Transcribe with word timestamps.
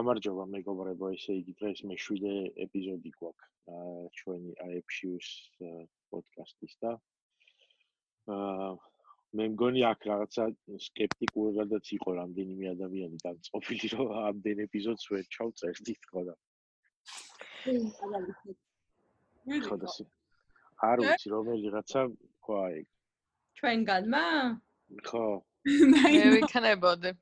გამარჯობა 0.00 0.44
მეგობრებო, 0.48 1.08
ესე 1.12 1.34
იგი 1.36 1.52
დღეს 1.60 1.80
მე-7 1.90 2.30
ეპიზოდი 2.64 3.10
გვაქვს 3.20 3.48
ჩვენი 4.18 4.52
AFShius 4.66 5.26
პოდკასტის 6.12 6.76
და 6.84 6.92
აა 8.36 8.70
მე 9.38 9.44
მგონი 9.54 9.82
აქ 9.90 10.06
რაღაცა 10.10 10.46
скеპტიკურადაც 10.86 11.90
იყო 11.96 12.14
რამდენიმე 12.16 12.70
ადამიანი 12.70 13.20
განწყობილი, 13.26 13.90
რომ 13.94 14.08
ამდენ 14.30 14.62
ეპიზოდს 14.66 15.04
ვერ 15.12 15.28
ჩავწერდი 15.36 15.94
თქო 16.06 16.24
და. 16.30 16.34
ხო 19.68 19.76
და 19.84 19.94
არ 20.90 21.04
ვიცი 21.04 21.34
რომელიღაცა 21.36 22.00
თქვა 22.16 22.62
ეგ. 22.80 22.86
ჩვენგანმა? 23.60 24.24
ხო. 25.10 25.26
მე 25.92 26.24
ვიქნებოდი. 26.34 27.12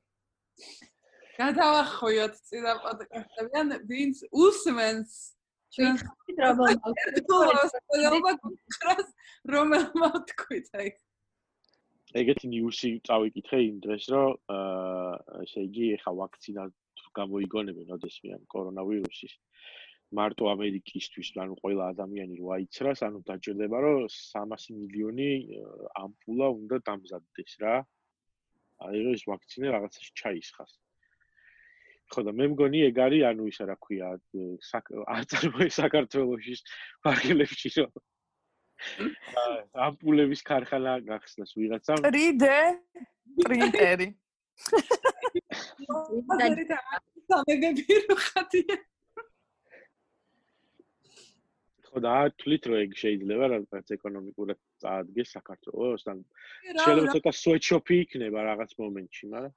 გადავახვიოთ 1.39 2.39
წინა 2.47 2.73
პოდკასტებიდან 2.83 3.67
ვინც 3.89 4.23
უსმენს 4.45 5.11
ჩვენ 5.75 5.95
რომელმა 9.53 10.09
თქვით 10.31 10.67
აი. 10.81 10.89
ეგეთი 12.21 12.49
ნიუსი 12.53 12.89
წავიკითხე 13.07 13.59
იმ 13.69 13.77
დღეს 13.85 14.05
რომ 14.13 14.29
აა 14.55 15.43
ესე 15.45 15.63
იგი 15.69 15.85
ეხა 15.99 16.11
ვაქცინა 16.19 16.65
გამოიგონებენ 17.19 17.93
ოდესმე 17.97 18.33
ამ 18.37 18.43
კორონავირუსის. 18.53 19.33
მარტო 20.17 20.43
ამერიკისთვის 20.55 21.29
ანუ 21.45 21.55
ყველა 21.61 21.87
ადამიანი 21.93 22.35
რო 22.41 22.47
აიცრას 22.57 23.05
ანუ 23.07 23.19
დაჭირდება 23.29 23.77
რომ 23.85 24.09
300 24.09 24.75
მილიონი 24.81 25.29
ამპულა 26.03 26.47
უნდა 26.59 26.77
დამზადდეს 26.89 27.53
რა. 27.63 27.75
აი 28.89 29.07
ეს 29.13 29.23
ვაქცინა 29.29 29.67
რაღაცაში 29.77 30.11
ჩაისხას 30.23 30.71
ხო 32.09 32.23
და 32.25 32.31
მე 32.33 32.45
მგონი 32.53 32.79
ეგ 32.89 32.99
არის 33.05 33.25
ანუ 33.29 33.43
ისა 33.51 33.65
რა 33.69 33.75
ქვია 33.85 34.11
აწარმოე 35.15 35.67
საქართველოსში 35.77 36.55
ფარგლებში 37.05 37.69
რომ 37.77 37.93
ამპულების 39.87 40.41
ქარხანა 40.49 40.93
გახსნას 41.09 41.51
ვიღაცამ 41.59 42.05
3D 42.07 42.45
პრინტერი 43.43 44.07
ხო 51.89 52.01
და 52.05 52.13
თulit 52.41 52.63
რო 52.69 52.75
ეგ 52.85 52.91
შეიძლება 53.01 53.45
რაღაც 53.53 53.93
ეკონომიკურად 53.97 54.59
წაადგეს 54.83 55.33
საქართველოს 55.37 56.03
ან 56.13 56.19
შეიძლება 56.83 57.13
ცოტა 57.15 57.31
სუეჩოპი 57.43 57.95
იქნება 58.05 58.39
რაღაც 58.49 58.71
მომენტში 58.81 59.25
მაგრამ 59.33 59.53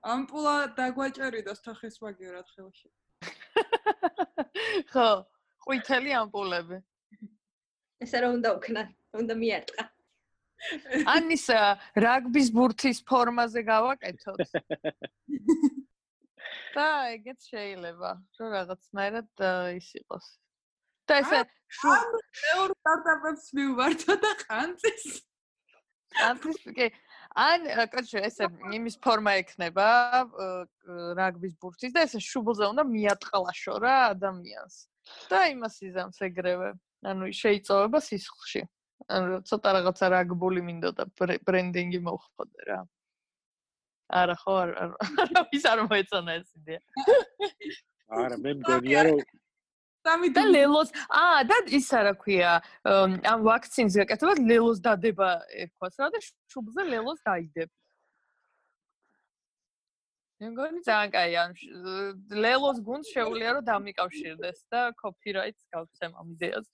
ამპულა 0.00 0.54
დაგვაჭერიდოს 0.76 1.60
თახის 1.64 2.00
მაგივრად 2.00 2.48
ხელში. 2.56 2.88
ხო, 4.92 5.08
ყვითელი 5.66 6.14
ამპულები. 6.24 6.80
ესე 8.04 8.22
რომ 8.24 8.40
უნდა 8.40 8.50
ვქნა, 8.56 8.82
უნდა 9.20 9.34
მიარტყა. 9.42 9.84
ანის 11.14 11.44
რაგბის 12.04 12.48
ბურთის 12.56 13.00
ფორმაზე 13.04 13.60
გავაკეთოთ. 13.68 14.40
და 16.74 16.86
ეგეც 17.12 17.40
შეიძლება, 17.52 18.10
რომ 18.40 18.48
რაღაცნაირად 18.56 19.28
ის 19.76 19.88
იყოს. 20.00 20.26
და 21.10 21.20
ესე 21.24 21.40
მეორე 21.44 22.74
სტარტაპებს 22.80 23.44
მივმართო 23.58 24.14
და 24.24 24.32
ყანწის. 24.44 25.06
ყანწის 26.16 26.60
კი 26.76 26.86
ან 27.38 27.66
კაცო 27.92 28.22
ესე 28.26 28.48
იმის 28.74 28.96
ფორმა 29.04 29.36
ექნება 29.40 29.86
რაგბის 31.18 31.54
ბურთის 31.62 31.94
და 31.94 32.04
ესე 32.06 32.20
შუბლზე 32.20 32.70
უნდა 32.72 32.84
მიატყლაშო 32.90 33.74
რა 33.84 33.96
ადამიანს 34.14 34.76
და 35.30 35.40
იმას 35.54 35.76
იზამს 35.86 36.18
ეგრევე. 36.26 36.74
ანუ 37.00 37.30
შეიწოვება 37.32 37.98
სისხლში. 38.04 38.62
ანუ 39.08 39.42
ცოტა 39.48 39.70
რაღაცა 39.76 40.06
რაგბული 40.12 40.60
მინდოდა 40.60 41.06
ბრენდინგი 41.46 42.00
მოხდე 42.04 42.66
რა 42.68 42.80
არა 44.10 44.34
ხო 44.42 44.54
არა 44.60 44.84
ის 45.56 45.64
არ 45.70 45.80
მოეწონა 45.86 46.32
ეს 46.40 46.48
იდეა. 46.58 46.80
არა 48.10 48.36
მე 48.44 48.52
მგონია 48.60 49.00
რომ 49.08 49.20
სამი 50.06 50.30
და 50.36 50.44
ლელოს 50.48 50.92
აა 51.22 51.42
და 51.50 51.56
ის 51.78 51.88
რა 52.06 52.14
ქვია 52.22 52.52
ამ 53.32 53.44
ვაქცინს 53.48 53.98
გაკეთება 54.00 54.34
ლელოს 54.50 54.80
დადება 54.86 55.28
ერქვას 55.64 56.00
რა 56.00 56.08
და 56.14 56.20
შუბზე 56.24 56.86
ლელოს 56.92 57.20
დაიდებ. 57.28 57.70
მეგონი 60.40 60.80
ძალიან 60.88 61.10
კაი 61.14 61.32
ამ 61.44 61.50
ლელოს 62.44 62.78
გუნდს 62.84 63.12
შეუძლია 63.14 63.50
რომ 63.56 63.64
დამიკავშირდეს 63.70 64.58
და 64.72 64.80
კოპირაიტს 65.02 65.64
გავცემ 65.74 66.12
ამ 66.16 66.28
იდეას. 66.36 66.66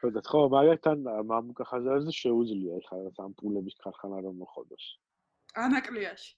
ხო 0.00 0.08
და 0.12 0.20
ხო 0.28 0.40
მაგალითად 0.52 0.98
მამუკა 1.32 1.64
ხაზარზე 1.70 2.12
შეუძლია 2.12 2.80
ხა 2.88 2.96
ამ 3.24 3.32
პულების 3.40 3.76
ქარხანა 3.80 4.18
რომ 4.26 4.34
მოხდოს 4.44 4.84
ანაკლიაში 5.64 6.30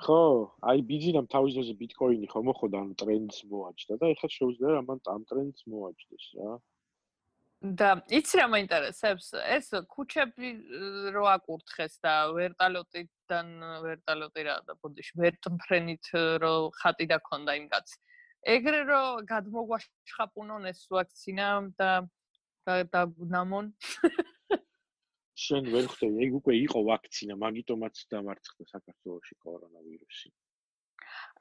ხო, 0.00 0.20
აი 0.64 0.82
ბიძინამ 0.88 1.26
თავის 1.28 1.56
ძოზე 1.60 1.74
ბიტკოინი 1.76 2.28
ხო 2.32 2.40
მოხდა 2.48 2.76
ანუ 2.80 2.94
ტრენდს 3.00 3.38
მოაჭდა 3.52 3.94
და 4.00 4.08
ეხლა 4.14 4.28
შეუძლია 4.32 4.70
რა 4.76 4.82
მან 4.88 4.98
ამ 5.12 5.22
ტრენდს 5.28 5.60
მოაჭდეს 5.68 6.26
რა. 6.40 6.52
და 7.60 7.88
იცი 8.08 8.34
რა 8.40 8.46
მაინტერესებს? 8.54 9.26
ეს 9.36 9.66
ქუჩები 9.92 10.48
რო 11.12 11.24
აკურთხეს 11.36 12.00
და 12.00 12.14
ვერტალოტიდან 12.32 13.48
ვერტალოტი 13.84 14.42
რა 14.48 14.56
და 14.64 14.72
ბოდიში 14.80 15.20
ვერტმფრენით 15.20 16.04
რო 16.40 16.54
ხატი 16.80 17.06
დაქონდა 17.12 17.52
იმ 17.60 17.66
კაც. 17.68 17.88
ეგრე 18.56 18.80
რო 18.88 19.04
გადმოგვაშხაპუნონ 19.28 20.72
ეს 20.72 20.80
ვაქცინა 20.88 21.48
და 21.76 21.92
და 22.64 23.02
ნამონ 23.36 23.72
შენ 25.40 25.68
ვერ 25.74 25.86
ხვდები, 25.90 26.24
ეგ 26.26 26.32
უკვე 26.40 26.54
იყო 26.60 26.80
ვაქცინა, 26.90 27.34
მაგიტომაც 27.44 27.94
დამარცხდა 28.12 28.64
საქართველოში 28.74 29.34
კორონავირუსი. 29.44 30.28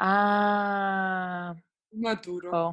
აა 0.09 1.49
მატურო. 2.05 2.51
ხო. 2.53 2.67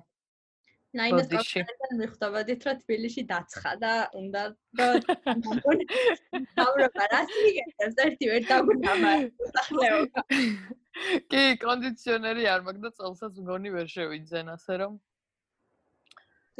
ნაინას 0.97 1.29
კავშირიდან 1.33 1.93
მიხვდებოდით, 2.01 2.61
რომ 2.67 2.77
თბილისში 2.83 3.23
დაცხა 3.31 3.73
და 3.83 3.93
უნდა 4.21 4.43
დავრობა 6.59 7.05
რა 7.13 7.21
სიგეთებს 7.33 7.99
ერთი 8.07 8.31
ვერ 8.33 8.47
დაგვიამა 8.51 9.13
სახლეობა. 9.57 10.25
კი, 11.33 11.43
კონდიციონერი 11.67 12.49
არ 12.55 12.65
მაქვს 12.69 12.85
და 12.87 12.91
წელსაც 13.01 13.43
მგონი 13.45 13.75
ვერ 13.77 13.87
შევიძენ 13.97 14.47
ასე 14.57 14.75
რომ 14.85 14.93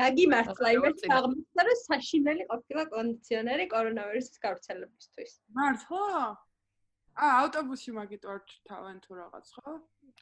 გაგიმართლა 0.01 0.69
იმით 0.77 1.05
აღმოჩნდა 1.17 1.63
რომ 1.67 1.79
საშინელი 1.83 2.45
ყოფილა 2.51 2.83
კონდიციონერი 2.93 3.65
კორონავირუსის 3.73 4.39
გავრცელებისთვის. 4.45 5.33
მართლა? 5.57 6.03
ა 7.17 7.27
ავტობუსში 7.41 7.93
მაგიტო 7.97 8.29
არ 8.29 8.41
თავენ 8.69 8.97
თუ 9.05 9.13
რაღაც 9.17 9.47
ხო? 9.57 9.73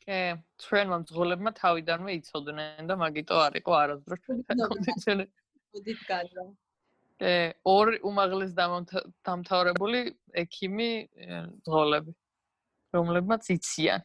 კი, 0.06 0.18
ჩვენმა 0.62 0.96
მძღოლებმა 1.02 1.50
თავიდანვე 1.58 2.10
იცოდნენ 2.20 2.86
და 2.86 2.94
მაგიტო 3.02 3.34
არ 3.46 3.52
იყო 3.60 3.72
არასდროს 3.82 4.20
კონდიციონერი. 4.28 5.30
უდით 5.74 6.00
გადა. 6.06 6.44
კი, 7.18 7.34
ორი 7.66 7.98
უმაღლეს 8.10 8.52
დამთავრებული 8.54 10.00
ექიმი 10.44 10.90
მძღოლები 11.50 12.12
რომლებმაც 12.94 13.42
იციან. 13.58 14.02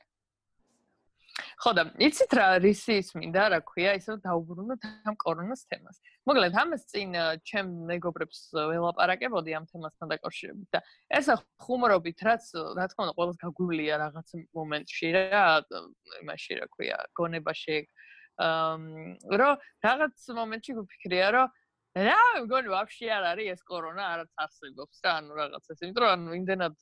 ხო 1.63 1.71
და 1.77 1.83
იცით 2.07 2.33
რა 2.39 2.47
რისი 2.63 2.97
ის 3.01 3.09
მინდა 3.17 3.43
რა 3.53 3.59
ქვია 3.67 3.93
ისე 3.99 4.17
დაუბრუნოთ 4.23 4.87
ამ 5.09 5.15
კორონას 5.23 5.61
თემას. 5.69 5.97
მოკლედ 6.29 6.57
ამას 6.63 6.83
წინ 6.91 7.15
ჩემ 7.49 7.69
მეგობრებს 7.89 8.39
ველაპარაკებოდი 8.53 9.55
ამ 9.59 9.65
თემასთან 9.71 10.11
დაკავშირებით 10.13 10.69
და 10.75 10.79
ესა 11.19 11.35
ხუმრობით 11.65 12.19
რაც 12.29 12.43
რა 12.77 12.85
თქმა 12.91 13.03
უნდა 13.07 13.15
ყოველს 13.19 13.37
გაგვილია 13.43 13.95
რაღაც 14.03 14.29
მომენტში 14.59 15.07
რა 15.15 15.45
იმაში 16.21 16.53
რა 16.59 16.65
ქვია 16.75 16.97
გონებაში 17.19 17.77
აა 17.79 19.39
რომ 19.39 19.53
რაღაც 19.83 20.15
მომენტში 20.39 20.71
გვფიქრია 20.79 21.27
რომ 21.35 21.47
რა 21.97 22.19
მგონი 22.45 22.69
ვაფშე 22.71 23.07
არ 23.11 23.25
არის 23.33 23.47
ეს 23.53 23.61
კორონა 23.67 24.03
არც 24.15 24.29
არსებობს 24.43 25.01
რა 25.03 25.11
ანუ 25.19 25.33
რაღაც 25.39 25.63
ეს 25.73 25.81
იმიტომ 25.83 26.03
რომ 26.05 26.11
ანუ 26.15 26.37
იმდენად 26.39 26.77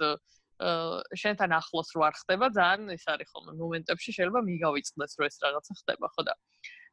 შენთან 1.22 1.52
ახლოს 1.60 1.90
რო 1.94 2.02
არ 2.10 2.16
ხდება 2.18 2.50
ძალიან 2.58 2.90
ეს 2.98 3.06
არის 3.14 3.30
ხოლმე 3.34 3.54
მომენტებში 3.62 4.12
შეიძლება 4.18 4.42
მიგავიწყდეს 4.50 5.14
რომ 5.18 5.26
ეს 5.30 5.38
რაღაცა 5.46 5.74
ხდება 5.82 6.08
ხო 6.18 6.22
და? 6.28 6.34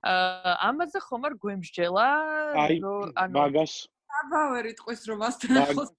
აა 0.04 0.54
ამაზე 0.68 0.98
ხომ 1.08 1.22
არ 1.28 1.34
გვემსჯელა 1.40 2.06
რომ 2.84 3.12
ანუ 3.24 3.34
მაგას 3.40 3.74
აბავერი 4.20 4.72
ტყვის 4.80 5.00
რომ 5.08 5.18
მასთან 5.24 5.60
ახლოს 5.64 5.90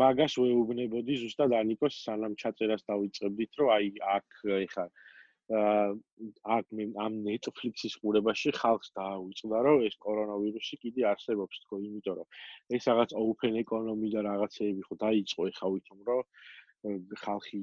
მაგას 0.00 0.34
ვეუბნებოდი 0.40 1.14
ზუსტად 1.20 1.52
ანიკოს 1.60 1.94
სანამ 2.08 2.40
ჩაწერას 2.40 2.88
დავიწყებდით 2.88 3.52
რომ 3.60 3.68
აი 3.76 3.86
აქ 4.16 4.28
ეხა 4.64 4.84
აა 4.88 5.04
აქ 5.52 6.66
ამ 7.04 7.14
Netflix-ის 7.20 7.94
ყურებაში 8.00 8.50
ხალხს 8.56 8.88
დააუწყდა 8.96 9.58
რომ 9.66 9.84
ეს 9.88 9.96
კორონავირუსი 10.00 10.76
კიდე 10.80 11.04
არსებობს 11.12 11.60
თქო 11.64 11.80
იმიტომ 11.84 12.16
რომ 12.16 12.28
ეს 12.78 12.88
რაღაც 12.88 13.10
open 13.12 13.60
economy 13.60 14.08
და 14.14 14.24
რაღაცეები 14.24 14.82
ხო 14.88 14.96
დაიწყო 15.04 15.48
ეხა 15.52 15.66
ვითომ 15.74 16.00
რომ 16.08 16.24
ხალხი 17.20 17.60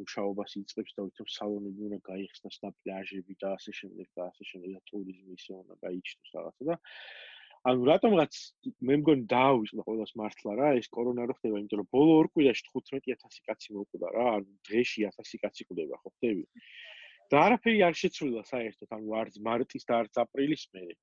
მუშაობას 0.00 0.54
იწყებს 0.60 0.94
და 0.96 1.04
თვითონ 1.06 1.28
სალონები 1.36 1.88
უნდა 1.88 1.98
გაიხსნას 2.08 2.56
და 2.62 2.70
პლაჟები 2.76 3.36
და 3.42 3.50
ასე 3.56 3.74
შემდეგ 3.80 4.08
და 4.16 4.28
ასე 4.30 4.46
შემდეგ 4.50 4.70
და 4.76 4.80
ტურიზმი 4.90 5.36
ისე 5.40 5.52
უნდა 5.58 5.76
გაიჩნდეს 5.84 6.32
რაღაცა 6.36 6.68
და 6.70 6.76
ანუ 7.70 7.88
რატომღაც 7.90 8.36
მე 8.88 8.94
მგონი 9.00 9.26
დაავიწყდა 9.34 9.82
ყოველას 9.88 10.12
მართლა 10.20 10.52
რა 10.60 10.68
ეს 10.80 10.88
კორონა 10.96 11.26
რო 11.28 11.34
ხდება 11.36 11.60
იმიტომ 11.60 11.80
რომ 11.82 11.88
ბოლო 11.96 12.12
ორ 12.20 12.28
კვირაში 12.32 12.64
15000 12.70 13.42
კაცი 13.50 13.76
მოკვდა 13.76 14.12
რა 14.16 14.26
ანუ 14.36 14.54
დღეში 14.70 15.04
1000 15.10 15.42
კაცი 15.44 15.68
კვდება 15.68 16.00
ხო 16.00 16.12
ხდები? 16.14 16.44
და 17.30 17.42
არაფერი 17.46 17.82
არ 17.88 17.94
შეცვლილა 18.00 18.42
საერთოდ 18.48 18.96
ანუ 18.96 19.16
არც 19.20 19.36
მარტის 19.48 19.84
და 19.90 20.00
არც 20.00 20.22
აპრილის 20.24 20.64
მერე 20.74 20.96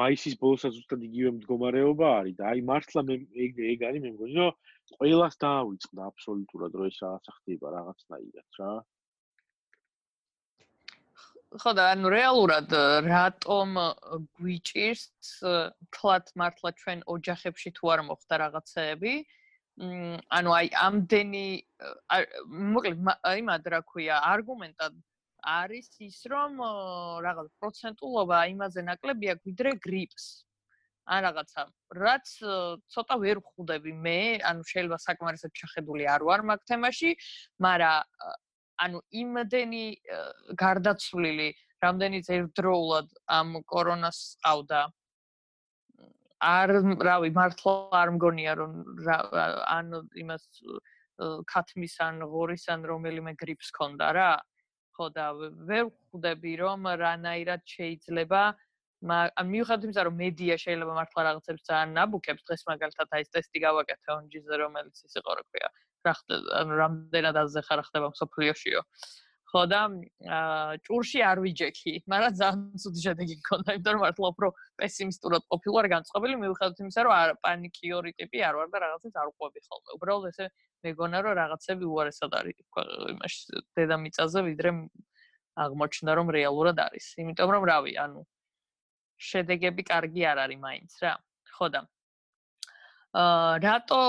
მაისის 0.00 0.34
ბოლოსაც 0.40 0.74
ზუსტად 0.76 1.04
იგივე 1.08 1.30
მდგომარეობა 1.36 2.08
არის 2.18 2.36
და 2.40 2.50
აი 2.50 2.64
მართლა 2.70 3.02
მე 3.08 3.16
ეგ 3.46 3.62
ეგ 3.72 3.84
არის 3.88 4.02
მე 4.04 4.10
მგონი 4.16 4.36
რომ 4.40 4.52
ყველას 4.98 5.40
დაავიწყდა 5.44 6.10
აბსოლუტურად 6.10 6.76
რომ 6.80 6.90
ეს 6.90 6.98
რაღაცა 7.06 7.32
ხდება 7.38 7.72
რაღაცნაირად 7.76 8.60
რა. 8.60 8.72
ხო 11.62 11.72
და 11.78 11.84
ანუ 11.94 12.08
რეალურად 12.12 12.68
რატომ 13.06 13.68
გვიჭირს 14.38 15.04
თლათ 15.96 16.26
მართლა 16.42 16.70
ჩვენ 16.82 17.04
ოჯახებში 17.16 17.70
თუ 17.76 17.84
არ 17.94 18.00
მოხდა 18.10 18.34
რაღაცეები? 18.44 19.14
ანუ 19.76 20.50
აი 20.58 20.68
ამდენი 20.86 21.46
მოკლედ 22.74 22.96
იმად 23.40 23.66
რა 23.72 23.80
ქვია 23.90 24.16
არგუმენტად 24.32 24.94
არის 25.46 25.88
ის 26.02 26.18
რომ 26.32 26.58
რაღაც 27.26 27.48
პროცენტულობა 27.62 28.38
იმაზე 28.54 28.82
ნაკლებია 28.88 29.34
გვიდრე 29.42 29.72
გრიპს 29.86 30.26
ან 31.06 31.22
რაღაცა 31.26 31.62
რაც 32.02 32.32
ცოტა 32.94 33.16
ვერ 33.22 33.38
ხვდები 33.46 33.92
მე 34.06 34.18
ანუ 34.50 34.66
შეიძლება 34.70 34.98
საკმარისად 35.06 35.52
ჩახედული 35.60 36.08
არ 36.14 36.26
ვარ 36.28 36.42
მაგ 36.50 36.66
თემაში 36.70 37.14
მაგრამ 37.62 38.34
ანუ 38.86 38.98
იმდენი 39.22 39.84
გარდაცვლილი 40.62 41.48
რამდენი 41.84 42.18
ერთდროულად 42.36 43.14
ამ 43.38 43.54
კორონას 43.72 44.20
ყავდა 44.42 44.82
არ 46.50 46.74
რავი 47.08 47.30
მართლა 47.38 47.74
არ 48.02 48.12
მგონია 48.18 48.52
რომ 48.60 48.72
ან 49.76 49.94
იმას 50.22 50.44
ქათმის 51.52 51.96
ან 52.06 52.20
ღორის 52.34 52.68
ან 52.74 52.84
რომელიმე 52.90 53.32
გრიპს 53.40 53.72
ქონდა 53.78 54.10
რა 54.18 54.30
ხო 54.96 55.06
და 55.16 55.26
ვერ 55.70 55.84
ხვდები 55.90 56.52
რომ 56.62 56.88
რანაირად 57.02 57.62
შეიძლება 57.76 58.42
ან 59.04 59.46
მიუხედავად 59.52 59.84
იმისა 59.86 60.02
რომ 60.08 60.14
მედია 60.22 60.54
შეიძლება 60.64 60.92
მართლა 60.98 61.22
რაღაცებს 61.28 61.66
ძალიან 61.68 61.90
ნაბუქებს 61.98 62.46
დღეს 62.48 62.62
მაგალითად 62.70 63.12
აი 63.16 63.24
ეს 63.26 63.30
ტესტი 63.36 63.58
გავაკეთე 63.66 64.10
ონჯიზე 64.16 64.54
რომელიც 64.62 64.96
ის 65.04 65.14
იყო 65.20 65.36
რა 65.36 65.44
ქვია 65.50 65.68
რა 66.08 66.14
ანუ 66.60 66.78
რამდენად 66.80 67.36
აზე 67.44 67.60
ხარ 67.68 67.82
ხდება 67.88 68.08
მსოფლიოშიო 68.14 68.80
ხო 69.56 69.62
და 69.72 69.80
ჭურში 70.84 71.20
არ 71.24 71.38
ვიჯექი 71.40 71.92
მაგრამ 72.12 72.32
ძალიან 72.40 72.80
ცუდი 72.82 73.00
შედეგი 73.04 73.34
მქონდა 73.40 73.76
იმიტომ 73.76 73.94
რომ 73.96 74.02
მართლა 74.04 74.28
უფრო 74.36 74.48
პესიმისტურად 74.80 75.42
ყოფილვარ 75.52 75.88
განწყობილი 75.94 76.34
მიუხედავად 76.42 76.82
იმისა 76.84 77.04
რომ 77.06 77.14
არ 77.16 77.30
პანიკიორი 77.46 78.12
ტიპი 78.20 78.44
არ 78.48 78.54
ვარ 78.60 78.68
და 78.74 78.78
რაღაცებს 78.84 79.16
არ 79.22 79.28
ყვები 79.32 79.60
ხოლმე. 79.64 79.90
უბრალოდ 79.96 80.26
ესე 80.30 80.46
მეგონა 80.84 81.18
რომ 81.24 81.34
რაღაცები 81.40 81.84
უარესად 81.88 82.32
არის 82.36 82.56
იმაში 83.16 83.40
დედამიწაზე 83.80 84.40
ვიდრე 84.48 84.70
აღმოჩნდა 85.64 86.12
რომ 86.20 86.28
რეალურად 86.36 86.76
არის. 86.86 87.06
იმიტომ 87.24 87.48
რომ 87.56 87.62
რავი 87.72 87.92
ანუ 88.04 88.20
შედეგები 89.16 89.82
კარგი 89.88 90.22
არ 90.30 90.38
არის 90.44 90.60
მაინც 90.68 90.92
რა. 91.00 91.12
ხო 91.56 91.66
და 91.72 91.80
აა 93.16 93.52
რატო 93.64 94.00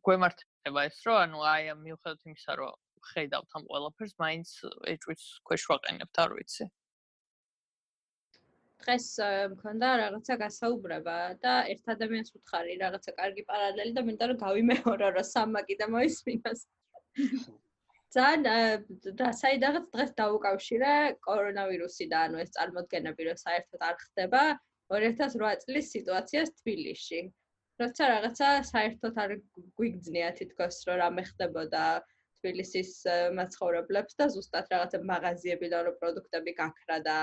გვემართება 0.00 0.80
ეს 0.88 0.98
რომ 1.04 1.16
ანუ 1.24 1.38
აი 1.52 1.64
ამ 1.76 1.80
მიუხედავად 1.84 2.20
იმისა 2.32 2.52
რომ 2.56 2.87
ხედავთ 3.12 3.60
ამ 3.60 3.70
ყველაფერს 3.70 4.18
მაინც 4.24 4.52
ეჭვის 4.94 5.24
ქვეშ 5.48 5.70
ვაყენებთ 5.72 6.22
არ 6.24 6.36
ვიცი 6.38 6.68
დღეს 8.82 9.06
მქონდა 9.52 9.88
რაღაცა 10.00 10.34
გასაუბრება 10.40 11.14
და 11.44 11.54
ერთ 11.72 11.88
ადამიანს 11.94 12.34
უთხარი 12.38 12.76
რაღაცა 12.82 13.14
კარგი 13.20 13.42
პარალელი 13.48 13.92
და 13.96 14.04
მინდა 14.08 14.28
რომ 14.30 14.38
გავიმეორო 14.42 15.08
რა 15.16 15.24
სამაკი 15.30 15.76
და 15.80 15.88
მოისმინოს. 15.94 16.60
ძალიან 18.16 18.44
და 19.20 19.26
საიდანაც 19.40 19.88
დღეს 19.94 20.12
დაუკავშირე 20.20 20.92
კორონავირუსი 21.26 22.06
და 22.12 22.22
ანუ 22.28 22.40
ეს 22.44 22.54
წარმოქმნები 22.56 23.26
რომ 23.28 23.40
საერთოდ 23.42 23.84
არ 23.88 23.96
ხდება 24.04 24.42
2008 24.94 25.64
წლის 25.64 25.90
სიტუაციას 25.96 26.54
თბილისში. 26.60 27.20
როცა 27.82 28.04
რაღაცა 28.14 28.46
საერთოდ 28.70 29.18
არ 29.24 29.34
გვიგძნია 29.80 30.30
თითქოს 30.38 30.78
რომ 30.88 30.96
რამე 31.02 31.22
ხდებოდა 31.28 31.82
თბილისის 32.38 32.92
მაცხოვრებლებს 33.38 34.18
და 34.22 34.28
ზუსტად 34.34 34.72
რაღაცა 34.74 35.02
მაღაზიებიდან 35.12 35.86
რომ 35.88 35.98
პროდუქტები 36.02 36.54
გაქრა 36.62 36.98
და 37.08 37.18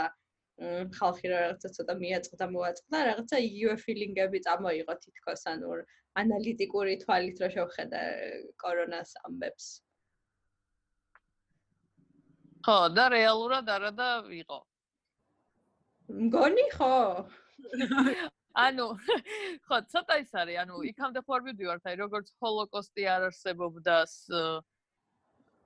ხალხი 1.00 1.32
რა 1.32 1.40
რაღაცა 1.46 1.70
ცოტა 1.78 1.94
მიაწყდა 2.04 2.46
მოაწყდა 2.56 3.00
რაღაცა 3.10 3.42
იგივე 3.48 3.76
ფილინგები 3.86 4.40
წამოიღო 4.46 4.96
თითქოს 5.08 5.44
ანუ 5.52 5.80
ანალიტიკური 6.22 6.94
თვალით 7.04 7.42
რო 7.44 7.50
შევხედა 7.56 8.04
კორონას 8.64 9.18
ამბებს 9.28 9.68
ხო 12.66 12.78
და 12.98 13.04
რეალურად 13.14 13.68
არა 13.70 13.92
და 13.94 14.10
იყო. 14.34 14.58
მგონი 16.26 16.66
ხო? 16.74 16.96
ანუ 18.66 18.86
ხო 19.68 19.78
ცოტა 19.92 20.16
ის 20.24 20.32
არის 20.42 20.58
ანუ 20.64 20.80
იქამდე 20.90 21.22
ხო 21.28 21.36
არ 21.38 21.44
მივდივართ 21.46 21.90
აი 21.92 22.00
როგორც 22.02 22.32
ჰოლოკოსტი 22.42 23.06
არ 23.16 23.28
არსებობდა 23.30 23.96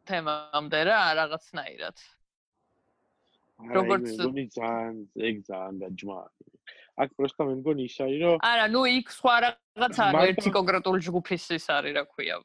თემამდე 0.09 0.79
რა, 0.89 1.01
რაღაცნაირად. 1.19 1.97
როგორც 3.59 4.07
გონი 4.19 4.45
ძალიან 4.55 4.95
ეგ 5.29 5.35
ძალიან 5.49 5.75
გაჯმა. 5.83 6.19
აქ 6.99 7.09
просто 7.15 7.39
მე 7.47 7.53
მგონი 7.59 7.83
ის 7.87 7.95
არის 8.03 8.19
რომ 8.23 8.37
არა, 8.43 8.65
ნუ 8.75 8.81
იქ 8.99 9.07
სხვა 9.19 9.35
რაღაცა 9.45 10.03
ერთი 10.29 10.49
კონკრეტული 10.57 10.99
ჯგუფის 11.07 11.45
ის 11.59 11.65
არის, 11.75 11.93
რა 11.97 12.03
ქვია. 12.11 12.35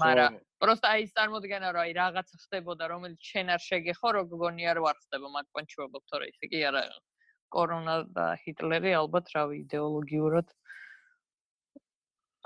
მაგრამ 0.00 0.32
просто 0.64 0.84
აი 0.88 1.02
წარმოდგენა 1.12 1.68
რომ 1.76 1.82
აი 1.84 1.92
რაღაცა 2.00 2.36
ხდებოდა, 2.44 2.84
რომელიც 2.92 3.20
შენ 3.20 3.46
არ 3.54 3.60
შეგეხო, 3.68 4.08
რო 4.16 4.22
გგონია 4.32 4.70
რომ 4.76 4.84
არ 4.90 4.96
ხდება 5.04 5.28
მათ 5.36 5.46
პანჩუობა, 5.54 5.98
თორე 6.08 6.26
ისე 6.32 6.46
კი 6.52 6.60
არა. 6.68 6.84
კორონა 7.54 7.96
და 8.16 8.26
ჰიტლერი 8.42 8.92
ალბათ 8.98 9.26
რავი 9.36 9.54
იდეოლოგიურად 9.64 10.48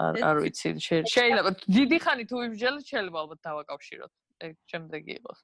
არ 0.06 0.14
არ 0.30 0.36
ვიცი 0.44 0.68
შეიძლება 0.86 1.50
დიდი 1.76 1.98
ხანი 2.06 2.24
თუ 2.30 2.42
იმჟელ 2.48 2.76
შეიძლება 2.88 3.22
ალბათ 3.24 3.40
დავაკავშიროთ 3.48 4.12
ეგ 4.48 4.58
შემდეგი 4.72 5.12
იყოს 5.18 5.40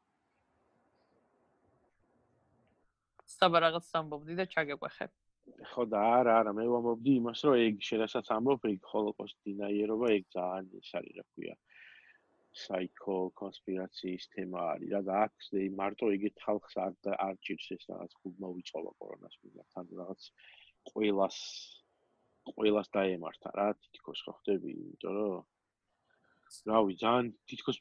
საბა 3.35 3.61
რაღაც 3.67 3.91
ამბობდი 4.01 4.35
და 4.41 4.47
ჩაგეყვეხე. 4.55 5.07
ხო 5.75 5.85
და 5.93 6.01
არა, 6.19 6.35
არა, 6.41 6.53
მე 6.57 6.65
ვამბობდი 6.73 7.13
იმას, 7.21 7.41
რომ 7.47 7.55
ეგ 7.67 7.83
შედასაც 7.89 8.31
ამბობ, 8.37 8.67
ეგ 8.71 8.89
ჰოლოკოსტ 8.93 9.39
დინაიერობა, 9.49 10.11
ეგ 10.19 10.25
ძალიან 10.37 10.69
ის 10.81 10.91
არის, 11.01 11.17
რა 11.19 11.25
ქვია. 11.35 11.57
საიქო 12.55 13.15
კონსპირაციის 13.41 14.25
თემა 14.33 14.61
არის 14.73 14.91
რა 14.95 15.01
და 15.07 15.15
აქ 15.27 15.47
მარტო 15.79 16.11
ეგეთ 16.17 16.37
ხალხს 16.45 16.77
არ 16.85 16.93
არ 17.27 17.35
ჭირს 17.47 17.67
ეს 17.77 17.87
რაღაც 17.91 18.13
გულ 18.23 18.35
მოვიწყობა 18.45 18.93
კორონას 19.01 19.35
მიმართ, 19.43 19.71
ან 19.81 19.89
რაღაც 20.01 20.29
ყოველას 20.91 21.39
ყოველას 22.49 22.89
დაემართა 22.97 23.49
რა, 23.59 23.69
თითქოს 23.85 24.21
ხო 24.25 24.33
ხდები, 24.39 24.71
იმიტომ 24.75 25.15
რომ 25.19 25.45
რავი, 26.71 26.93
ძალიან 27.03 27.27
თითქოს 27.51 27.79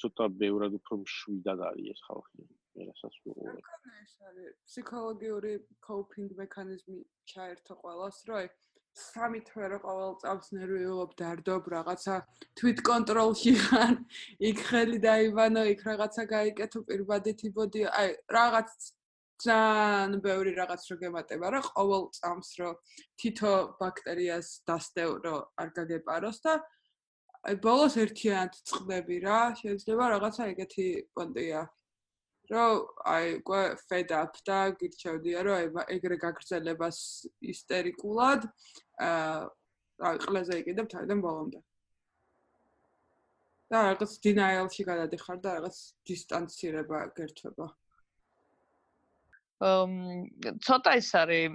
ცოტა 0.00 0.24
ბევრად 0.40 0.72
უფრო 0.80 0.94
მშვიდად 1.04 1.58
არის 1.70 1.90
ეს 1.94 2.00
ხალხი. 2.08 2.42
რასაც 2.74 3.14
ვუყურებ. 3.22 3.66
ეს 4.02 4.14
არის 4.28 4.54
ფსიქოლოგიური 4.66 5.52
კოპინგ 5.86 6.30
მექანიზმი 6.42 6.98
ჩაერთო 7.30 7.74
ყოველას, 7.82 8.18
რომ 8.26 8.48
სამი 8.94 9.40
თვე 9.46 9.66
რო 9.70 9.78
ყოველ 9.84 10.12
წამს 10.22 10.48
ნერვიულობ 10.54 11.14
დარდობ 11.20 11.64
რაღაცა 11.74 12.16
თვით 12.58 12.78
კონტროლში 12.88 13.54
ხარ, 13.62 13.94
იქ 14.50 14.58
ხელი 14.70 14.98
დაივანო, 15.06 15.62
იქ 15.74 15.80
რაღაცა 15.90 16.22
გაიკეთო 16.34 16.82
პირბადით 16.90 17.40
იბოდი, 17.50 17.82
აი 17.90 18.08
რაღაც 18.38 18.70
ძალიან 19.42 20.20
ბევრი 20.22 20.54
რაღაც 20.54 20.82
რო 20.90 20.96
გემატება 21.02 21.50
რა 21.54 21.60
ყოველ 21.66 22.04
წამს 22.18 22.50
რო 22.60 22.70
თითო 23.18 23.52
ბაქტერიას 23.80 24.48
დასდევ 24.68 25.10
რო 25.26 25.36
არ 25.58 25.68
გაგეპაროს 25.78 26.38
და 26.44 26.54
აი 27.50 27.58
ბოლოს 27.64 27.96
ერთიანად 28.04 28.54
წხდები 28.70 29.16
რა 29.26 29.40
შეიძლება 29.58 30.04
რაღაცა 30.14 30.46
ეგეთი 30.54 30.86
პონტია. 31.18 31.62
რომ 32.44 32.72
აი 33.08 33.28
უკვე 33.40 33.60
fed 33.88 34.10
up 34.12 34.34
და 34.46 34.58
გირჩევდია 34.80 35.44
რომ 35.44 35.54
აი 35.58 35.84
ეგრე 35.96 36.16
გაგრძელებას 36.24 36.98
ისტერიკულად 37.52 38.42
აა 39.00 39.38
აი 40.08 40.16
ყველაზე 40.24 40.58
იყიდებ 40.62 40.90
თავიდან 40.94 41.22
ბოლომდე. 41.24 41.60
და 43.72 43.78
რაღაც 43.88 44.12
denial-ში 44.24 44.84
გადადიხარ 44.90 45.38
და 45.44 45.54
რაღაც 45.58 45.78
დისტანცირება 46.08 46.98
გერთვება 47.16 47.66
ცოტა 49.62 50.92
ის 50.98 51.10
არის 51.14 51.54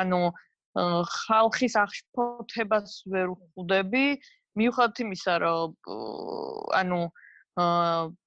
ანუ 0.00 0.20
ხალხის 0.74 1.74
აღშფოთებას 1.78 2.94
ვერ 3.12 3.28
ხვდები 3.34 4.06
მიუხედავად 4.58 5.00
იმისა, 5.04 5.34
რომ 5.42 5.70
ანუ 6.80 7.00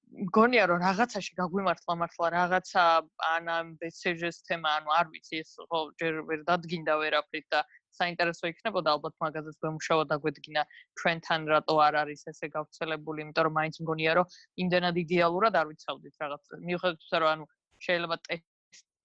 მგონია 0.08 0.64
რომ 0.68 0.78
რაღაცაში 0.80 1.32
გაგვიმართლა 1.36 1.94
მართლა 2.00 2.28
რაღაცა 2.32 2.84
ან 3.28 3.48
ამ 3.52 3.66
ბესეჟეს 3.80 4.40
თემა, 4.48 4.68
ანუ 4.80 4.88
არ 4.98 5.06
ვიცი 5.12 5.36
ეს 5.44 5.52
ხო 5.68 5.80
ჯერ 6.00 6.14
ვერ 6.28 6.40
დადგინდა 6.48 6.94
ვერაფრით 7.02 7.46
და 7.52 7.60
საინტერესო 7.98 8.48
იქნებოდა 8.52 8.88
ალბათ 8.96 9.14
მაგაზეც 9.24 9.56
გამუშავა 9.64 10.04
დაგვედგინა 10.12 10.62
ჩვენთან 11.00 11.40
რატო 11.52 11.76
არ 11.86 11.94
არის 12.02 12.24
ესე 12.32 12.48
გავრცელებული, 12.56 13.18
იმიტომ 13.24 13.44
რომ 13.48 13.54
მაინც 13.60 13.76
მგონია 13.84 14.12
რომ 14.20 14.26
იმდენად 14.64 14.96
იდეალურად 15.04 15.54
არ 15.60 15.66
ვიცავდით 15.72 16.14
რაღაც. 16.24 16.42
მიუხედავად 16.68 16.96
იმისა 17.04 17.18
რომ 17.20 17.30
ანუ 17.34 17.44
შეიძლება 17.84 18.16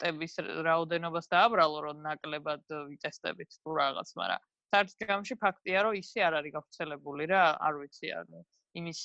ტესტების 0.03 0.35
რაოდენობას 0.67 1.29
დააბრალო 1.31 1.79
რომ 1.87 2.01
ნაკლებად 2.03 2.63
ვიტესტებით 2.91 3.55
თუ 3.63 3.75
რაღაც, 3.79 4.09
მაგრამ 4.19 4.41
საერთოდ 4.73 5.07
ჯამში 5.07 5.35
ფაქტია 5.39 5.79
რომ 5.85 5.95
ისე 5.95 6.19
არ 6.27 6.33
არის 6.39 6.53
გავრცელებული 6.57 7.25
რა, 7.31 7.43
არ 7.61 7.73
ვიცი 7.79 8.11
ანუ 8.19 8.43
იმის 8.73 8.99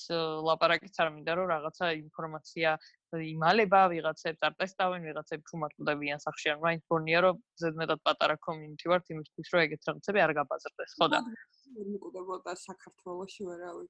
ლაპარაკიც 0.48 0.96
არ 0.96 1.08
მინდა 1.12 1.32
რომ 1.38 1.46
რაღაცა 1.52 1.86
ინფორმაცია 2.00 2.70
იმალება 3.28 3.80
ვიღაცებს 3.92 4.42
არ 4.48 4.54
ტესტავენ 4.58 5.00
ვიღაცებს 5.08 5.44
ჩუმარტყდებიან 5.52 6.18
სახში 6.24 6.48
ან 6.56 6.58
მაინც 6.64 6.82
გონია 6.88 7.20
რომ 7.28 7.42
ზედმეტად 7.62 8.00
პატარა 8.08 8.36
კომიუნიტი 8.48 8.86
ვართ 8.88 9.12
იმისთვის 9.12 9.52
რომ 9.52 9.64
ეგეთ 9.68 9.88
რაღაცები 9.92 10.24
არ 10.24 10.32
გაბაზრდეს 10.40 10.96
ხო 10.98 11.08
და? 11.12 11.20
ვერ 11.76 11.86
მკვდებოდა 11.94 12.52
საქართველოსში 12.64 13.42
ვერავი. 13.44 13.86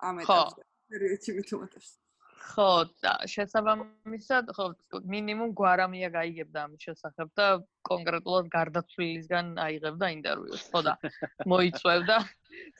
ამ 0.00 0.24
ეტაპზე. 0.24 0.62
პერიოდში 0.90 1.32
მithumetas 1.36 1.86
ხო 2.40 2.70
და 3.04 3.12
შესაბამისად 3.32 4.50
ხო 4.56 4.66
მინიმუმ 5.12 5.52
გვარამია 5.60 6.08
გაიგებდა 6.16 6.64
ამ 6.68 6.76
შესახებ 6.84 7.32
და 7.40 7.46
კონკრეტულად 7.90 8.48
გარდაცვლილისგან 8.54 9.52
აიღებდა 9.66 10.10
ინტერვიუს 10.16 10.64
ხო 10.72 10.80
და 10.88 10.94
მოიწევდა 11.52 12.18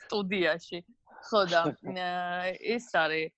სტუდიაში. 0.07 0.81
ხო 1.29 1.43
და 1.53 1.63
ეს 2.77 2.89
არის 2.97 3.33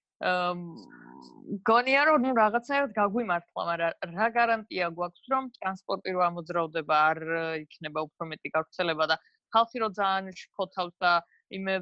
გონია 1.69 2.03
რომ 2.09 2.25
რაღაცაერთ 2.39 2.93
გაგვიმართლა, 2.97 3.63
მაგრამ 3.71 4.15
რა 4.19 4.27
გარანტია 4.37 4.87
გვაქვს 4.99 5.25
რომ 5.33 5.51
ტრანსპორტი 5.59 6.15
რო 6.15 6.21
ამოძრავდება 6.31 6.97
არ 7.11 7.19
იქნება 7.67 8.05
უფრო 8.07 8.29
მეტი 8.31 8.53
გავრცელება 8.57 9.05
და 9.11 9.17
ხალხი 9.53 9.83
რო 9.83 9.89
ძალიან 9.99 10.31
შეხოთავს 10.41 10.95
და 11.03 11.13
იმე 11.59 11.75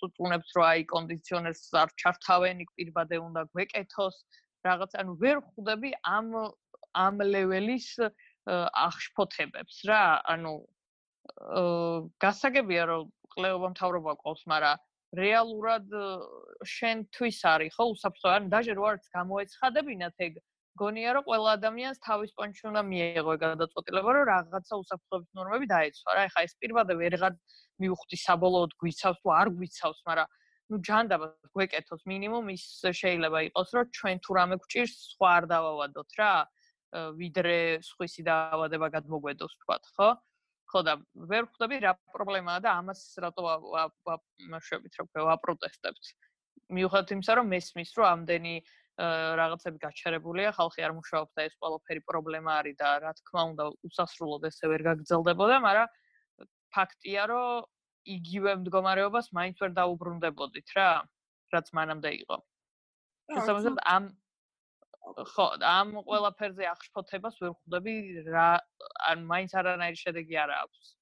წუწუნებს 0.00 0.50
რო 0.56 0.62
აი 0.70 0.84
კონდიციონერს 0.92 1.62
არ 1.82 1.94
ჩართავენ, 2.02 2.62
იქ 2.64 2.70
პირბადე 2.78 3.20
უნდა 3.20 3.42
გვეკეთოს 3.52 4.16
რაღაც 4.66 4.96
ანუ 5.02 5.16
ვერ 5.22 5.38
ხვდები 5.46 5.90
ამ 6.16 6.28
ამ 7.04 7.16
ლეველის 7.32 7.88
აღშფოთებებს 8.50 9.82
რა 9.90 10.02
ანუ 10.34 10.54
გასაგებია 12.24 12.84
რომ 12.90 13.10
ყლეობა 13.34 13.68
მთავრობა 13.74 14.14
ყავს, 14.24 14.42
მაგრამ 14.50 14.86
რეალურად 15.20 15.86
შენთვის 16.66 17.38
არის 17.52 17.74
ხო 17.76 17.84
უსაფრთხო 17.94 18.28
ან 18.30 18.48
დაჟე 18.52 18.74
რო 18.78 18.84
არც 18.90 19.04
გამოეცხადებინათ 19.14 20.24
ეგ 20.26 20.38
გონია 20.78 21.12
რომ 21.16 21.24
ყველა 21.26 21.50
ადამიანს 21.58 21.98
თავის 22.06 22.30
პონჩი 22.38 22.62
უნდა 22.70 22.82
მიეღო 22.90 23.34
გადაწყვეტილება 23.44 24.10
რომ 24.16 24.24
რაღაცა 24.30 24.74
უსაფრთხოების 24.82 25.30
ნორმები 25.38 25.66
დაეცვა 25.72 26.10
რა. 26.14 26.22
ეხა 26.30 26.40
ეს 26.46 26.54
პირბადე 26.60 26.94
ვერღარ 27.00 27.34
მიუხვდი 27.82 28.16
საბოლოოდ 28.26 28.72
გვიცავს 28.80 29.18
თუ 29.24 29.28
არ 29.40 29.48
გვიცავს 29.56 30.00
მაგრამ 30.06 30.28
ну 30.70 30.76
ჯანდაბა 30.86 31.26
გვეკეთოს 31.56 32.02
მინიმუმ 32.06 32.50
ის 32.54 32.64
შეიძლება 33.00 33.38
იყოს 33.50 33.68
რომ 33.74 33.84
ჩვენ 33.98 34.16
თუ 34.24 34.30
რამე 34.38 34.56
გვჭირს 34.62 34.94
სხვა 35.12 35.28
არ 35.36 35.44
დავავადოთ 35.52 36.10
რა. 36.20 36.32
ვიდრე 36.90 37.58
სხვისი 37.86 38.22
დაავადება 38.26 38.86
გადმოგვედოს 38.94 39.52
თქვა 39.62 39.76
ხო? 39.94 40.10
ხო 40.70 40.80
და 40.86 40.94
ვერ 41.30 41.46
ხვდები 41.50 41.76
რა 41.82 41.92
პრობლემაა 42.14 42.62
და 42.62 42.70
ამას 42.78 43.00
რატო 43.22 43.42
ვაშვებით 43.46 44.94
რომ 44.98 45.06
ვაპროტესტებთ. 45.30 46.04
მიუხედავად 46.70 47.12
იმისა 47.14 47.32
რომ 47.38 47.46
მესმის 47.50 47.90
რომ 47.98 48.06
ამდენი 48.14 48.54
რაღაცები 49.40 49.78
გაჩერებულია. 49.80 50.52
ხალხი 50.58 50.84
არ 50.86 50.92
მუშაობს 50.98 51.32
და 51.36 51.42
ეს 51.48 51.54
ყველაფერი 51.60 52.02
პრობლემა 52.10 52.50
არის 52.60 52.76
და 52.80 52.88
რა 53.04 53.12
თქმა 53.20 53.42
უნდა 53.52 53.64
უსასრულოდ 53.88 54.46
ესე 54.50 54.66
ვერ 54.72 54.82
გაგრძელდებოდა 54.88 55.56
მაგრამ 55.66 55.88
ფაქტია 56.76 57.22
რომ 57.32 57.68
იგივე 58.16 58.52
მდგომარეობას 58.60 59.32
მაინც 59.36 59.56
ვერ 59.62 59.72
დაუბრუნდებოდით 59.80 60.68
რა 60.76 60.88
რაც 61.54 61.66
მანამდე 61.78 62.10
იყო. 62.20 62.36
შესაბამისად 63.34 63.76
ამ 63.94 64.04
ხო, 65.32 65.46
ამ 65.64 65.88
ყველაფერზე 66.06 66.64
აღშფოთებას 66.70 67.36
ვერ 67.42 67.52
ხვდები 67.56 67.94
რა 68.28 68.48
ან 69.10 69.24
მაინც 69.32 69.52
არანაირი 69.60 69.98
შედეგი 70.04 70.36
არ 70.44 70.50
აქვს. 70.60 70.94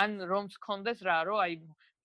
ან 0.00 0.10
რომ 0.30 0.48
გქონდეს 0.56 1.02
რა, 1.06 1.18
რომ 1.28 1.38
აი 1.44 1.54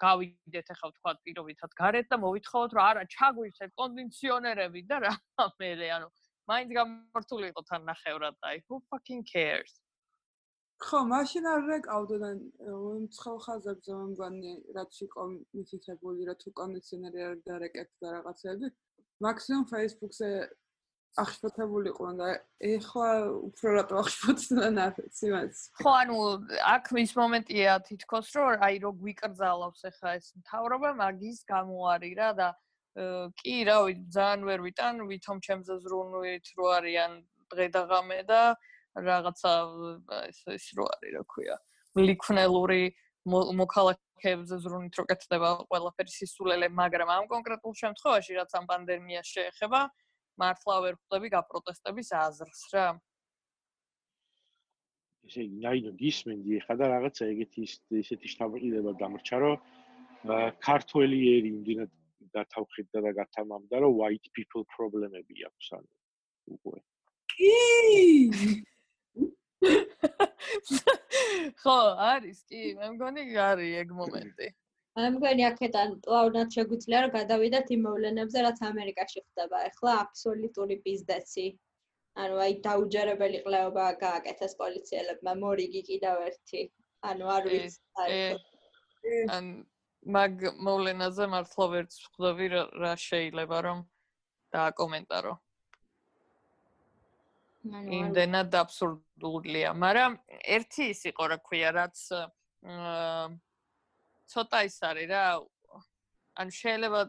გავიდეთ 0.03 0.71
ახლა 0.73 0.89
თქვა 0.95 1.13
პირობითად 1.25 1.75
გარეთ 1.81 2.07
და 2.13 2.17
მოვითხოვოთ 2.23 2.75
რომ 2.77 2.87
არა 2.89 3.03
ჩაგვიცეთ 3.15 3.75
კონდიციონერები 3.81 4.81
და 4.89 4.97
რა 5.05 5.13
მერე 5.59 5.91
ანუ 5.97 6.09
მაინც 6.49 6.69
გამართული 6.79 7.51
იყო 7.53 7.61
თან 7.69 7.85
ნახევრად 7.91 8.35
აი 8.49 8.63
who 8.65 8.81
fucking 8.89 9.23
cares? 9.33 9.73
ხო, 10.79 10.99
მაშინ 11.11 11.47
არ 11.51 11.61
რეკავდნენ 11.69 12.37
მცხელ 13.03 13.37
ხაზებზე 13.45 13.95
მომგანი 13.99 14.53
რაც 14.77 14.99
იყო 15.05 15.23
მითითებული 15.59 16.27
რა 16.29 16.35
თუ 16.43 16.53
კონდიციონერი 16.59 17.25
არ 17.29 17.35
დარეკეთ 17.49 17.89
და 18.03 18.13
რაღაცები 18.15 18.69
მაქსიმუმ 19.25 19.65
Facebook-ზე 19.73 20.29
აღშფოთებულიყო 21.17 22.07
და 22.19 22.27
ეხლა 22.61 23.09
უფრო 23.49 23.69
რატო 23.75 23.95
აღშფოთდნენ 24.01 24.79
ახაც 24.85 25.15
იმას. 25.25 25.55
ხო 25.81 25.91
ანუ 26.01 26.17
აქ 26.73 26.85
ის 27.03 27.11
მომენტია 27.17 27.73
თითქოს 27.89 28.27
რომ 28.37 28.65
აი 28.67 28.75
რო 28.85 28.91
გვიკრძალავს 29.01 29.81
ახლა 29.89 30.09
ეს 30.19 30.27
მთავრობა 30.39 30.89
მაგის 31.01 31.39
გამო 31.49 31.77
არის 31.95 32.13
რა 32.19 32.29
და 32.39 32.49
კი 33.41 33.55
რავი 33.69 33.93
ძალიან 34.13 34.41
ვერ 34.49 34.59
ვიტან 34.67 34.95
ვითომ 35.09 35.37
ჩემზე 35.45 35.75
ზრუნვით 35.83 36.45
რო 36.57 36.65
არიან 36.77 37.11
დღე 37.53 37.67
და 37.73 37.81
ღამე 37.89 38.21
და 38.29 38.41
რაღაცა 39.09 39.53
ეს 40.29 40.39
ის 40.57 40.65
რო 40.77 40.85
არის 40.93 41.11
რა 41.17 41.23
ქვია 41.33 41.55
ლიქნელური 41.97 42.83
მოქალაქეებზე 43.29 44.57
ზრუნით 44.63 44.95
რო 44.99 45.05
კეთდება 45.09 45.49
ყველაფერი 45.69 46.11
სისულელე, 46.13 46.69
მაგრამ 46.73 47.09
ამ 47.13 47.25
კონკრეტულ 47.29 47.73
შემთხვევაში, 47.81 48.37
რაც 48.39 48.51
ამ 48.57 48.65
პანდემიას 48.69 49.27
შეეხება, 49.35 49.81
მართლა 50.41 50.75
ვერ 50.85 50.95
ხვდები 50.99 51.27
გაპროტესტების 51.35 52.09
აზრს 52.23 52.61
რა. 52.73 52.87
ესე 55.29 55.39
იგი, 55.45 55.57
ნაიდო 55.65 55.91
გისმენდი 56.01 56.51
ხა 56.65 56.73
და 56.79 56.85
რაღაცა 56.93 57.23
ეგეთი 57.33 57.59
ისეთი 58.01 58.27
შთაბეჭდილება 58.33 58.91
დამრჩა, 59.01 59.37
რომ 59.43 59.55
ქართველი 60.65 61.17
ერი 61.35 61.49
იმდენად 61.53 61.91
გათავხედდა 62.33 62.97
და 63.05 63.11
გათამამდა, 63.19 63.75
რომ 63.83 63.91
white 63.99 64.27
people 64.37 64.63
პრობლემები 64.75 65.35
აქვს 65.49 65.67
ანუ 65.77 65.89
უკვე. 66.55 66.77
კი! 67.35 67.53
ხო, 71.61 71.77
არის 72.09 72.39
კი, 72.49 72.61
მე 72.79 72.87
მგონი 72.95 73.21
არის 73.49 73.71
ეგ 73.83 73.89
მომენტი. 73.99 74.47
მე 74.97 75.09
მგონი 75.15 75.43
აქედან 75.47 75.91
პლაუნად 76.05 76.55
შეგვიძლია 76.55 76.99
რომ 77.05 77.11
გადავიდეთ 77.15 77.67
იმ 77.75 77.81
მოვლენებზე, 77.87 78.39
რაც 78.45 78.61
ამერიკაში 78.69 79.19
ხდება. 79.25 79.57
ახლა 79.69 79.91
აბსოლუტური 80.03 80.77
ბიზნესი. 80.85 81.47
ანუ 82.19 82.35
აი 82.45 82.53
დაუჯერებელი 82.67 83.39
ყლეობა 83.45 83.85
გააკეთეს 84.03 84.53
პოლიციელებმა, 84.61 85.33
მორიგი 85.43 85.81
კიდევ 85.89 86.15
ერთი. 86.29 86.61
ანუ 87.09 87.25
არ 87.35 87.43
ვიცი. 87.51 88.17
ან 89.35 89.45
მაგ 90.15 90.33
მოვლენაზე 90.67 91.25
მართლა 91.33 91.65
ვერც 91.73 91.93
ვხვდები 92.03 92.47
რა 92.83 92.93
შეიძლება 93.07 93.57
რომ 93.67 93.79
დააკომენტარო. 94.55 95.33
იმდენად 97.99 98.55
აბსურდულია, 98.63 99.69
მაგრამ 99.75 100.11
ერთი 100.57 100.83
ის 100.95 101.01
იყო, 101.11 101.23
რა 101.31 101.37
ქვია, 101.43 101.69
რაც 101.75 101.97
აა 102.15 103.27
ცოტა 104.33 104.59
ის 104.69 104.77
არის 104.89 105.09
რა. 105.13 105.23
ან 106.39 106.47
შეიძლება 106.55 107.01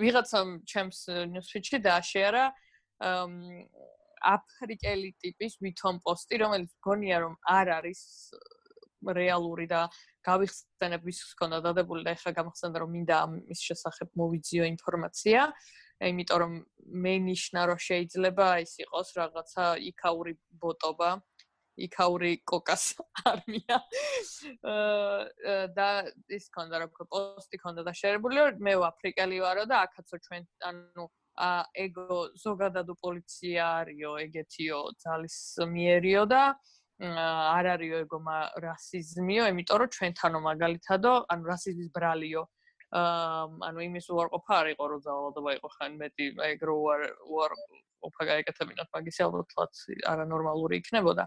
ვიღაცამ 0.00 0.48
ჩემს 0.70 0.98
ნიუსფიჩში 1.34 1.78
დააშერა 1.84 2.44
აფრიკელი 4.24 5.10
ტიპის 5.20 5.58
ვითომ 5.60 6.00
პოსტი, 6.04 6.40
რომელიც 6.40 6.72
გონია 6.86 7.18
რომ 7.24 7.34
არ 7.44 7.66
არის 7.78 8.00
რეალური 9.04 9.66
და 9.68 9.84
გავიხსენებ 10.24 11.02
ვის 11.04 11.18
ჰქონდა 11.34 11.58
დადებული 11.66 12.04
და 12.06 12.16
ეხლა 12.16 12.30
გამახსენდა 12.40 12.78
რომ 12.80 12.90
მინდა 12.96 13.16
ამის 13.24 13.60
შესახებ 13.68 14.08
მოვიძიო 14.16 14.64
ინფორმაცია. 14.72 15.40
იმიტომ 16.08 16.38
რომ 16.42 16.52
მე 17.04 17.14
ნიშნა 17.28 17.60
რომ 17.68 17.78
შეიძლება 17.88 18.46
ის 18.64 18.72
იყოს 18.84 19.08
რაღაცა 19.20 19.64
იქაური 19.90 20.32
ბოტობა 20.62 21.10
იქაური 21.86 22.32
კოკას 22.46 22.94
არმია 23.32 23.78
და 25.74 25.88
ის 26.38 26.48
კონდა 26.54 26.84
რა 26.84 26.88
პოსტი 26.94 27.60
კონდა 27.64 27.86
და 27.88 27.94
შეერებული 28.00 28.40
რომ 28.40 28.62
მე 28.68 28.74
აფრიკელი 28.90 29.42
ვარო 29.44 29.66
და 29.70 29.82
აქაცო 29.88 30.22
ჩვენ 30.28 30.46
ანუ 30.70 31.08
ა 31.34 31.50
ეგო 31.86 32.18
ზოგადად 32.38 32.94
პოლიცია 33.02 33.62
არისო 33.82 34.12
ეგეთიო 34.26 34.78
ძალის 35.02 35.38
მიერიო 35.74 36.22
და 36.30 36.42
არ 37.02 37.66
არისო 37.74 37.96
ეგო 38.06 38.18
რასიზმიო, 38.62 39.44
იმიტომ 39.50 39.78
რომ 39.82 39.90
ჩვენთანო 39.96 40.38
მაგალითადო, 40.46 41.12
ანუ 41.26 41.42
რასიზმის 41.50 41.88
ბრალიო. 41.90 42.42
აა 42.94 43.50
ანუ 43.66 43.78
იმის 43.82 44.06
უარყოფა 44.14 44.54
არ 44.62 44.66
იყო 44.78 44.84
რომ 44.90 45.00
ძალადობა 45.02 45.50
იყო 45.58 45.68
ხან 45.74 45.92
მეტი 45.98 46.26
ეგ 46.54 46.60
რო 46.62 46.74
უარ 46.78 47.00
უარ 47.26 47.52
ყოფა 48.04 48.22
გაეკეთებინათ 48.30 48.88
მაგის 48.94 49.18
ალბათად 49.26 49.72
არანორმალური 50.12 50.78
იქნებოდა. 50.78 51.24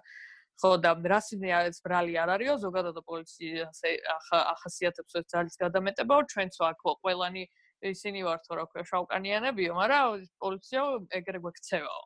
ხო 0.57 0.71
და 0.81 0.91
რასიზმი 1.13 1.51
არის 1.53 1.77
ბრალი 1.85 2.13
არ 2.17 2.29
არისო, 2.35 2.55
ზოგადად 2.65 2.97
პოლიციას 3.05 3.79
ახასიათებს 4.41 5.17
ეს 5.21 5.25
ძალის 5.33 5.55
გადამეტებაო, 5.61 6.21
ჩვენც 6.33 6.53
აქ 6.69 6.81
ყველანი 7.05 7.43
ისინი 7.85 8.19
ვართ 8.25 8.45
რა 8.57 8.65
ქვია 8.73 8.85
შავკანიანებიო, 8.89 9.71
მაგრამ 9.77 10.25
პოლიცია 10.41 10.81
ეგრე 11.21 11.39
გვექცევაო. 11.45 12.03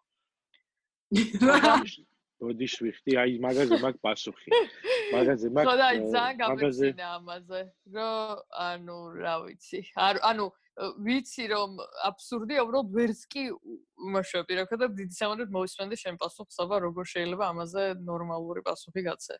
ბოდიშ 2.41 2.75
ვიხდი, 2.81 3.12
აი 3.22 3.38
მაგაზე 3.46 3.77
მაგ 3.86 3.96
პასუხი. 4.01 4.50
მაგაზე 5.13 5.48
მაგ 5.55 5.63
ხო 5.70 5.75
და 5.77 5.89
ძალიან 6.12 6.36
გამეცინა 6.41 7.05
ამაზე, 7.22 7.62
რომ 7.93 8.41
ანუ 8.65 8.98
რა 9.22 9.36
ვიცი, 9.46 9.79
ანუ 10.31 10.46
ვიცი 10.82 11.46
რომ 11.52 11.78
აბსურდია, 12.10 12.66
უბრალოდ 12.66 12.94
ვერც 12.96 13.22
კი 13.30 13.44
უმაშობი 13.54 14.58
რა 14.58 14.66
ქვია 14.70 14.82
და 14.82 14.88
დიდი 14.98 15.18
სამანდრით 15.18 15.54
მოვისმენდი 15.54 15.98
შენ 16.02 16.20
პასუხს, 16.22 16.62
აბა 16.66 16.78
როგორ 16.88 17.10
შეიძლება 17.14 17.50
ამაზე 17.54 17.84
ნორმალური 18.02 18.66
პასუხი 18.66 19.02
გაცე. 19.10 19.38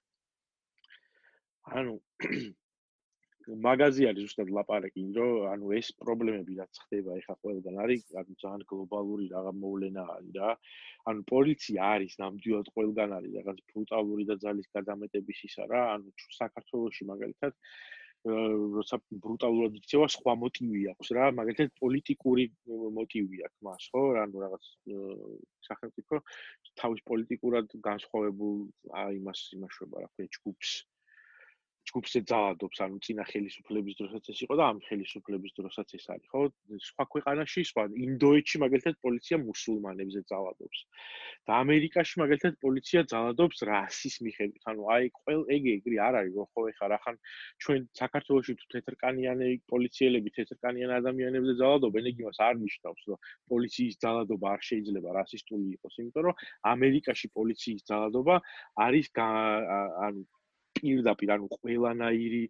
ანუ 1.82 1.96
მაგაზი 3.66 4.06
არის 4.12 4.34
უბრალოდ 4.38 4.52
ლაპარაკი, 4.58 5.04
რომ 5.18 5.48
ანუ 5.50 5.74
ეს 5.80 5.88
პრობლემები 5.98 6.58
რაც 6.62 6.74
ხდება 6.84 7.18
ეხა 7.22 7.36
ყველგან 7.42 7.76
არის, 7.84 8.04
ანუ 8.22 8.34
ძალიან 8.44 8.62
გლობალური 8.70 9.26
რაღა 9.34 9.54
მოვლენა 9.64 10.04
არის 10.18 10.36
რა. 10.38 10.50
ანუ 11.10 11.22
პოლიცია 11.34 11.80
არის 11.96 12.14
ნამდვილად 12.22 12.68
ყველგან 12.76 13.10
არის 13.18 13.32
რაღაც 13.42 13.58
ბრუტალური 13.74 14.24
და 14.30 14.36
ძალის 14.46 14.68
გადამეტების 14.78 15.40
ისა 15.50 15.66
რა. 15.74 15.82
ანუ 15.98 16.08
საქართველოსში 16.38 17.10
მაგალითად 17.12 17.58
როცა 18.22 19.00
ბრუტალურად 19.24 19.78
იქცევა 19.80 20.08
სხვა 20.14 20.34
მოტივი 20.42 20.82
აქვს 20.94 21.10
რა, 21.18 21.30
მაგალითად 21.40 21.72
პოლიტიკური 21.82 22.46
მოტივი 22.98 23.42
აქვს 23.48 23.64
მას, 23.66 23.88
ხო? 23.94 24.04
ანუ 24.24 24.44
რაღაც 24.46 24.68
სახელმწიფო 25.66 26.22
თავის 26.82 27.02
პოლიტიკურად 27.10 27.74
განსხვავებულ 27.90 28.58
აი 29.02 29.18
იმას 29.22 29.42
იმაშობა 29.58 30.06
რა, 30.06 30.10
ჯგუფს 30.38 30.76
ჯგუფზე 31.90 32.20
ძალადობს, 32.30 32.78
ანუ 32.86 32.98
ძინა 33.06 33.24
ხელისუფლების 33.32 33.96
დროსაც 34.00 34.26
ეს 34.32 34.40
იყო 34.46 34.56
და 34.60 34.66
ამ 34.72 34.80
ხელისუფლების 34.86 35.52
დროსაც 35.58 35.90
ეს 35.98 36.06
არის, 36.14 36.28
ხო? 36.32 36.42
სხვა 36.88 37.04
ქვეყანაში, 37.14 37.62
სხვა 37.72 37.84
ინდოეთში 38.06 38.58
მაგალითად 38.64 38.96
პოლიცია 39.06 39.38
მუსულმანებზე 39.42 40.22
ძალადობს. 40.32 40.80
და 41.50 41.52
ამერიკაში 41.66 42.16
მაგალითად 42.22 42.54
პოლიცია 42.62 43.02
ძალადობს 43.12 43.58
რასის 43.66 44.16
მიხედვით. 44.26 44.64
ანუ 44.72 44.82
აი, 44.94 45.06
ყველ 45.22 45.40
ეგ 45.56 45.64
ეგრე 45.76 45.98
არ 46.08 46.14
არის, 46.22 46.34
რომ 46.38 46.48
ხო 46.54 46.62
ეხა 46.72 46.86
რახან 46.94 47.16
ჩვენ 47.66 47.80
საქართველოსში 48.02 48.54
თუ 48.62 48.66
თეთრკანიანი 48.74 49.50
პოლიციელები 49.74 50.30
თეთრკანიან 50.38 50.92
ადამიანებზე 51.02 51.54
ძალადობენ, 51.62 52.04
ეგ 52.12 52.16
იმას 52.22 52.40
არ 52.48 52.56
ნიშნავს, 52.62 53.02
რომ 53.10 53.18
პოლიციის 53.52 53.96
ძალადობა 54.06 54.48
არ 54.54 54.62
შეიძლება 54.70 55.10
რასისტული 55.18 55.66
იყოს, 55.76 55.94
იმიტომ 56.02 56.24
რომ 56.30 56.36
ამერიკაში 56.74 57.28
პოლიციის 57.38 57.82
ძალადობა 57.90 58.36
არის 58.86 59.08
ანუ 59.18 60.22
პირდაპირ 60.82 61.34
ანუ 61.36 61.48
ყველანაირი 61.56 62.44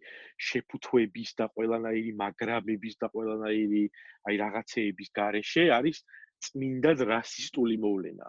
შეფუთვების 0.48 1.30
და 1.38 1.48
ყველანაირი 1.54 2.12
მაგრაბების 2.22 2.98
და 3.04 3.12
ყველანაირი 3.14 3.84
აი 4.28 4.34
რაღაცეების 4.44 5.08
გარეშე 5.20 5.64
არის 5.78 6.04
წმინდად 6.46 6.98
რასისტული 7.12 7.76
მოვლენა. 7.86 8.28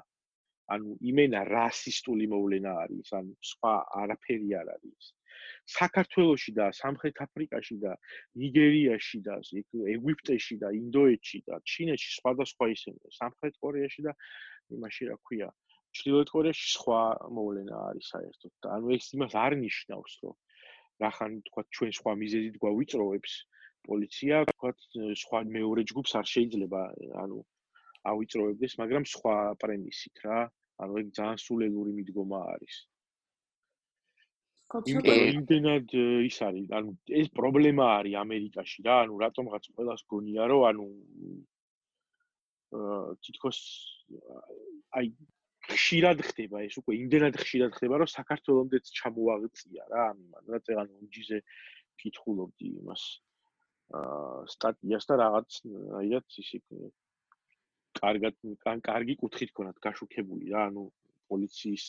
ანუ 0.74 0.96
იმენა 1.12 1.42
რასისტული 1.50 2.26
მოვლენა 2.34 2.72
არის, 2.84 3.10
ანუ 3.20 3.34
სხვა 3.52 3.74
არაფერი 4.04 4.50
არ 4.62 4.68
არის. 4.76 5.12
საქართველოსში 5.74 6.52
და 6.60 6.66
სამხრეთ 6.76 7.20
აფრიკაში 7.26 7.76
და 7.84 7.92
ნიგერიაში 8.42 9.20
და 9.28 9.36
ეგვიპტეში 9.96 10.56
და 10.64 10.72
ინდოეთში 10.80 11.40
და 11.48 11.60
ჩინეთში 11.72 12.10
სხვადასხვა 12.20 12.66
ისინი, 12.76 13.00
სამხრეთ 13.20 13.60
კორეაში 13.64 14.02
და 14.08 14.14
იმაში 14.78 15.04
რა 15.12 15.18
ქვია, 15.28 15.50
ჩრდილოეთ 15.98 16.30
კორეაში 16.36 16.68
სხვა 16.74 17.02
მოვლენა 17.38 17.82
არის 17.90 18.12
საერთოდ 18.14 18.54
და 18.66 18.76
ანუ 18.78 18.94
ეს 18.98 19.10
იმას 19.18 19.34
არ 19.46 19.58
ნიშნავს 19.64 20.14
რომ 20.24 20.36
რახან 21.04 21.40
თქვა 21.50 21.64
ჩვენ 21.78 21.92
სხვა 22.00 22.14
მიზეზით 22.24 22.56
გვავიწროებს 22.64 23.34
პოლიცია 23.88 24.42
თქვა 24.52 24.72
სხვა 25.24 25.40
მეორე 25.58 25.84
ჯგუფს 25.92 26.16
არ 26.20 26.28
შეიძლება 26.34 26.82
ანუ 27.24 27.40
ავიწროებდეს 28.12 28.74
მაგრამ 28.82 29.06
სხვა 29.14 29.36
პრემისით 29.64 30.26
რა 30.26 30.40
ანუ 30.84 31.00
ეგ 31.04 31.14
ძალიან 31.20 31.40
სულელური 31.46 31.94
მიდგომა 32.00 32.40
არის. 32.54 32.78
იმდენად 34.74 35.92
ის 36.28 36.38
არის 36.48 36.72
ანუ 36.78 36.94
ეს 37.22 37.28
პრობლემა 37.40 37.86
არის 38.00 38.16
ამერიკაში 38.24 38.86
რა 38.88 38.96
ანუ 39.06 39.20
რატომღაც 39.24 39.68
ყველას 39.76 40.02
გონია 40.14 40.48
რომ 40.52 40.64
ანუ 40.70 40.88
აა 42.80 43.02
თითქოს 43.28 43.60
აი 44.98 45.12
ხშირად 45.72 46.24
ხდება 46.28 46.64
ეს 46.68 46.76
უკვე 46.82 46.98
იმდენად 47.00 47.38
ხშირად 47.40 47.76
ხდება 47.78 48.00
რომ 48.02 48.10
საქართველოსდეც 48.14 48.92
ჩამოაღწია 49.00 49.84
რა 49.94 50.08
ამან 50.14 50.52
რა 50.54 50.60
წეგან 50.68 50.90
უნჯიზე 51.00 51.40
ფითხულობდი 52.02 52.68
იმას 52.84 53.04
აა 54.00 54.44
სტატიას 54.56 55.06
და 55.10 55.16
რაღაც 55.24 55.60
აიაც 56.02 56.38
ისე 56.44 56.60
კარგად 58.00 58.36
კან 58.66 58.82
კარგი 58.90 59.16
კუთხით 59.22 59.52
ქონათ 59.58 59.78
გაშუქებული 59.88 60.52
რა 60.54 60.68
ანუ 60.70 60.84
პოლიციის 61.32 61.86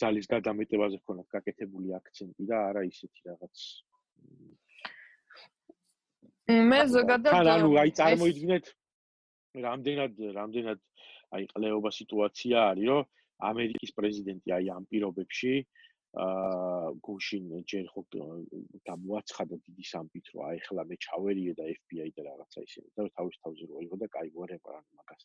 ძალის 0.00 0.26
გადამეტებაზე 0.32 0.98
ქონათ 1.08 1.28
გაკეთებული 1.36 1.94
აქცენტი 1.98 2.48
და 2.50 2.56
არა 2.70 2.82
ისეთი 2.88 3.20
რაღაც. 3.30 3.60
მე 6.70 6.80
ზოგადად 6.94 7.52
ანუ 7.52 7.70
აი 7.82 7.92
წარმოიდგინეთ 8.00 8.66
რამდენად 9.66 10.20
რამდენად 10.36 10.82
აი 11.37 11.43
ყლეობა 11.53 11.91
სიტუაცია 11.99 12.57
არის, 12.71 12.87
რომ 12.91 13.03
ამერიკის 13.51 13.91
პრეზიდენტი 13.97 14.49
აი 14.57 14.65
ამ 14.77 14.83
პირობებში 14.91 15.53
აა 16.11 16.91
გუშინ 17.07 17.63
ჯერ 17.71 17.85
ხო 17.87 18.01
გამოაცხადა 18.83 19.55
დიდი 19.63 19.85
სამბით, 19.91 20.25
რომ 20.35 20.41
აი 20.51 20.57
ხლა 20.67 20.83
მე 20.89 20.95
ჩავერიე 21.05 21.53
და 21.55 21.63
FBI 21.71 22.09
და 22.17 22.21
რაღაცა 22.27 22.59
ისინი 22.67 22.87
და 22.99 23.05
თავის 23.15 23.35
თავზე 23.39 23.63
რო 23.71 23.77
იყო 23.87 23.95
და 24.01 24.07
кай 24.15 24.27
გვერება 24.35 24.75
რა 24.75 24.81
მაგას. 24.99 25.23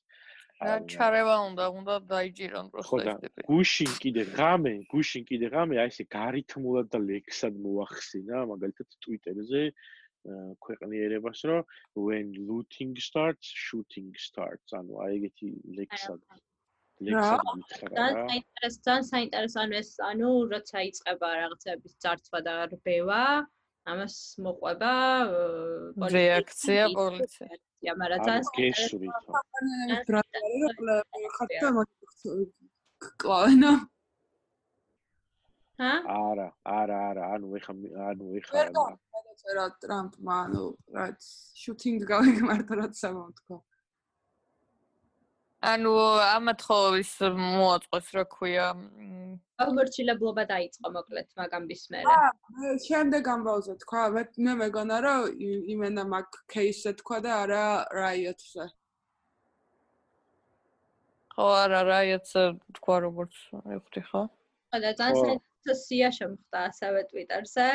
რა 0.63 0.77
ჩარევა 0.95 1.37
უნდა, 1.51 1.65
უნდა 1.79 1.95
დაიჭირონ 2.13 2.67
პროსტო 2.71 3.03
ეს 3.03 3.19
ტიპი. 3.25 3.41
გუშინ 3.51 3.93
კიდე 4.03 4.23
ღამე, 4.39 4.75
გუშინ 4.95 5.23
კიდე 5.31 5.47
ღამე 5.55 5.75
აი 5.83 5.91
ესე 5.91 6.05
გარითმულად 6.17 6.87
და 6.95 6.99
ლექსად 7.11 7.55
მოახსინა 7.67 8.37
მაგალითად 8.55 8.89
Twitter-ზე 9.03 9.63
ქვეყნიერებას 10.66 11.40
რომ 11.50 11.62
when 11.96 12.34
looting 12.48 12.94
starts 13.00 13.48
shooting 13.66 14.10
starts. 14.18 14.74
ანუ 14.74 14.94
აი 15.04 15.12
ეგეთი 15.18 15.48
ლექსად 15.80 16.20
ლექსად 17.02 17.40
მითხრა 17.58 17.88
რა? 17.90 18.26
ძალიან 18.86 19.06
საინტერესო. 19.14 19.58
ანუ 19.66 19.74
ეს 19.82 19.90
ანუ 20.12 20.30
როცა 20.54 20.78
იწება 20.90 21.30
რაღაცების 21.42 21.94
ძარცვა 22.04 22.40
და 22.48 22.56
რბევა 22.74 23.24
ამას 23.92 24.16
მოყვება 24.46 24.92
რეაქცია 26.14 26.84
პოლიცია. 26.94 27.48
ია 27.82 27.94
მაგრამ 27.98 28.20
ძალიან 28.28 28.46
გესურით 28.58 29.16
ხართა 31.38 31.70
კლავენა 33.22 33.72
ჰა? 35.80 35.94
არა, 36.18 36.48
არა, 36.66 36.98
არა, 37.10 37.24
ანუ 37.36 37.48
ეხა 37.58 37.74
ანუ 38.12 38.26
ეხა 38.42 38.54
არა. 38.66 38.86
რა 39.58 39.66
ტრამპმა 39.82 40.36
ანუ 40.46 40.66
რაც 40.96 41.28
შუტინგ 41.62 42.02
გავეგმართა 42.12 42.74
რაც 42.82 42.98
ამოვთქვა. 43.10 43.58
ანუ 45.72 45.92
ამათ 46.26 46.62
ხო 46.66 46.78
ის 47.02 47.14
მოაწყვეს 47.38 48.08
რა 48.18 48.24
ქვია 48.34 48.68
აღმორჩილებლობა 49.62 50.44
დაიწყო 50.50 50.88
მოკლედ 50.98 51.28
მაგამის 51.38 51.84
მერე. 51.94 52.14
აა 52.18 52.78
შემდეგ 52.86 53.24
ამბავზე 53.34 53.74
თქვა 53.86 54.04
მე 54.16 54.24
მე 54.46 54.54
მეგონა 54.62 54.98
რომ 55.06 55.22
იმენა 55.74 56.04
მაგ 56.14 56.30
кейსზე 56.54 56.92
თქვა 57.02 57.18
და 57.26 57.32
არა 57.46 57.66
რაიოტზე. 58.02 58.66
ხო 61.36 61.48
არა 61.62 61.82
რაიოტზე 61.94 62.44
თქვა 62.78 62.96
როგორც 63.06 63.34
ეხუთი 63.78 64.02
ხო? 64.10 64.22
ხო 64.74 64.78
და 64.82 64.92
ძალიან 64.98 65.38
საინტერესოა 65.62 66.10
შემხდა 66.18 66.60
ასევე 66.70 67.02
Twitter-ზე. 67.12 67.70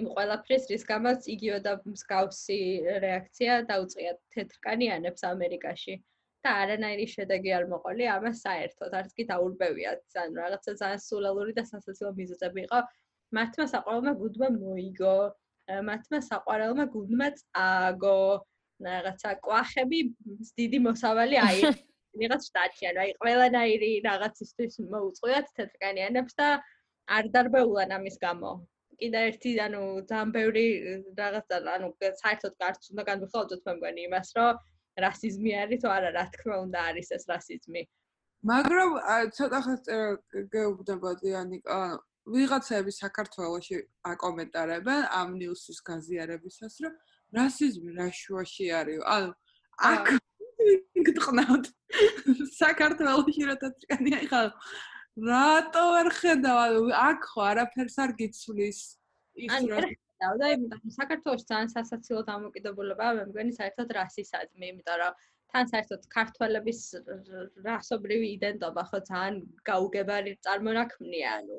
იმ 0.00 0.06
ყველაფრის 0.14 0.64
რის 0.70 0.84
გამოც 0.88 1.26
იგივე 1.28 1.58
და 1.66 1.72
მსგავსი 1.84 2.58
რეაქცია 3.04 3.52
დაუწყია 3.68 4.12
თეთრკანიანებს 4.34 5.22
ამერიკაში. 5.34 5.94
და 6.42 6.50
არანაირი 6.58 7.06
შედეგი 7.06 7.50
არ 7.54 7.64
მოყოლი 7.70 8.06
ამას 8.12 8.38
საერთოდ 8.42 8.94
არც 8.98 9.10
კი 9.14 9.24
დაურბევიათ 9.30 10.16
ან 10.22 10.30
რაღაცა 10.42 10.72
ძალიან 10.80 11.02
სულელური 11.06 11.52
და 11.54 11.62
სასაცილო 11.70 12.10
მიზეზები 12.18 12.60
იყო. 12.66 12.80
მართმა 13.36 13.66
საყვარელმა 13.74 14.12
გუნდმა 14.22 14.48
მოიგო. 14.58 15.16
მართმა 15.86 16.18
საყვარელმა 16.30 16.84
გუნდმა 16.94 17.28
წააგო 17.42 18.18
რაღაცა 18.82 19.30
კვახები 19.46 20.00
დიდი 20.58 20.78
მოსავალი 20.88 21.36
აი 21.46 21.58
რაღაც 22.22 22.42
შტატში 22.48 22.84
ანუ 22.90 23.00
აი 23.04 23.10
ყველანაირი 23.22 23.90
რაღაცისთვის 24.08 24.74
მოუწყვიათ 24.94 25.46
თეთრკანიანებს 25.58 26.34
და 26.42 26.48
არ 27.06 27.24
დარბეულან 27.34 27.90
ამის 27.98 28.16
გამო. 28.22 28.52
კიდე 29.02 29.20
ერთი, 29.28 29.50
ანუ 29.66 29.82
ძალიან 30.10 30.30
ბევრი 30.36 30.66
რაღაცა, 31.18 31.56
ანუ 31.74 31.88
საერთოდ 32.22 32.52
გარც 32.62 32.82
უნდა 32.92 33.02
განვიხილოთ 33.10 33.64
მე 33.66 33.72
მგონი 33.78 34.00
იმას, 34.08 34.28
რომ 34.38 34.60
რასიზმი 35.04 35.52
არის 35.62 35.80
თუ 35.82 35.88
არა, 35.96 36.10
რა 36.16 36.24
თქმა 36.36 36.56
უნდა 36.66 36.78
არის 36.92 37.08
ეს 37.16 37.24
რასიზმი. 37.32 37.82
მაგრამ 38.50 38.90
ცოტა 39.36 39.58
ხანს 39.64 39.84
გეუბნებოდი 40.54 41.30
ანიკა, 41.42 41.78
ვიღაცები 42.32 42.92
საქართველოში 42.94 43.76
აკომენტარებენ 44.12 45.00
ამ 45.18 45.28
ნიუსის 45.42 45.78
გაზიარებისას, 45.88 46.74
რომ 46.86 46.94
რასიზმი 47.38 47.90
რა 47.98 48.08
შუაში 48.22 48.66
არის. 48.78 49.00
ანუ 49.14 49.30
აქ 49.90 50.06
გიტყნავთ 51.06 51.66
საქართველოში 52.62 53.42
რა 53.50 53.56
თქმა 53.62 53.96
უნდა 54.22 54.42
რატო 55.16 55.84
არ 56.00 56.08
ხედავ? 56.16 56.78
აქ 56.96 57.20
ხო 57.32 57.40
არაფერს 57.50 57.96
არ 58.04 58.12
გიცვლის. 58.20 58.80
ის 59.36 59.52
რა 60.22 60.30
და 60.38 60.48
იმიტომ 60.54 60.92
საქართველოს 60.94 61.44
ძალიან 61.50 61.68
სასაცილო 61.74 62.22
დამოკიდებულება 62.30 63.06
მე 63.18 63.22
მგონი 63.32 63.52
საერთოდ 63.58 63.88
რასისადმი, 63.98 64.66
იმიტომ 64.72 64.96
რომ 65.02 65.12
თან 65.52 65.64
საერთოდ 65.72 66.02
ქართველების 66.14 66.80
რასობრივი 67.66 68.28
იდენტობა 68.38 68.82
ხო 68.90 68.98
ძალიან 69.10 69.34
გაუგებარი 69.68 70.32
წარმონაქმნია, 70.46 71.28
ანუ. 71.42 71.58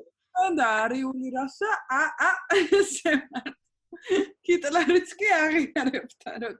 და 0.58 0.66
არიული 0.84 1.30
რასა 1.30 1.70
ა 1.94 2.02
ა 2.28 2.30
ესე 2.80 3.12
კიტლერიც 4.46 5.14
კი 5.20 5.28
აღიარებთ 5.38 6.26
რა 6.42 6.50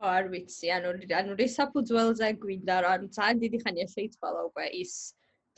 კითხვა 0.00 0.12
არ 0.16 0.28
ვიცი 0.32 0.68
ანუ 0.72 0.90
ანუ 1.12 1.32
რისაფუძველზე 1.36 2.28
გვინდა 2.40 2.76
რა 2.84 2.90
ანუ 2.96 3.08
ძალიან 3.16 3.40
დიდი 3.44 3.58
ხანია 3.64 3.86
შეიცვალა 3.92 4.40
უკვე 4.48 4.66
ის 4.80 4.92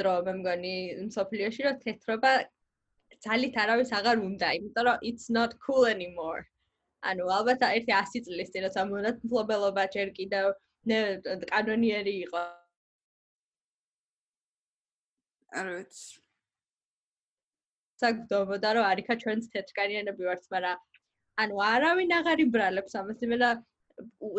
დრო 0.02 0.14
მე 0.26 0.33
მგონი 0.38 0.74
სოფლიოში 1.14 1.62
რომ 1.66 1.76
თეთრობა 1.85 2.33
ძალით 3.22 3.55
არავის 3.62 3.90
აღარ 3.98 4.16
უნდა 4.26 4.48
იმიტომ 4.59 4.85
რომ 4.88 4.98
it's 5.11 5.26
not 5.31 5.55
cool 5.62 5.87
anymore 5.87 6.42
ანუ 7.07 7.22
ალბათ 7.38 7.62
ერთი 7.70 7.92
100 7.94 8.24
წლის 8.26 8.50
წინ 8.50 8.66
როცა 8.66 8.83
მონათმფლობელობა 8.90 9.83
ჯერ 9.94 10.09
კიდევ 10.18 10.44
კანონიერი 11.55 12.14
იყო 12.26 12.42
არ 15.62 15.66
ვიცი. 15.70 16.18
საერთოდ 18.02 18.64
რომ 18.74 18.87
არიქა 18.90 19.14
ჩვენს 19.22 19.46
თეთრკანიანები 19.55 20.22
ვართ, 20.26 20.46
მაგრამ 20.50 20.78
ანუ 21.42 21.55
არავინ 21.72 22.11
აღარ 22.18 22.38
იბრალებს 22.46 22.96
ამას, 22.98 23.20
იმიტომ 23.22 23.62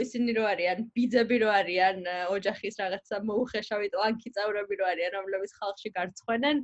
ისინი 0.03 0.35
რო 0.37 0.43
არიან, 0.53 0.83
ბიძები 0.95 1.37
რო 1.43 1.49
არიან, 1.59 1.97
ოჯახის 2.35 2.75
რაღაცა 2.81 3.21
მოუხეშავი 3.29 3.87
ტლანკი 3.95 4.33
წავრები 4.37 4.79
რო 4.81 4.89
არიან, 4.93 5.15
რომლებიც 5.19 5.55
ხალხში 5.61 5.89
გარცხვენენ, 5.97 6.61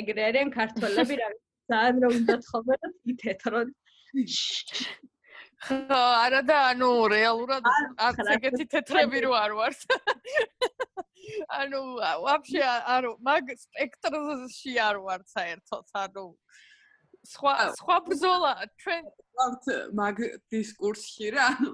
ეგრე 0.00 0.22
არიან 0.30 0.50
ქართველები, 0.58 1.14
რა 1.22 1.28
ძალიან 1.68 1.96
რო 2.02 2.08
უნდა 2.18 2.36
თხოვენ 2.48 2.90
თეთრონ. 3.22 3.68
ხო, 5.58 6.00
არა 6.22 6.40
და 6.46 6.56
ანუ 6.70 6.88
რეალურად 7.12 7.64
არც 8.06 8.28
ეგეთი 8.36 8.64
თეთრები 8.74 9.22
რო 9.26 9.32
არ 9.34 9.54
ვართ. 9.58 9.80
ანუ 11.58 11.80
ვაფშე 12.24 12.62
არ 12.94 13.08
მაგ 13.26 13.50
სპექტრში 13.64 14.74
არ 14.86 15.00
ვარ 15.06 15.24
საერთოდ 15.34 15.90
ანუ 16.02 16.24
სხვა 17.28 17.52
სხვა 17.78 17.96
ბრძოლა. 18.08 18.52
ჩვენ 18.82 19.04
ვართ 19.38 19.64
მაგ 20.00 20.16
დისკურსში 20.52 21.28
რა 21.34 21.44
ანუ 21.54 21.72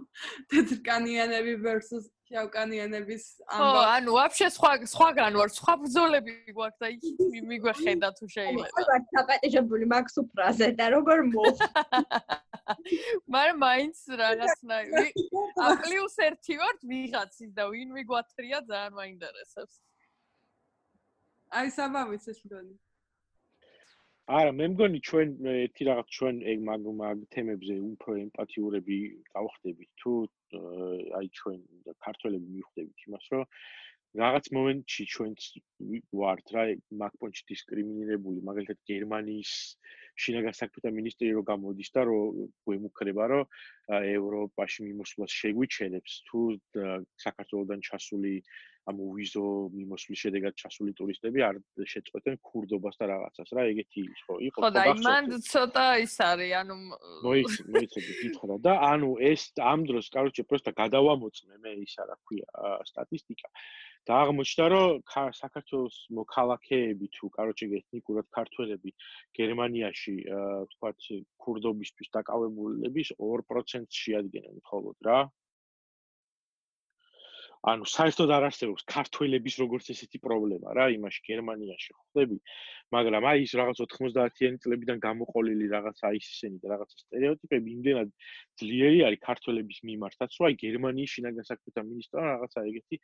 თეთრკანიანები 0.52 1.54
versus 1.66 2.10
შავკანიანების 2.28 3.24
ამბავი 3.52 3.76
ხო 3.76 3.82
ანუ 3.94 4.14
ვაფშე 4.16 4.48
სხვა 4.56 4.70
სხვაგან 4.92 5.38
ვარ 5.40 5.50
სხვა 5.54 5.74
ბრძოლები 5.82 6.34
გვაქვს 6.56 6.78
და 6.82 6.88
იქ 6.94 7.04
მიგვეხედა 7.50 8.08
თუ 8.18 8.28
შეიძლება. 8.34 8.84
ვარ 8.90 9.02
საპატეჟებული 9.14 9.88
მაგ 9.94 10.06
სუფრაზე 10.14 10.68
და 10.80 10.86
როგორ 10.96 11.18
მო 11.30 11.44
მაგრამ 13.34 13.58
მაინც 13.64 13.98
რაღაცნაირი 14.22 15.08
ა 15.64 15.66
პლუს 15.84 16.16
1 16.28 16.58
ვარ 16.62 16.74
ვიღაცის 16.92 17.50
და 17.58 17.68
ვინ 17.74 17.88
მიგვათრია 17.98 18.58
ძალიან 18.72 18.92
მაინტერესებს. 19.00 19.74
აი 21.54 21.68
საბავიც 21.78 22.24
ეს 22.32 22.40
მგონი 22.48 22.74
არა 24.24 24.52
მე 24.56 24.66
მგონი 24.72 24.98
ჩვენ 25.04 25.32
ერთი 25.52 25.84
რაღაც 25.87 26.08
ჩვენ 26.16 26.37
მაგ 26.64 26.84
მაგ 27.00 27.24
თემებზე 27.34 27.74
უფრო 27.88 28.12
ემპათიურები 28.20 28.96
გავხდებით 29.34 29.90
თუ 30.00 30.12
აი 31.18 31.28
ჩვენ 31.38 31.58
ქართველები 32.06 32.48
მიხვდებით 32.54 33.04
იმას 33.08 33.26
რომ 33.34 33.44
რაღაც 34.22 34.48
მომენტში 34.56 35.04
ჩვენც 35.12 35.40
ვართ 36.16 36.54
რა 36.56 36.64
მაგ 37.04 37.12
პონჩი 37.20 37.44
დისკრიმინირებული 37.52 38.40
მაგალითად 38.48 38.80
გერმანიის 38.88 39.52
შინაგან 40.24 40.56
საქმეთა 40.56 40.96
მინისტრი 41.00 41.32
რო 41.37 41.42
გამოდის 41.52 41.90
და 41.92 42.08
რო 42.08 42.18
გვემუქრება 42.64 43.24
რომ 43.28 43.44
ევროპაში 44.16 44.88
მიმოსვლას 44.88 45.37
შეგვიჩენებს 45.42 46.12
თუ 46.30 46.40
საქართველოსდან 47.28 47.84
ჩასული 47.90 48.34
ამ 48.90 48.99
ვიზო 49.16 49.44
მიმოსვლის 49.73 50.20
შედეგად 50.25 50.57
ჩასული 50.61 50.92
ტურისტები 50.99 51.44
არ 51.49 51.61
შეწყვეტენ 51.92 52.37
ქურდობას 52.49 53.01
და 53.01 53.09
რაღაცას 53.12 53.55
რა 53.57 53.64
ეგეთი 53.73 54.05
ის 54.05 54.20
ხო 54.27 54.37
იყო 54.49 54.64
ხო 54.64 54.70
და 54.77 54.85
იმან 54.92 55.31
ცოტა 55.49 55.87
ის 56.05 56.16
არის 56.29 56.53
ანუ 56.61 56.77
მოიც 57.25 57.53
მოიცოდი 57.77 58.12
კითხვა 58.20 58.59
და 58.68 58.75
ანუ 58.92 59.11
ეს 59.33 59.42
ამ 59.73 59.88
დროს 59.88 60.12
კაროჩე 60.14 60.44
პროსტა 60.51 60.77
გადავამოწმე 60.83 61.57
მე 61.64 61.73
ისა 61.87 62.09
რა 62.12 62.16
ქვია 62.29 62.49
სტატისტიკა. 62.92 63.49
და 64.05 64.16
აღმოჩნდა 64.20 64.64
რომ 64.68 65.01
საქართველოს 65.40 65.94
მოქალაქეები 66.18 67.07
თუ 67.16 67.29
კაროჩე 67.37 67.68
ეთნიკურად 67.81 68.27
ქართველები 68.37 68.90
გერმანიაში 69.38 70.14
თქვათ 70.73 71.07
ქურდობისთვის 71.40 72.12
დაკავებულების 72.16 73.14
2%-ს 73.16 74.03
შეადგენენ 74.05 74.61
მხოლოდ 74.61 75.09
რა 75.09 75.18
ანუ 77.72 77.87
საერთოდ 77.88 78.33
არ 78.37 78.46
არსებობს 78.50 78.85
ქართველების 78.92 79.55
როგორც 79.62 79.90
ესეთი 79.94 80.20
პრობლემა 80.24 80.74
რა 80.77 80.88
იმაში 80.94 81.22
გერმანიაში 81.29 81.94
ხვდები 81.96 82.38
მაგრამ 82.94 83.26
აი 83.30 83.44
ის 83.44 83.52
რაღაც 83.61 83.78
90-იანი 83.85 84.59
წლებიდან 84.64 84.98
გამოყოლილი 85.07 85.66
რაღაცა 85.74 86.11
ის 86.18 86.26
ისენი 86.35 86.59
და 86.62 86.72
რაღაცა 86.74 86.96
стереოტიპები 87.04 87.74
იმდენად 87.76 88.11
ძლიერი 88.61 89.00
არის 89.09 89.20
ქართველების 89.28 89.78
მიმართაც, 89.90 90.30
რომ 90.38 90.46
აი 90.48 90.59
გერმანიის 90.64 91.14
შინაგან 91.14 91.48
საქმეთა 91.50 91.87
მინისტრმა 91.90 92.26
რაღაცა 92.35 92.66
ეგეთი 92.70 92.96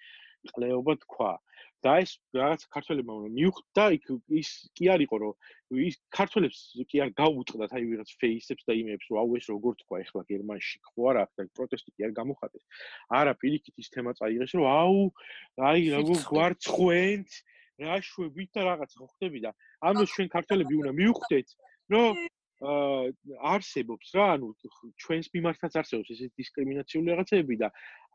ყლეობა 0.54 0.94
თქვა. 1.04 1.32
და 1.80 1.92
ეს 2.04 2.10
რაღაც 2.36 2.62
ქართველებმა 2.76 3.14
მიუხვდა 3.32 3.84
იქ 3.96 4.06
ის 4.36 4.48
კი 4.76 4.88
არ 4.92 5.00
იყო, 5.06 5.16
რომ 5.22 5.78
ის 5.80 5.96
ქართველებს 6.12 6.58
კი 6.90 7.00
არ 7.04 7.10
გაუწყდათ 7.20 7.72
აი 7.76 7.84
ვიღაც 7.90 8.10
ფეისებს 8.20 8.66
და 8.68 8.76
იმებს, 8.80 9.06
რომ 9.08 9.20
აუ 9.22 9.38
ეს 9.40 9.46
როგორ 9.52 9.72
თქვა 9.80 9.96
ეხლა 10.04 10.22
გერმანში 10.28 10.76
ხო 10.90 11.08
არა 11.12 11.24
და 11.40 11.46
პროტესტი 11.56 11.90
კი 11.96 12.00
არ 12.04 12.12
გამოხატეს. 12.20 12.64
არა, 13.20 13.32
პირიქით 13.40 13.76
ის 13.80 13.88
თემა 13.96 14.12
წაიღეს, 14.20 14.52
რომ 14.60 14.66
აუ 14.68 15.00
აი 15.70 15.80
როგორ 15.96 16.18
გვარცხვენთ 16.28 17.30
რა 17.84 18.00
შვებით 18.10 18.50
და 18.56 18.66
რაღაც 18.70 18.98
ხო 18.98 19.06
ხდები 19.14 19.40
და 19.46 19.50
ამას 19.90 20.12
ჩვენ 20.16 20.28
ქართველები 20.36 20.80
უნდა 20.80 20.92
მიუხვდეთ 21.00 21.56
რომ 21.94 22.20
არსებობს 22.60 24.10
რა, 24.12 24.24
ანუ 24.36 24.48
ჩვენს 25.00 25.28
მიმართაც 25.32 25.76
არსებობს 25.80 26.10
ესეთი 26.12 26.42
დისკრიმინაციული 26.42 27.08
რაღაცები 27.08 27.56
და 27.62 27.70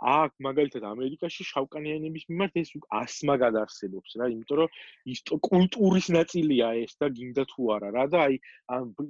აქ 0.06 0.36
მაგალითად 0.48 0.84
ამერიკაში 0.86 1.48
შავკანიანების 1.50 2.28
მიმართ 2.30 2.60
ეს 2.62 2.70
ასმაგად 3.00 3.58
არსებობს 3.64 4.14
რა, 4.22 4.30
იმიტომ 4.36 4.62
რომ 4.62 4.70
ის 5.16 5.20
კულტურის 5.50 6.12
ნაწილია 6.18 6.70
ეს 6.86 6.94
და 7.02 7.10
გინდა 7.18 7.44
თუ 7.56 7.62
არა 7.78 7.90
რა 7.98 8.06
და 8.14 8.22
აი 8.28 8.38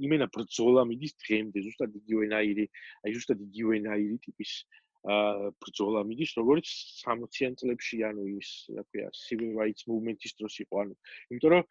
იმენა 0.07 0.31
ბრძოლა 0.31 0.87
მიდის 0.87 1.19
დღემდე 1.25 1.67
ზუსტად 1.67 1.99
იგივენაირი, 1.99 2.65
აი 3.03 3.19
ზუსტად 3.19 3.43
იგივენაირი 3.49 4.17
ტიპის 4.23 4.51
აა 4.63 4.84
ბრძოლა 5.05 6.01
მიდის, 6.09 6.31
როგორც 6.41 6.65
60-იან 7.05 7.53
წლებში, 7.61 7.97
ანუ 8.09 8.23
ის, 8.41 8.49
რა 8.73 8.83
ქვია, 8.89 9.07
civil 9.13 9.51
rights 9.53 9.85
movement-ის 9.85 10.33
დროს 10.39 10.55
იყო, 10.65 10.75
ანუ 10.81 10.93
იმიტომ 11.29 11.49
რომ 11.53 11.63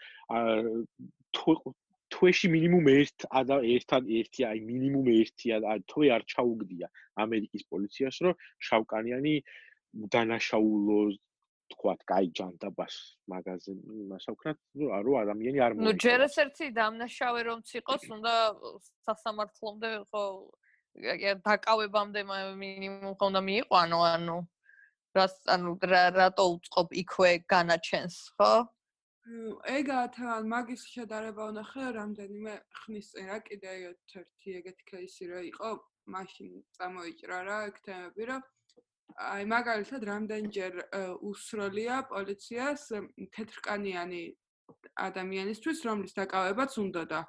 თვეში 2.14 2.48
მინიმუმ 2.54 2.86
ერთ 2.94 3.18
ერთთან 3.74 4.02
ერთი, 4.20 4.40
აი 4.46 4.58
მინიმუმ 4.70 5.06
ერთი 5.18 5.46
თვე 5.90 6.06
არ 6.14 6.22
ჩაუგდია 6.30 6.86
ამერიკის 7.24 7.62
პოლიციას, 7.74 8.16
რომ 8.22 8.34
შავკანიანი 8.70 9.34
დანაშაულო 10.14 11.00
თქვათ, 11.74 12.00
კაი 12.06 12.26
ჯანდაბას 12.38 12.94
მაღაზი 13.32 13.72
მასავქნათ, 14.14 14.58
რომ 14.78 15.14
ადამიანი 15.24 15.58
არ 15.64 15.72
მოიყვანს. 15.74 15.90
ნუ 15.90 15.92
ჯერ 16.04 16.20
ეს 16.28 16.36
ერთი 16.44 16.66
დამნაშავე 16.76 17.40
რომც 17.50 17.66
იყოს, 17.82 18.02
უნდა 18.14 18.34
სასამართლომდე 19.08 19.88
ხო 20.12 20.22
დაკავებამდე 20.94 22.20
მინიმუმ 22.28 23.14
ხომ 23.18 23.32
და 23.34 23.40
მიიყვანო, 23.48 23.98
ანუ 24.14 24.36
რას 25.14 25.34
ანუ 25.54 25.78
რატო 25.82 26.44
უწყობ 26.54 26.94
იქვე 27.02 27.30
განაჩენს, 27.50 28.14
ხო? 28.38 28.52
ეგა 29.72 30.00
თან 30.14 30.48
მაგის 30.52 30.82
შედარება 30.94 31.44
ვნახე 31.50 31.84
რამდენიმე 31.96 32.54
ხნის 32.78 33.06
წინ 33.14 33.26
რა 33.32 33.38
კიდე 33.46 33.70
ერთ-ერთი 33.90 34.56
ეგეთი 34.60 34.84
кейსი 34.90 35.24
რა 35.30 35.40
იყო, 35.48 35.70
მაშინ 36.14 36.48
წამოიჭრა 36.76 37.38
რა 37.48 37.58
ეგ 37.68 37.76
თემები 37.86 38.24
რა. 38.28 38.38
აი 39.14 39.44
მაგალითად 39.54 40.02
რამდენჯერ 40.10 40.74
უსროლია 41.30 41.96
პოლიციას 42.12 42.82
თეთრკანიანი 43.36 44.22
ადამიანისთვის, 45.08 45.78
რომლის 45.88 46.12
დაკავებაც 46.20 46.72
უნდა 46.84 47.02
და 47.12 47.20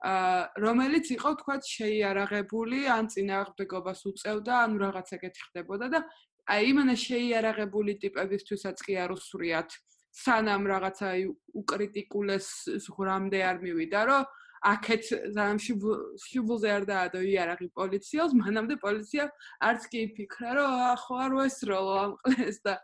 რომელიც 0.00 1.06
იყო 1.12 1.30
თქვა 1.44 1.56
შეიარაღებული 1.60 2.88
ან 2.88 3.08
წინააღმდეგობას 3.12 4.00
უწევდა, 4.08 4.52
ანუ 4.64 4.76
რაღაც 4.80 5.08
ეგეთი 5.16 5.40
ხდებოდა 5.50 5.86
და 5.92 6.00
აი 6.48 6.62
იმანა 6.72 6.94
შეიარაღებული 6.96 7.92
ტიპებისთვისაც 8.00 8.80
კი 8.80 8.96
არ 8.96 9.12
უსვრიათ 9.12 9.70
სანამ 10.10 10.62
რაღაცა 10.72 11.08
უკრიტიკულეს 11.60 12.48
ზღრამდე 12.86 13.40
არ 13.44 13.56
მივიდა, 13.60 14.00
რომ 14.08 14.24
აქეთ 14.60 15.04
ზამში 15.36 15.74
შუბულზე 16.20 16.68
არ 16.76 16.84
დაადო 16.88 17.20
იარაღი 17.24 17.68
პოლიციელს, 17.76 18.32
მანამდე 18.40 18.76
პოლიცია 18.80 19.24
არც 19.68 19.82
კი 19.92 20.00
ფიქრა, 20.16 20.50
რომ 20.58 20.72
ახო 20.96 21.14
არ 21.24 21.32
ვესროლო 21.38 21.94
ამ 22.00 22.12
ყლეს 22.24 22.58
და 22.64 22.74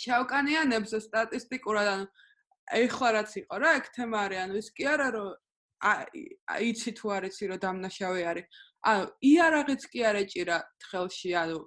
შავკანიანებს 0.00 0.92
სტატისტიკურად 1.04 1.88
ანუ 1.94 2.06
ეხლა 2.80 3.08
რაც 3.16 3.30
იყო 3.44 3.54
რა, 3.60 3.70
ეგ 3.80 3.86
თემა 3.96 4.18
არის, 4.24 4.40
ანუ 4.44 4.54
ის 4.60 4.68
კი 4.76 4.84
არა 4.92 5.08
რომ 5.16 5.30
აიცი 5.80 6.90
თუ 6.98 7.06
არ 7.16 7.24
იცი 7.30 7.44
რომ 7.50 7.60
დამნაშავე 7.64 8.22
არის. 8.30 8.46
ანუ 8.90 9.04
იარაღიც 9.30 9.82
კი 9.92 10.00
არ 10.08 10.16
ეჭირა 10.24 10.56
თხელში, 10.80 11.30
ანუ 11.40 11.58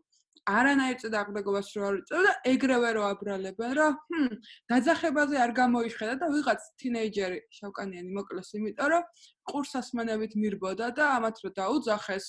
არანაირ 0.43 0.97
წდაღბეგობას 0.99 1.67
რო 1.77 1.83
არ 1.87 1.97
წევდა, 2.09 2.31
ეგრევე 2.51 2.89
რო 2.97 3.03
აბრალებენ, 3.09 3.71
რომ 3.79 3.93
ჰმ, 4.11 4.33
დაძახებაზე 4.69 5.35
არ 5.39 5.51
გამოიხედა 5.59 6.15
და 6.19 6.27
ვიღაც 6.35 6.61
თინეიჯერი 6.83 7.39
შავკანიანი 7.57 8.11
მოკლეს, 8.17 8.49
იმიტომ 8.59 8.89
რომ 8.91 9.03
ყურსასმენებით 9.51 10.33
მირბოდა 10.43 10.87
და 10.99 11.03
ამათ 11.15 11.35
რო 11.43 11.49
დაუძახეს 11.59 12.27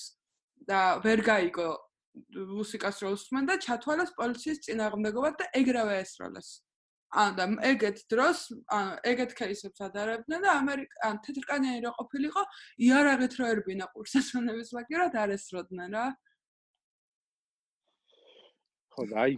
და 0.69 0.79
ვერ 1.03 1.19
გაიგო 1.27 1.69
მუსიკას 2.55 3.03
რო 3.03 3.09
უსმენ 3.19 3.43
და 3.51 3.55
ჩათვალეს 3.65 4.15
პოლიციის 4.15 4.63
წინააღმდეგობა 4.65 5.29
და 5.35 5.45
ეგრევე 5.59 5.95
ესროლეს. 6.05 6.49
ან 7.13 7.35
და 7.37 7.45
ეგეთ 7.71 7.97
დროს 8.11 8.39
ან 8.73 8.87
ეგეთ 9.11 9.31
кейსებს 9.37 9.81
ადარებდნენ 9.87 10.41
და 10.45 10.51
ამერიკა 10.59 11.01
ან 11.09 11.19
თეთრკანიანი 11.25 11.81
რო 11.85 11.91
ყოფილიყო 11.99 12.43
იარაღით 12.87 13.33
რო 13.39 13.49
ერბინა 13.55 13.85
ყურსასმენების 13.93 14.73
ლაკირად 14.77 15.15
არ 15.23 15.35
ესროდნენ 15.37 15.91
რა. 15.95 16.05
ხო 18.95 19.03
და 19.11 19.15
აი 19.27 19.33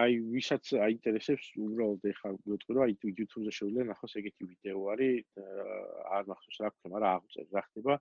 აი 0.00 0.12
ვისაც 0.32 0.64
აინტერესებს 0.80 1.46
უბრალოდ 1.60 2.06
ეხა 2.08 2.28
მეთქვი 2.48 2.72
რომ 2.76 2.84
აი 2.84 2.94
YouTube-ზე 3.04 3.52
შეუძლია 3.58 3.84
ნახოს 3.90 4.16
ეგეთი 4.20 4.48
ვიდეო 4.48 4.80
არის 4.94 5.28
არ 6.16 6.24
მახსოვს 6.30 6.58
რა 6.64 6.70
ქვია 6.72 6.92
მაგრამ 6.94 7.10
აღწევ 7.20 7.46
რა 7.52 7.62
ხდება. 7.68 7.94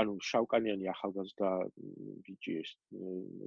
ანუ 0.00 0.14
შავკანიანი 0.28 0.88
ახალგაზრდა 0.92 1.50
ბიჭი 2.26 2.54
ეს 2.62 2.70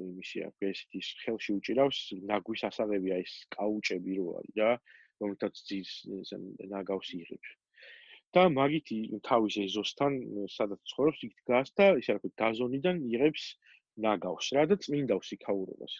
იმისია 0.06 0.50
ფესტის 0.62 1.10
ხელში 1.24 1.56
უჭირავს 1.60 2.00
ნაგვის 2.32 2.64
ასაღებია 2.70 3.20
ეს 3.24 3.34
კაუჭები 3.56 4.18
რო 4.20 4.28
არის 4.40 4.56
და 4.60 4.70
რომელთაც 5.22 5.64
ძის 5.70 5.92
ნაგავს 6.74 7.10
იღებს. 7.22 7.50
და 8.36 8.42
მაგითი 8.54 8.98
თავის 9.26 9.56
ეზოსთან 9.66 10.14
სადაც 10.56 10.82
ცხოვრობს 10.92 11.22
იქ 11.28 11.34
დგას 11.42 11.70
და 11.80 11.86
ისე 12.02 12.14
რა 12.14 12.20
ქვია 12.24 12.38
გაზონიდან 12.42 12.98
იღებს 13.14 13.46
ნაგავს 14.06 14.50
რა 14.58 14.66
და 14.70 14.76
წმინდავს 14.86 15.34
იქაურობას. 15.38 15.94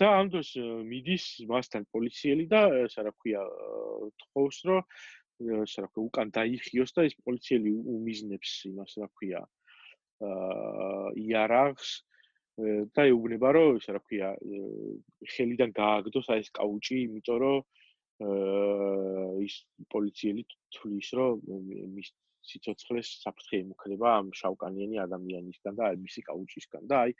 და 0.00 0.06
ამ 0.18 0.30
დროს 0.32 0.50
მიდის 0.90 1.24
მასთან 1.50 1.82
პოლიციელი 1.94 2.46
და 2.52 2.60
ესა 2.84 3.02
რა 3.06 3.12
ქვია 3.18 3.42
თხოვს 4.22 4.58
რომ 4.70 4.86
რა 5.40 5.88
ქვია 5.90 6.06
უკან 6.06 6.32
დაიხიოს 6.36 6.92
და 6.96 7.04
ეს 7.08 7.14
პოლიციელი 7.26 7.70
უმიზნებს 7.96 8.50
იმას 8.70 8.96
რა 9.02 9.08
ქვია 9.18 9.42
აა 10.22 11.12
იარაღს 11.26 11.92
და 12.94 13.06
ეუბნება 13.10 13.52
რომ 13.56 13.78
ესა 13.80 13.96
რა 13.96 14.02
ქვია 14.06 14.28
ხელიდან 15.34 15.70
გააგდოს 15.78 16.28
აი 16.34 16.44
ეს 16.44 16.50
კაუჭი 16.58 16.96
იმიტომ 17.06 17.38
რომ 17.42 17.58
აა 18.28 19.30
ის 19.46 19.54
პოლიციელი 19.94 20.42
თulis 20.76 21.08
რომ 21.18 21.40
მის 21.96 22.12
სიცოცხლეს 22.50 23.08
საფრთხე 23.22 23.62
იმუქრება 23.62 24.08
ამ 24.18 24.30
შავკანიანი 24.38 24.98
ადამიანისგან 25.06 25.78
და 25.78 25.90
მისი 26.02 26.22
კაუჭისგან 26.28 26.90
და 26.90 26.96
აი 27.06 27.14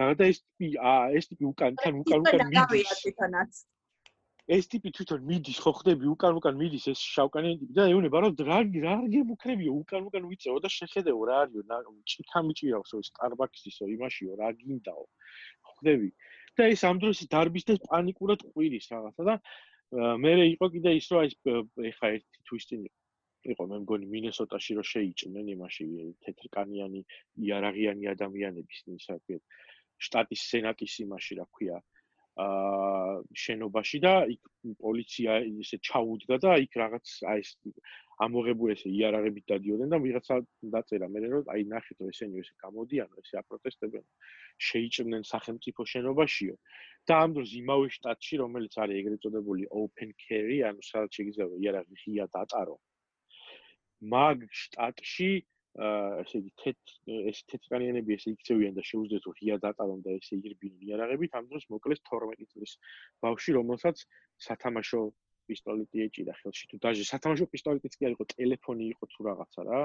რაღაცა 0.00 0.28
ეს 0.32 0.38
ტიპი 0.42 0.68
აა 0.92 1.06
ეს 1.20 1.30
ტიპი 1.30 1.44
უკან 1.50 1.78
თან 1.82 2.00
უკან 2.02 2.20
უკან 2.24 2.46
მიდის 2.54 2.92
ეს 4.50 4.66
ტიპი 4.70 4.90
თვითონ 4.96 5.20
მიდის 5.30 5.58
ხო 5.62 5.72
ხდები 5.78 6.06
უკან 6.10 6.38
უკან 6.40 6.56
მიდის 6.58 6.86
ეს 6.92 7.00
შავკანიანი 7.14 7.68
და 7.76 7.84
ეუბნება 7.92 8.22
რომ 8.24 8.40
რა 8.48 8.58
რა 8.84 8.94
გემუქრებიო 9.14 9.74
უკან 9.82 10.08
უკან 10.10 10.24
ვიწეო 10.30 10.56
და 10.64 10.70
შეხედეო 10.76 11.20
რა 11.30 11.36
არისო 11.44 11.92
ჭიქა 12.12 12.40
მიჭირავს 12.48 12.94
ეს 12.98 13.10
სტარბაქსისო 13.12 13.90
იმაშიო 13.94 14.32
რა 14.40 14.48
გინდაო. 14.62 15.04
ხდები. 15.70 16.10
და 16.58 16.66
ეს 16.74 16.82
ამ 16.88 16.96
დროს 17.02 17.18
დარბის 17.32 17.64
და 17.68 17.74
პანიკურად 17.90 18.40
ყვირის 18.50 18.86
რაღაცა 18.92 19.22
და 19.28 19.34
მე 20.22 20.32
მე 20.38 20.46
იყო 20.54 20.66
კიდე 20.74 20.90
ის 20.98 21.06
რომ 21.10 21.20
აი 21.22 21.28
ეხა 21.90 22.06
ერთი 22.16 22.38
თვისტი 22.50 22.76
იყო 23.54 23.64
მე 23.70 23.76
მგონი 23.84 24.06
მინესოტაში 24.14 24.72
რომ 24.78 24.86
შეიჭნენ 24.92 25.46
იმაში 25.54 25.86
თეთრკანიანი 26.26 27.00
იარაღიანი 27.46 28.04
ადამიანების 28.14 28.82
ისა 28.98 29.16
ქვია 29.24 29.38
შტატის 30.06 30.42
სენატის 30.50 30.94
იმაში 31.06 31.38
რა 31.38 31.46
ქვია 31.54 31.78
შენობაში 33.44 33.98
და 34.04 34.12
იქ 34.34 34.50
პოლიცია 34.84 35.38
ისე 35.62 35.78
ჩაუდგა 35.88 36.38
და 36.44 36.52
იქ 36.64 36.78
რაღაც 36.82 37.12
აი 37.32 37.42
ეს 37.44 37.50
ამოღებული 38.26 38.74
ესე 38.76 38.90
იარაღებით 38.92 39.44
დადიოდნენ 39.52 39.92
და 39.94 39.98
ვიღაცა 40.04 40.36
დაწერა 40.74 41.08
მე 41.12 41.20
რომ 41.24 41.50
აი 41.54 41.62
ნახეთ 41.72 42.02
რომ 42.04 42.10
ესენი 42.12 42.42
ესე 42.42 42.54
გამოდიან 42.64 43.14
ესე 43.22 43.38
აპროტესტებენ 43.40 44.04
შეიჭრნენ 44.68 45.24
სახელმწიფო 45.30 45.86
შენობაშიო 45.92 46.54
და 47.10 47.20
ამ 47.24 47.36
დროს 47.38 47.54
იმავე 47.60 47.86
შტატში 47.96 48.40
რომელიც 48.42 48.76
არის 48.84 49.00
ეგრეთ 49.00 49.24
წოდებული 49.24 49.64
open 49.82 50.12
carry 50.24 50.58
ანუ 50.70 50.84
სადაც 50.90 51.20
შეიძლება 51.20 51.62
იარაღი 51.64 51.96
ღია 52.04 52.26
დატარო 52.36 52.76
მაგ 54.14 54.44
შტატში 54.62 55.30
ესე 55.78 56.38
იგი 56.40 56.50
თეთ 56.60 56.92
ეს 57.30 57.42
თეთრკანიანები 57.50 58.14
ესე 58.16 58.32
იქცევიან 58.34 58.74
და 58.74 58.82
შეუძლიათ 58.90 59.26
რომ 59.28 59.34
ღია 59.38 59.56
დატარონ 59.64 60.00
და 60.02 60.14
ესე 60.18 60.38
ირბინონ 60.40 60.82
იარაღებით 60.88 61.36
ამ 61.38 61.46
დროს 61.50 61.68
მოკლეს 61.70 62.02
12 62.10 62.50
წლის 62.52 62.72
ბავში 63.22 63.54
რომელსაც 63.54 64.02
სათამაშო 64.46 65.02
პისტოლეტი 65.50 66.02
ეჭირა. 66.06 66.34
ხელში 66.42 66.64
თუ 66.70 66.76
დაჟე 66.82 67.04
სათამაშო 67.12 67.46
პისტოლეტიც 67.54 67.94
კი 67.98 68.02
არ 68.08 68.12
იყო 68.16 68.24
ტელეფონი 68.34 68.84
იყო 68.94 69.04
თუ 69.14 69.20
რაღაცა 69.30 69.60
რა. 69.70 69.80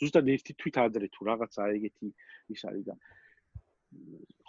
ზუსტად 0.00 0.26
ერთი 0.34 0.52
თვით 0.60 0.76
ადრე 0.86 1.06
თუ 1.12 1.20
რაღაცა 1.30 1.68
ეგეთი 1.76 2.08
ის 2.56 2.62
არის 2.68 2.84
და 2.88 2.94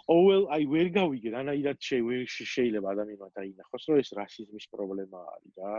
ყოველ 0.08 0.42
აი 0.56 0.64
ვერ 0.72 0.88
გავიგე 0.96 1.28
რანაირად 1.36 1.78
შეიძლება 1.84 2.92
ადამიანმა 2.94 3.28
დაინახოს 3.38 3.82
რომ 3.88 4.00
ეს 4.02 4.10
რასიზმის 4.18 4.66
პრობლემა 4.72 5.20
არის 5.36 5.54
რა 5.60 5.72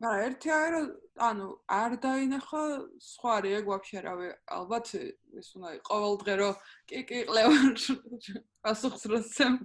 რა 0.00 0.12
ერთი 0.24 0.50
რომ 0.72 0.86
ანუ 1.20 1.46
არ 1.76 1.94
დაინახა 2.00 2.62
სხვა 3.04 3.34
ეგ 3.60 3.66
ვაფშე 3.68 4.00
რავი 4.06 4.28
ალბათ 4.58 4.86
ეს 4.96 5.48
უნდა 5.56 5.72
იყოს 5.76 5.88
ყოველ 5.90 6.14
დღე 6.22 6.34
რომ 6.40 6.54
კი 6.88 7.00
კი 7.10 7.18
ყლევარ 7.28 7.74
პასუხს 8.64 9.04
როცემ 9.12 9.58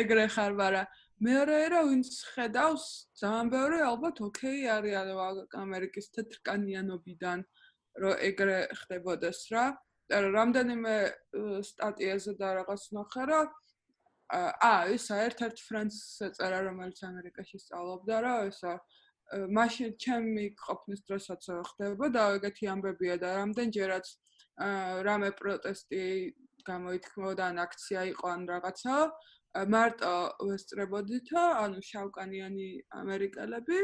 ეგრე 0.00 0.26
ხარ 0.34 0.58
მაგრამ 0.58 0.86
მეორე 1.26 1.60
რომ 1.72 1.84
ვინც 1.92 2.10
ხედავს 2.34 2.86
ძალიან 3.20 3.46
ბევრი 3.54 3.78
ალბათ 3.86 4.16
ოკეი 4.26 4.66
არის 4.74 5.54
ამერიკის 5.62 6.06
თეთრკანიანობიდან 6.16 7.38
რომ 8.02 8.14
ეგრე 8.28 8.58
ხდებოდეს 8.80 9.40
რა. 9.54 9.66
რამდენიმე 10.10 10.96
სტატიაზე 11.66 12.32
და 12.38 12.48
რაღაც 12.60 12.82
ნახე 12.94 13.24
რომ 13.30 13.48
აა 14.34 14.78
ეს 14.94 15.06
ერთ-ერთ 15.14 15.56
ფრენს 15.66 15.96
წერა 16.36 16.60
რომელიც 16.66 16.98
ამერიკაში 17.06 17.58
სწავლობდა 17.62 18.16
რა 18.22 18.34
ესა 18.50 18.74
მაშინ 19.34 19.94
ჩემი 20.02 20.44
ყოფნის 20.62 21.00
დროსაც 21.08 21.46
ხდება 21.70 22.06
და 22.14 22.24
ეგეთი 22.38 22.66
ამბებია 22.74 23.16
და 23.22 23.28
რამდენჯერაც 23.42 24.06
რამე 25.08 25.30
პროტესტი 25.40 26.02
გამოითქმოდა 26.66 27.46
ან 27.52 27.56
აქცია 27.66 28.02
იყო 28.12 28.26
ან 28.34 28.42
რაღაცა 28.50 28.96
მარტო 29.74 30.14
ვესწრებოდითო 30.48 31.42
ანუ 31.64 31.80
შავკანიანი 31.90 32.68
ამერიკელები 33.02 33.80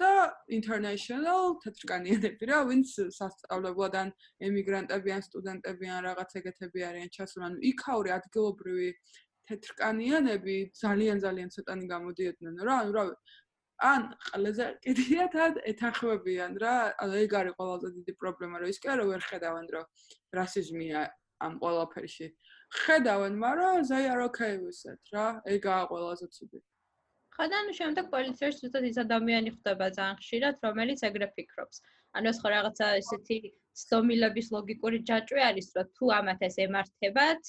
და 0.00 0.12
international 0.58 1.58
თეთრკანიანები 1.64 2.46
რა 2.50 2.60
ვინც 2.70 2.92
სასწავლებლად 3.16 3.96
ან 4.02 4.12
ემიგრანტები 4.48 5.12
ან 5.16 5.22
სტუდენტები 5.28 5.90
ან 5.96 6.00
რაღაც 6.08 6.30
ეგეთები 6.40 6.86
არიან 6.88 7.12
ჩასული 7.16 7.44
ანუ 7.48 7.58
იქაური 7.72 8.14
ადგილობრივი 8.16 8.88
თეთრკანიანები 9.50 10.56
ძალიან 10.80 11.20
ძალიან 11.26 11.52
ცოტანი 11.52 11.86
გამოდიოდნენ 11.92 12.64
რა 12.68 12.76
ანუ 12.82 12.92
რა 12.96 13.04
ან 13.82 14.02
ყველაზე 14.28 14.66
კიდიათ 14.84 15.34
ან 15.44 15.54
ეთანხმებიან 15.72 16.52
რა. 16.62 16.74
ანუ 17.02 17.14
ეგ 17.24 17.32
არის 17.40 17.54
ყველაზე 17.58 17.88
დიდი 17.98 18.12
პრობლემა 18.22 18.60
რომ 18.62 18.72
ის 18.72 18.78
კი 18.82 18.88
არა 18.94 19.04
ვერ 19.10 19.22
ხედავენ 19.28 19.66
რომ 19.74 19.86
რასიზმია 20.38 21.00
ამ 21.46 21.52
ყველაფერში. 21.62 22.26
ხედავენ 22.82 23.34
მაგრამ 23.44 23.82
ზაი 23.90 24.06
არ 24.14 24.20
ოკეი 24.28 24.56
ვისეთ 24.66 25.02
რა. 25.14 25.26
ეგაა 25.56 25.82
ყველაზე 25.90 26.26
ცუდი. 26.36 26.60
ხადან 27.36 27.66
შემდეგ 27.80 28.06
პოლიციაში 28.14 28.58
ზუსტად 28.62 28.84
ის 28.92 28.96
ადამიანი 29.02 29.50
ხდება 29.56 29.86
ძალიან 29.98 30.16
ხშირად 30.22 30.54
რომელიც 30.66 31.00
ეგრე 31.08 31.28
ფიქრობს. 31.36 31.76
ანუ 32.16 32.26
ეს 32.32 32.38
ხო 32.42 32.48
რაღაცა 32.54 32.86
ესეთი 33.02 33.38
სტომილების 33.82 34.48
ლოგიკური 34.54 34.98
ჯაჭვი 35.08 35.42
არის 35.50 35.68
რომ 35.76 35.86
თუ 35.96 36.04
ამათ 36.18 36.40
ეს 36.48 36.56
ემართებათ 36.66 37.42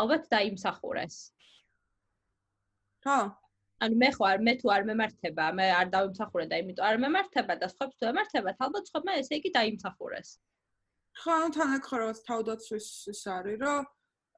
ალბათ 0.00 0.22
დაიმსახურეს. 0.34 1.16
ხო 3.04 3.18
ანუ 3.84 3.94
მე 4.02 4.08
ხო 4.14 4.24
არ 4.28 4.40
მე 4.46 4.52
თუ 4.60 4.70
არ 4.74 4.82
მემართება, 4.90 5.44
მე 5.58 5.66
არ 5.80 5.90
დავიმსახურე 5.94 6.46
და 6.50 6.56
იმიტომ 6.62 6.86
არ 6.88 6.96
მემართება 7.04 7.54
და 7.62 7.66
სხვებს 7.72 7.96
თუ 7.98 8.08
ემართებათ, 8.10 8.56
ალბათ 8.66 8.90
სხვებმა 8.90 9.12
ესე 9.20 9.38
იგი 9.38 9.50
დაიმსახურეს. 9.58 10.30
ხო, 11.18 11.30
ანუ 11.38 11.48
თან 11.54 11.68
აქ 11.78 11.84
ხო 11.86 11.96
რაღაც 12.02 12.18
თავდაცვის 12.30 12.88
ის 13.12 13.22
არის, 13.36 13.56
რომ 13.62 13.80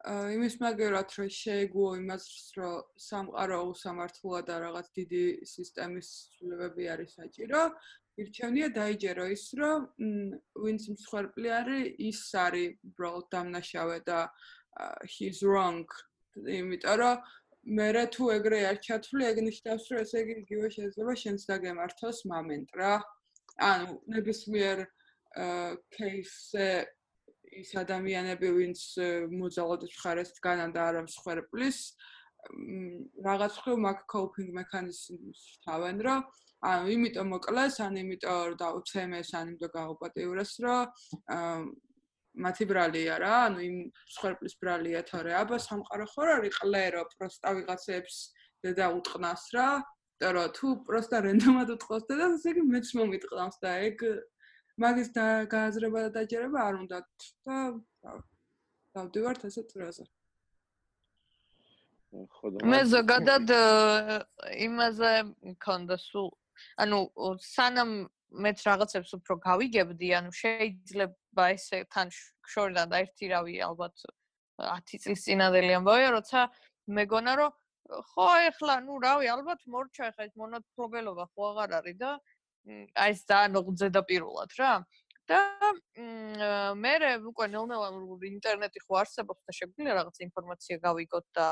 იმის 0.00 0.54
მაგერად 0.64 1.08
რომ 1.16 1.28
შეეგუო 1.40 1.90
იმას, 2.00 2.24
რომ 2.56 2.76
სამყარო 3.08 3.58
უსამართლოა 3.72 4.40
და 4.48 4.54
რაღაც 4.64 4.86
დიდი 4.96 5.24
სისტემის 5.44 6.08
ცვლილებები 6.36 6.84
არის 6.92 7.10
საჭირო, 7.20 7.62
ირჩევნია 8.20 8.68
დაიჯერო 8.76 9.24
ის, 9.36 9.44
რომ 9.60 9.78
ვინც 10.64 10.82
მსხვერპლი 10.96 11.48
არის, 11.60 11.84
ის 12.08 12.20
არის 12.32 12.76
უბრალოდ 12.92 13.26
დამნაშავე 13.32 13.98
და 14.08 14.18
he's 15.04 15.44
wrong. 15.44 15.84
იმიტომ 16.36 16.96
რომ 17.00 17.16
მერე 17.64 18.04
თუ 18.14 18.24
ეგრე 18.36 18.60
არ 18.70 18.78
ჩათვლი, 18.84 19.24
ეგ 19.30 19.36
ნიშნავს, 19.46 19.84
რომ 19.92 19.98
ესე 20.04 20.22
იგი 20.24 20.34
იგივე 20.44 20.68
შეიძლება 20.76 21.14
შენს 21.22 21.42
დაგემართოს 21.50 22.18
მომენტ 22.32 22.70
რა. 22.80 22.94
ანუ 23.60 23.88
ნებისმიერ 24.14 24.78
кейსზე 25.96 26.68
ის 27.60 27.70
ადამიანები, 27.82 28.48
ვინც 28.56 28.80
მოძალადეთ 29.34 29.92
ხარეს 30.00 30.30
დგანან 30.38 30.70
და 30.72 30.80
არა 30.88 31.02
მსხვერპლის, 31.04 31.78
რაღაც 33.26 33.54
ხო 33.62 33.72
მაგ 33.84 33.98
coping 34.08 34.50
მექანიზმს 34.56 35.40
თავენ, 35.66 35.96
რომ 36.06 36.20
ანუ 36.70 36.84
იმიტომ 36.94 37.28
მოკლეს, 37.34 37.76
ან 37.84 37.94
იმიტომ 38.00 38.56
დავცემეს, 38.60 39.28
ან 39.36 39.44
იმიტომ 39.52 39.72
გაუპატიურეს, 39.76 40.52
რომ 40.64 40.84
მათი 42.34 42.64
ბრალია 42.70 43.14
რა, 43.20 43.36
ანუ 43.50 43.60
იმ 43.66 43.76
სხვერპლის 44.16 44.54
ბრალია 44.62 45.00
თორე 45.10 45.32
აბა 45.42 45.58
სამყარო 45.66 46.06
ხო 46.12 46.22
არის? 46.36 46.54
ყლერო, 46.60 47.02
პროსტა 47.16 47.50
ვიღაცებს 47.58 48.16
და 48.78 48.86
უტყნას 48.98 49.44
რა, 49.56 49.68
იმიტომ 50.20 50.36
რომ 50.36 50.48
თუ 50.56 50.68
პროსტა 50.84 51.18
რენდომად 51.24 51.70
უტყოს 51.74 52.04
და 52.08 52.14
ესე 52.28 52.52
იგი 52.52 52.62
მეც 52.68 52.88
მომიტყნავს 52.98 53.56
და 53.64 53.70
ეგ 53.88 54.02
მაგის 54.80 55.08
და 55.16 55.24
გააზრება 55.52 55.98
და 56.04 56.10
დაჯერება 56.16 56.60
არ 56.68 56.74
უნდა 56.84 56.98
და 57.48 57.56
დავდივართ 58.96 59.40
ხო 62.36 62.46
და 62.52 62.68
მე 62.68 62.80
ზოგადად 62.92 63.52
იმაზე 64.68 65.12
მქონდა 65.56 65.96
სულ 66.04 66.30
ანუ 66.84 66.98
სანამ 67.48 67.92
მეც 68.30 68.58
რაღაცებს 68.66 69.10
უფრო 69.18 69.34
გავიგებდი, 69.44 70.08
ანუ 70.18 70.30
შეიძლება 70.40 71.44
ესე 71.54 71.78
თან 71.90 72.12
შორიდან 72.52 72.86
და 72.92 72.96
ერთი 73.04 73.26
რავი 73.34 73.54
ალბათ 73.68 74.04
10 74.60 75.02
წლის 75.02 75.24
წინადელი 75.26 75.72
ამბავია, 75.80 76.10
როცა 76.18 76.40
მეგონა 77.00 77.32
რომ 77.40 77.52
ხო 77.90 78.28
ეხლა 78.50 78.74
ნუ 78.86 78.94
რავი 79.02 79.26
ალბათ 79.34 79.66
მორჩა 79.74 80.10
ეხლა 80.10 80.26
ეს 80.28 80.34
მონათხრობელობა 80.38 81.24
ხო 81.34 81.42
აღარ 81.50 81.70
არის 81.80 81.96
და 82.02 82.10
აი 83.02 83.14
ეს 83.14 83.22
ძალიან 83.30 83.58
უძედაპირულად 83.60 84.50
რა 84.60 84.72
და 85.30 85.40
მე 86.82 86.94
უკვე 87.30 87.46
ნელ-ნელა 87.54 87.88
ინტერნეტი 88.30 88.80
ხო 88.86 88.94
არსებობს 89.02 89.42
და 89.46 89.52
შეგვიძლია 89.58 89.94
რაღაც 89.98 90.16
ინფორმაცია 90.26 90.76
გავიგოთ 90.86 91.26
და 91.38 91.46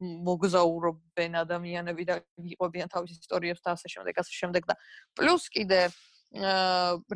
მოგზაურობენ 0.00 1.32
ადამიანები 1.42 2.04
და 2.08 2.20
იყვებიან 2.52 2.88
თავის 2.92 3.16
ისტორიებს 3.16 3.64
და 3.64 3.74
ასე 3.76 3.88
შემდეგ, 3.94 4.14
ასე 4.22 4.32
შემდეგ 4.40 4.62
და 4.68 4.74
პლუს 5.16 5.48
კიდე 5.56 5.80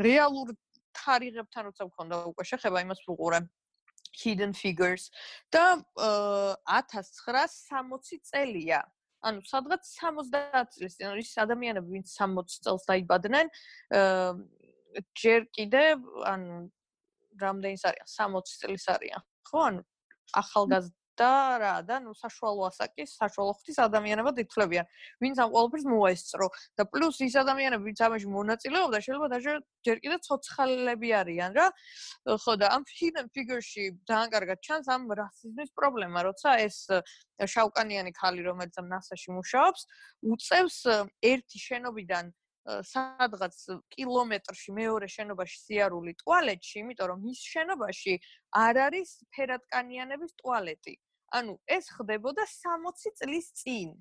რეალურ 0.01 0.55
თარიღებთან 0.97 1.63
როცა 1.71 1.85
მქონდა 1.91 2.15
უკვე 2.31 2.45
შეხება 2.51 2.79
იმას 2.87 3.01
ვუყურე 3.07 3.41
hidden 4.21 4.53
figures 4.53 5.11
და 5.53 5.83
1960 6.67 8.25
წელია. 8.27 8.83
ანუ 9.21 9.45
სადღაც 9.45 9.85
70 10.01 10.73
წლის 10.73 10.95
ანუ 11.05 11.21
ის 11.21 11.37
ადამიანები 11.45 11.89
ვინც 11.93 12.09
60 12.17 12.65
წელს 12.65 12.85
დაიბადნენ 12.89 13.47
ჯერ 15.13 15.45
კიდე 15.53 15.85
ანუ 16.25 16.73
რამდენის 17.43 17.85
არიან? 17.85 18.09
60 18.09 18.49
წლის 18.65 18.85
არიან 18.89 19.23
ხო? 19.45 19.61
ანუ 19.69 19.81
ახალგაზრდა 20.41 21.00
და 21.21 21.33
რა 21.61 21.75
და 21.85 21.97
ნუ 22.01 22.13
საშუალო 22.17 22.63
ასაკის, 22.71 23.15
საშუალო 23.21 23.53
ხთის 23.61 23.79
ადამიანებად 23.85 24.41
ითვლებიან. 24.45 24.87
ვინც 25.21 25.37
ამ 25.45 25.51
ყოველფერს 25.53 25.87
მოაესწრო 25.93 26.47
და 26.81 26.83
პლუს 26.89 27.21
ის 27.29 27.35
ადამიანები, 27.45 27.83
ვინც 27.89 28.01
ამაში 28.09 28.29
მონაწილეობდა, 28.37 28.99
შეიძლება 29.05 29.29
დაჟე 29.35 29.53
ჯერ 29.85 29.97
კიდე 30.05 30.17
ცოცხალები 30.27 31.09
არიან 31.21 31.51
რა. 31.61 31.67
ხო 32.41 32.53
და 32.61 32.67
ამ 32.77 32.83
hidden 32.89 33.27
figure-ში 33.37 33.85
ძალიან 34.09 34.29
კარგად 34.35 34.59
ჩანს 34.65 34.87
ამ 34.89 35.03
რასიზმის 35.21 35.71
პრობლემა, 35.77 36.19
როცა 36.29 36.51
ეს 36.67 36.89
შავკანიანი 37.41 38.13
ქალი, 38.17 38.41
რომელიც 38.49 38.75
ამ 38.81 38.87
NASA-ში 38.89 39.31
მუშაობს, 39.37 39.83
უწევს 40.25 40.79
ერთი 41.21 41.59
შენობიდან 41.69 42.33
სადღაც 42.87 43.57
კილომეტრში 43.95 44.73
მეორე 44.77 45.09
შენობაში 45.09 45.57
სიარული 45.65 46.13
ტუალეტში, 46.23 46.75
იმიტომ 46.83 47.09
რომ 47.13 47.21
ის 47.33 47.41
შენობაში 47.53 48.15
არ 48.63 48.81
არის 48.87 49.15
ფერატკანიანების 49.37 50.37
ტუალეტი. 50.43 50.95
ანუ 51.31 51.57
ეს 51.71 51.91
ხდებოდა 51.95 52.47
60 52.51 53.13
წლის 53.21 53.51
წინ. 53.63 53.95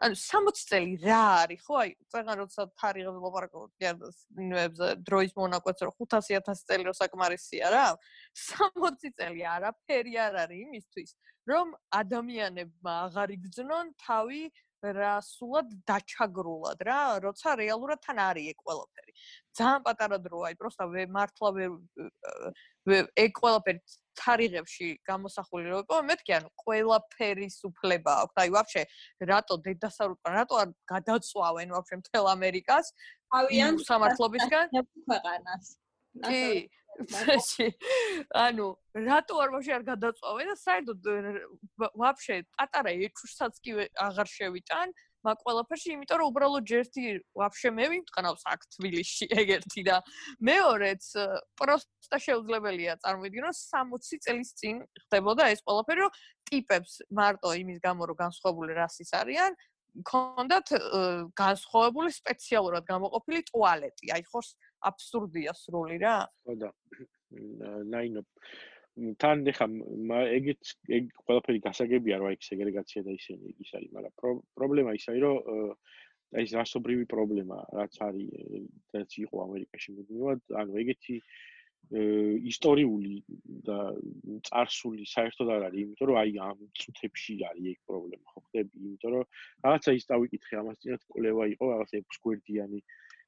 ანუ 0.00 0.16
60 0.16 0.60
წელი 0.70 0.94
რა 1.04 1.22
არის, 1.44 1.60
ხო? 1.66 1.74
აი, 1.82 1.90
წეგან 2.08 2.36
როცა 2.40 2.62
თარიღებს 2.80 3.20
ლაპარაკობთ, 3.20 3.72
იმებზე 3.84 4.86
დროის 5.04 5.32
მონაკვეთს 5.36 5.84
რომ 5.84 5.94
500000 6.00 6.64
წელი 6.70 6.86
რო 6.88 6.94
საკმარისია 6.96 7.68
რა. 7.74 7.86
60 8.32 9.12
წელი 9.18 9.44
არაფერი 9.56 10.14
არ 10.24 10.38
არის 10.44 10.62
იმისთვის, 10.64 11.10
რომ 11.52 11.76
ადამიანებმა 12.00 12.94
აღარ 13.10 13.28
იგძნონ 13.36 13.92
თავი 14.00 14.42
რასულად 14.80 15.68
დაჩაგრულად 15.84 16.80
რა, 16.88 17.00
როცა 17.20 17.48
რეალურად 17.60 18.00
თან 18.00 18.18
არის 18.24 18.46
ეგ 18.52 18.58
ყველაფერი. 18.64 19.12
ძალიან 19.52 19.82
პატარა 19.84 20.18
დროა, 20.24 20.44
აი 20.48 20.56
პროსტა 20.56 20.84
მართლა 20.88 21.48
ვე 22.88 22.98
ეგ 23.20 23.32
ყველაფერი 23.36 23.80
თარიღებში 24.18 24.88
გამოსახული 25.06 25.66
რო 25.70 25.78
იყო, 25.84 25.96
მეთქი 26.10 26.32
ანუ 26.38 26.48
ყველაფერის 26.62 27.56
უფლება 27.70 28.12
აქვს. 28.24 28.36
აი 28.42 28.50
ვაფშე 28.56 28.82
რატო 29.30 29.54
დედასარუტყან, 29.66 30.32
რატო 30.40 30.54
არ 30.62 30.68
გადაწვავენ 30.92 31.68
ვაფშე 31.76 31.96
მთელ 32.02 32.26
ამერიკას? 32.34 32.86
ავიან 33.40 33.78
სამართლობისგან 33.86 34.66
ქვეყანას. 35.06 35.66
კი, 36.26 36.68
ფეში 37.08 37.68
ანუ 38.36 38.66
რატო 39.06 39.38
არ 39.42 39.52
ვაფშე 39.54 39.72
არ 39.78 39.84
გადაწვავე 39.88 40.46
და 40.50 40.54
საერთოდ 40.62 41.08
ვაფშე 42.02 42.36
პატარა 42.56 42.92
ეჩუსაც 43.06 43.60
კი 43.64 43.76
აღარ 44.06 44.28
შევიტან 44.34 44.92
მაგ 45.26 45.42
ყველაფერში 45.44 45.90
იმიტომ 45.94 46.20
რომ 46.20 46.30
უბრალოდ 46.32 46.64
ჯერთი 46.70 47.02
ვაფშე 47.40 47.70
მე 47.76 47.86
ვიმტყნავს 47.92 48.44
აქ 48.52 48.60
თბილისში 48.76 49.26
ეგერთი 49.42 49.82
და 49.88 49.96
მეორეც 50.48 51.04
პროსტა 51.60 52.18
შეუძლებელია 52.26 52.96
წარმოვიდგინო 53.04 53.50
60 53.60 54.24
წლის 54.26 54.54
წინ 54.60 54.80
ხდებოდა 55.04 55.50
ეს 55.54 55.60
ყველაფერი 55.66 56.06
რომ 56.06 56.16
ტიპებს 56.50 56.94
მარტო 57.20 57.52
იმის 57.64 57.78
გამო 57.84 58.08
რომ 58.10 58.20
განსხვავებული 58.24 58.78
რასის 58.80 59.12
არიან 59.20 59.60
კონდათ 60.06 60.68
განსხვავებული 61.34 62.10
სპეციალურად 62.14 62.84
გამოყოფილი 62.86 63.40
ტუალეტი 63.50 64.12
აი 64.14 64.22
ხოს 64.30 64.54
აბსურდია 64.90 65.54
სრული 65.56 65.98
რა. 66.00 66.16
ხო 66.46 66.54
და 66.62 66.70
ნაინო 67.90 68.22
თან 69.22 69.44
ხა 69.56 69.66
ეგეც 70.36 70.72
ეგ 70.96 71.12
ყველაფერი 71.24 71.60
გასაგებია 71.66 72.18
რა 72.20 72.32
იქ 72.36 72.42
სეგრეგაცია 72.46 73.02
და 73.06 73.14
ისინი 73.16 73.54
ის 73.64 73.70
არის, 73.78 73.90
მაგრამ 73.96 74.42
პრობლემა 74.58 74.94
ის 74.98 75.06
არის, 75.12 75.22
რომ 75.24 75.38
აი 76.30 76.44
ეს 76.46 76.52
რასობრივი 76.60 77.06
პრობლემა 77.12 77.58
რაც 77.78 77.94
არის 78.06 78.28
რაც 78.96 79.16
იყო 79.24 79.36
ამერიკაში 79.46 79.94
მუდმივად, 79.96 80.40
ანუ 80.62 80.82
ეგეთი 80.84 81.16
ისტორიული 81.90 83.14
და 83.66 83.78
წარსული 84.46 85.04
საერთოდ 85.10 85.48
არ 85.56 85.64
არის, 85.68 85.80
იმიტომ 85.86 86.10
რომ 86.10 86.18
აი 86.22 86.36
ამ 86.46 86.58
წუთებში 86.80 87.34
არის 87.50 87.66
ეგ 87.72 87.78
პრობლემა, 87.90 88.26
ხო 88.30 88.40
ხდები, 88.46 88.82
იმიტომ 88.84 89.10
რომ 89.16 89.24
რაღაცა 89.66 89.90
ის 89.98 90.04
დავიკითხე 90.12 90.60
ამას 90.60 90.78
წინათ 90.84 91.02
კვლევა 91.14 91.44
იყო, 91.54 91.64
რაღაცა 91.72 92.02
6 92.04 92.20
გვერდიანი 92.26 92.80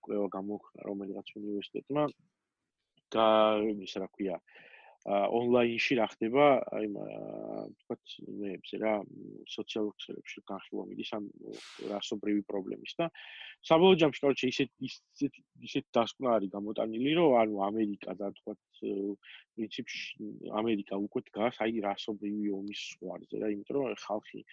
კვლევა 0.07 0.29
გამოხდა 0.37 0.87
რომელიღაც 0.91 1.33
უნივერსიტეტმა 1.41 2.05
და 3.15 3.27
ის 3.87 3.95
რა 4.03 4.09
ქვია 4.15 4.37
ონლაინში 5.07 5.97
რა 5.99 6.07
ხდება? 6.13 6.45
აი 6.79 6.87
თქვათ 6.95 8.13
მეებზე 8.43 8.79
რა 8.83 8.93
სოციალურ 9.51 9.95
ქსელებში 9.99 10.43
განხილვა 10.47 10.85
მიდის 10.91 11.11
ამ 11.19 11.25
რასობრივი 11.91 12.43
პრობლემის 12.47 12.95
და 13.01 13.09
საბოლოო 13.67 13.99
ჯამში 14.03 14.23
კაროჩე 14.23 14.51
ისეთ 14.53 14.71
ისეთ 14.89 15.41
ისეთ 15.71 15.89
დასკვნა 15.99 16.37
არის 16.39 16.55
გამოტანილი 16.55 17.17
რომ 17.19 17.35
ანუ 17.43 17.65
ამერიკა 17.67 18.15
და 18.23 18.31
თქვათ 18.39 18.63
პრინციპში 19.59 20.31
ამერიკა 20.63 20.95
უკვე 21.07 21.25
დგას 21.31 21.59
აი 21.67 21.83
რასობრივი 21.89 22.55
ომის 22.63 22.87
ზღვარზე 22.95 23.43
რა 23.43 23.51
იმიტომ 23.57 23.83
რომ 23.83 24.01
ხალხი 24.07 24.47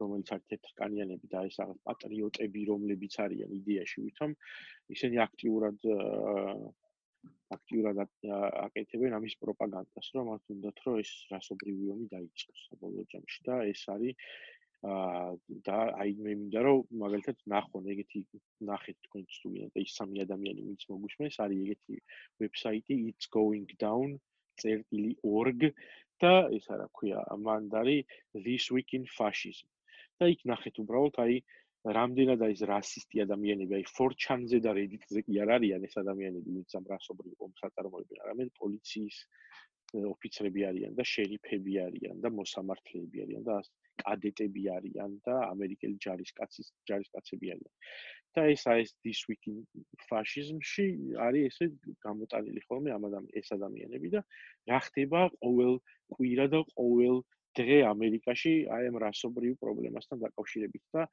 რომელიც 0.00 0.30
არის 0.34 0.46
თეთრკანიანები 0.50 1.28
და 1.32 1.42
ეს 1.48 1.58
რაღაც 1.60 1.78
პატრიოტები, 1.88 2.62
რომლებიც 2.70 3.14
არიან 3.24 3.52
იდეაში 3.60 4.04
ვითომ 4.06 4.34
ისინი 4.94 5.20
აქტიურად 5.26 5.86
აქტიურად 7.56 8.00
აკეთებენ 8.66 9.16
ამის 9.18 9.34
პროპაგანდას, 9.42 10.08
რომ 10.16 10.30
მათ 10.32 10.52
უნდათ 10.54 10.82
რომ 10.86 10.98
ეს 11.04 11.12
რასობრივი 11.32 11.92
ომი 11.94 12.06
დაიწყოს 12.14 12.66
საბოლოო 12.68 13.06
ჯამში 13.14 13.40
და 13.48 13.56
ეს 13.72 13.82
არის 13.94 14.28
აა 14.84 15.28
და 15.64 15.76
აი 16.02 16.10
მე 16.24 16.32
მინდა 16.38 16.60
რომ 16.66 16.80
მაგალითად 17.02 17.38
ნახონ 17.52 17.86
ეგეთი 17.92 18.20
ნახეთ 18.70 18.96
თქვენ 19.06 19.24
და 19.72 19.84
ის 19.84 19.92
სამი 19.98 20.24
ადამიანი 20.24 20.64
ვინც 20.68 20.82
მოგუშმეს 20.92 21.38
არის 21.44 21.62
ეგეთი 21.64 22.00
ვებსაიტი 22.42 22.96
it's 23.10 23.28
going 23.38 23.68
down 23.84 24.18
org 25.34 25.64
და 26.22 26.34
ეს 26.58 26.68
არა 26.74 26.88
ქვია 26.98 27.24
მანდარი 27.46 27.96
this 28.44 28.70
week 28.70 28.92
in 28.98 29.08
fascism. 29.18 29.68
და 30.20 30.28
იქ 30.30 30.44
ნახეთ 30.46 30.76
უბრალოდ 30.78 31.16
აი 31.24 31.40
რამდენად 31.84 32.40
არის 32.46 32.60
რასისტი 32.68 33.20
ადამიანები 33.24 33.76
აი 33.76 33.84
4chan-ზე 33.90 34.60
და 34.64 34.72
reddit-ზე 34.78 35.22
კი 35.26 35.40
არ 35.44 35.50
არიან 35.58 35.84
ეს 35.84 35.96
ადამიანები 36.00 36.54
ვინც 36.56 36.76
ამ 36.80 36.86
რასობრივ 36.92 37.44
ომს 37.44 37.66
აწარმოებენ 37.68 38.22
არამედ 38.24 38.52
პოლიციის 38.60 39.18
ოფიცრები 39.94 40.64
არიან 40.70 40.94
და 40.98 41.04
შერიფები 41.06 41.74
არიან 41.84 42.22
და 42.24 42.30
მოსამართლეები 42.38 43.24
არიან 43.24 43.44
და 43.48 43.56
კადეტები 44.00 44.64
არიან 44.76 45.12
და 45.28 45.34
ამერიკელი 45.52 46.00
ჯარისკაცის 46.06 46.72
ჯარისკაცები 46.88 47.52
არიან. 47.54 47.72
და 48.34 48.42
ეს 48.50 48.64
აი 48.66 48.80
ეს 48.82 48.90
this 49.06 49.20
week 49.28 49.44
in 49.46 49.60
fascism-ში 50.08 50.86
არის 51.26 51.44
ესე 51.52 51.66
გამოტანილი 52.02 52.60
ხოლმე 52.66 52.90
ამ 52.96 53.06
ადამიან 53.08 53.38
ეს 53.38 53.52
ადამიანები 53.54 54.08
და 54.16 54.20
რა 54.72 54.80
ხდება 54.88 55.20
ყოველ 55.38 55.78
კვირა 56.16 56.46
და 56.50 56.60
ყოველ 56.74 57.22
დღე 57.58 57.78
ამერიკაში 57.88 58.54
აი 58.76 58.88
ამ 58.90 58.96
რასობრივ 59.04 59.58
პრობლემასთან 59.64 60.22
დაკავშირებით 60.24 60.84
და 60.96 61.06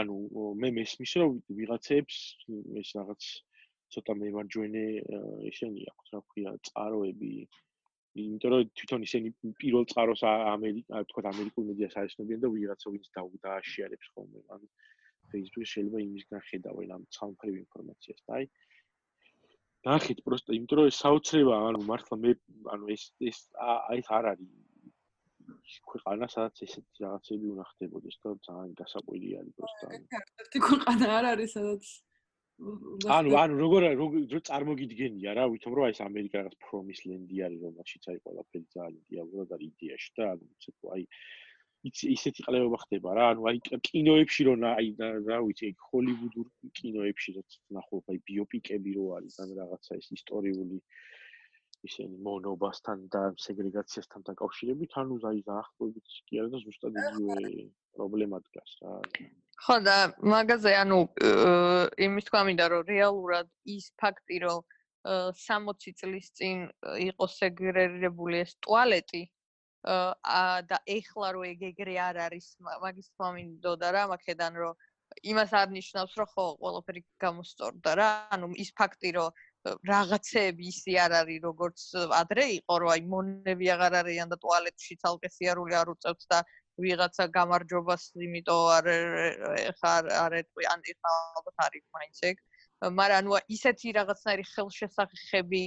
ანუ 0.00 0.16
მე 0.62 0.72
მესმის 0.78 1.12
რომ 1.22 1.38
ვიღაცებს 1.60 2.16
ეს 2.82 2.90
რაღაც 2.98 3.28
ცოტა 3.94 4.18
მემარჯვენე 4.22 4.86
ისენი 5.52 5.86
აქვს 5.92 6.16
რა 6.16 6.20
ქვია 6.32 6.56
წაროები 6.70 7.32
იმიტომ 8.16 8.52
რომ 8.52 8.68
თვითონ 8.80 9.02
ისინი 9.06 9.32
პირველ 9.60 9.84
წყაროს 9.92 10.22
ამერიკა 10.26 11.02
თქო 11.10 11.24
ამერიკულ 11.32 11.66
მედიას 11.70 11.96
აეცნობიან 12.00 12.40
და 12.44 12.48
ვიღაცა 12.54 12.92
ვინც 12.94 13.06
დააშიარებს 13.16 14.08
ხოლმე. 14.14 14.40
ან 14.56 14.62
Facebook-ში 15.30 15.72
შეიძლება 15.72 16.00
იმისგან 16.06 16.40
ხედავენ 16.48 16.94
ამ 16.96 17.02
ცალმხრივ 17.16 17.54
ინფორმაციას. 17.60 18.20
და 18.26 18.32
აი 18.38 18.44
ნახეთ 19.86 20.18
პროსტა 20.26 20.56
იმიტომ 20.58 20.78
რომ 20.80 20.94
საოცრება 21.00 21.56
ანუ 21.68 21.80
მართლა 21.90 22.16
მე 22.24 22.32
ანუ 22.74 22.84
ეს 22.96 23.04
ეს 23.30 23.38
ეს 23.98 24.06
არ 24.18 24.24
არის 24.32 24.48
ქვეყანა 25.92 26.26
სადაც 26.34 26.62
ესეთი 26.66 27.04
რაღაცები 27.04 27.46
უნდა 27.52 27.64
ხდებოდეს 27.70 28.16
და 28.24 28.34
ძალიან 28.48 28.74
გასაკვირი 28.80 29.30
არის 29.40 29.54
პროსტა 29.60 29.86
ერთი 30.42 30.58
ქვეყანა 30.66 31.06
არ 31.18 31.24
არის 31.32 31.56
სადაც 31.56 31.84
ანუ 33.16 33.32
ანუ 33.38 33.54
როგორ 33.62 33.82
რო 34.32 34.38
წარმოგიდგენია 34.48 35.34
რა 35.38 35.44
ვითომ 35.54 35.74
რომ 35.76 35.86
აი 35.86 35.94
ეს 35.94 36.00
ამერიკა 36.08 36.36
რაღაც 36.40 36.54
პრომის 36.66 37.00
ლენდი 37.08 37.42
არის 37.48 37.64
რომელშიც 37.68 38.06
აი 38.12 38.20
ყველაფერი 38.28 38.66
ძალიან 38.76 39.02
დიაბლოდ 39.10 39.50
არის 39.56 39.72
იდეაში 39.72 40.10
და 40.16 40.28
ანუ 40.34 40.46
ცოტა 40.64 40.94
აი 40.96 41.04
ისეთი 42.16 42.46
ყლებება 42.46 42.78
ხდება 42.84 43.10
რა 43.18 43.26
ანუ 43.32 43.42
აი 43.50 43.60
კინოებში 43.88 44.46
რო 44.48 44.54
აი 44.70 44.88
რა 45.28 45.38
ვიცი 45.46 45.70
ჰოლივუდურ 45.90 46.46
კინოებში 46.80 47.36
რაც 47.36 47.58
ნახულობ 47.78 48.14
აი 48.14 48.18
ბიოპიკები 48.30 48.96
რო 48.96 49.06
არის 49.18 49.36
ან 49.44 49.52
რაღაცა 49.60 50.00
ეს 50.00 50.08
ისტორიული 50.18 50.80
ისინი 51.88 52.20
მონობასთან 52.26 53.02
და 53.14 53.22
სეგრეგაციასთან 53.46 54.26
დაკავშირებით 54.28 54.96
ანუ 55.02 55.18
აი 55.30 55.42
დაახლოებით 55.50 56.16
კი 56.28 56.40
არა 56.42 56.52
და 56.54 56.62
ზუსტად 56.64 56.98
იგივე 57.02 57.66
პრობლემა 57.96 58.40
დგას 58.46 58.72
რა. 58.82 58.94
ხო 59.64 59.76
და 59.88 59.96
მაგაზე 60.32 60.72
ანუ 60.82 60.98
იმის 62.06 62.26
თქვა 62.28 62.42
მინდა 62.48 62.66
რომ 62.72 62.82
რეალურად 62.92 63.48
ის 63.76 63.86
ფაქტი 64.02 64.40
რომ 64.44 64.60
60 65.06 65.96
წლის 66.02 66.28
წინ 66.38 66.66
იყო 67.06 67.26
სეგრეგირებული 67.36 68.42
ეს 68.42 68.52
ტუალეტი 68.66 69.22
და 69.86 70.78
ეხლა 70.98 71.28
რო 71.36 71.42
ეგ 71.52 71.60
ეგრე 71.70 71.96
არ 72.08 72.16
არის 72.26 72.46
მაგის 72.84 73.10
თქვა 73.14 73.28
მინდოდა 73.38 73.90
რა 73.96 74.04
მაგედან 74.12 74.58
რომ 74.62 74.74
იმას 75.30 75.52
არ 75.60 75.68
ნიშნავს 75.78 76.16
რომ 76.20 76.28
ხო 76.34 76.46
ყველაფერი 76.62 77.02
გამოსწორდა 77.22 77.92
რა 78.00 78.08
ანუ 78.36 78.50
ის 78.64 78.70
ფაქტი 78.80 79.10
რომ 79.18 79.36
რაღაცები 79.90 80.68
ისი 80.70 80.94
არ 81.04 81.12
არის 81.20 81.40
როგორც 81.46 81.82
ადრე 82.20 82.44
იყო 82.58 82.74
რომ 82.82 82.92
აი 82.94 83.02
მონები 83.14 83.70
აღარ 83.74 83.96
არიან 84.02 84.32
და 84.32 84.36
ტუალეტში 84.44 84.96
თალკე 85.02 85.30
სიარული 85.36 85.74
არ 85.80 85.92
უწევთ 85.94 86.26
და 86.32 86.38
ვიღაცა 86.84 87.24
გამარჯობას 87.36 88.02
იმიტომ 88.26 88.62
არ 88.76 88.86
ხარ 89.80 90.10
არ 90.22 90.38
ეტყვი 90.42 90.68
ან 90.72 90.80
ეხა 90.92 91.12
ალბათ 91.38 91.64
არის 91.66 91.84
მაინც 91.96 92.18
ეგ. 92.30 92.36
მაგრამ 93.00 93.18
ანუ 93.20 93.38
ისეთი 93.56 93.92
რაღაცნაირი 93.98 94.44
ხელშესახები 94.52 95.62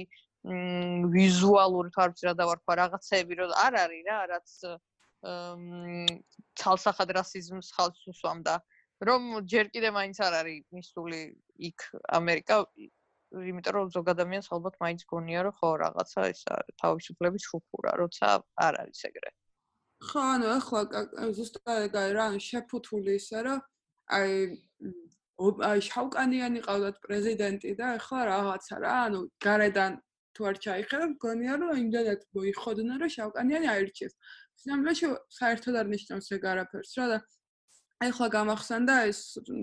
ვიზუალური 1.14 1.90
თვარფი 1.94 2.22
რა 2.28 2.34
დავარქვა 2.40 2.74
რაღაცები 2.82 3.34
რომ 3.40 3.50
არ 3.66 3.74
არის 3.84 4.04
რა 4.08 4.18
რაც 4.32 4.50
ცალსახად 6.60 7.10
რასიზმს 7.18 7.74
ხალხს 7.76 8.06
უსვამდა. 8.14 8.54
რომ 9.00 9.22
ჯერ 9.48 9.66
კიდე 9.74 9.90
მაინც 9.96 10.18
არ 10.20 10.34
არის 10.44 10.64
მისული 10.76 11.20
იქ 11.68 11.78
ამერიკა 12.20 12.56
იმიტომ 13.30 13.74
რომ 13.76 13.90
ზოგ 13.94 14.08
ადამიანს 14.14 14.48
ალბათ 14.56 14.80
მაინც 14.84 15.04
გონია 15.12 15.42
რომ 15.46 15.54
ხო 15.58 15.70
რაღაცა 15.84 16.20
ეს 16.32 16.40
თავისუფლების 16.82 17.46
შუქურა 17.50 17.92
როცა 18.02 18.32
არ 18.66 18.80
არის 18.82 19.04
ეგრე 19.10 19.30
ხო, 20.00 20.20
ანუ 20.34 20.46
ახლა 20.56 20.80
ზუსტად 21.36 21.86
ეგაა 21.86 22.12
რა, 22.16 22.26
შეფუთული 22.40 23.16
ისე 23.20 23.40
რომ 23.46 23.58
აი 24.16 24.30
აი 25.70 25.82
შავკანიანი 25.88 26.60
ყავდათ 26.66 26.96
პრეზიდენტი 27.04 27.70
და 27.80 27.86
ახლა 27.96 28.20
რაღაცა 28.28 28.76
რა, 28.84 28.94
ანუ 29.08 29.20
გარედან 29.44 29.92
თუ 30.36 30.48
არ 30.50 30.56
ჩაიხედა, 30.64 31.06
მგონია 31.12 31.54
რომ 31.60 31.70
იმდანაც 31.84 32.20
მოიხოდნა 32.36 32.94
რომ 33.00 33.12
შავკანიანი 33.16 33.66
აირჩიეს. 33.74 34.14
სინამდვილეში 34.60 35.06
საერთოდ 35.36 35.74
არ 35.80 35.86
ნიშნავს 35.94 36.26
ეგ 36.36 36.42
არაფერს 36.52 36.92
რა 37.00 37.06
და 37.12 37.18
ახლა 38.08 38.26
გამახსენდა 38.36 38.94
ეს 39.12 39.20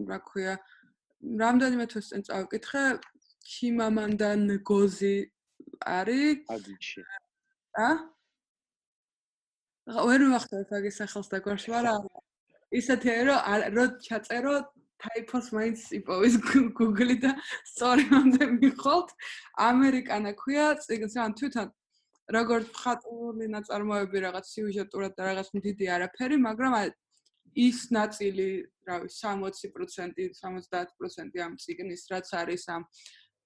რა 0.09 0.17
ქვია 0.29 0.53
რამდენიმე 1.41 1.85
თვეს 1.91 2.09
წინ 2.13 2.21
წავკითხე 2.29 2.83
ჩიმამანდან 3.47 4.41
გოზი 4.67 5.15
არის? 5.97 6.43
ადიჩი 6.55 7.01
ა? 7.77 7.89
ვერ 9.87 10.21
მახსოვს 10.33 10.71
აგის 10.77 10.95
სახელს 10.99 11.27
და 11.31 11.39
გვარში, 11.45 11.71
მაგრამ 11.71 12.07
ისეთი 12.79 13.11
რომ 13.27 13.39
რო 13.77 13.85
ჩაწერო 14.03 14.55
typos 14.99 15.51
minds 15.55 15.83
იპოვის 15.93 16.35
Google-ი 16.75 17.17
და 17.23 17.31
სწორი 17.71 18.03
მომდე 18.11 18.45
მიხოლთ. 18.57 19.09
ამერიკანა 19.69 20.31
ქვია 20.41 20.67
წიგნს 20.83 21.15
ან 21.21 21.31
თვითონ 21.39 21.69
როგორც 22.35 22.67
ხატული 22.81 23.47
ნაწარმოები 23.55 24.17
რაღაც 24.27 24.45
სიუჟეტურად 24.53 25.13
და 25.15 25.23
რაღაც 25.31 25.47
დიდი 25.55 25.85
არაფერი, 25.95 26.37
მაგრამ 26.43 26.73
ის 27.57 27.79
ნაწილი, 27.89 28.49
რავი, 28.87 29.07
60%, 29.09 30.33
70% 30.35 31.39
ამ 31.45 31.53
წიგნის 31.57 32.03
რაც 32.11 32.27
არის 32.41 32.63
ამ 32.75 32.83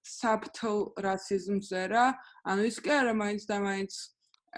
subtle 0.04 0.91
racism-ზე 1.06 1.84
რა, 1.91 2.06
ანუ 2.49 2.70
ის 2.70 2.78
კი 2.84 2.93
არა 2.97 3.14
მაინც 3.18 3.47
და 3.49 3.58
მაინც 3.66 3.97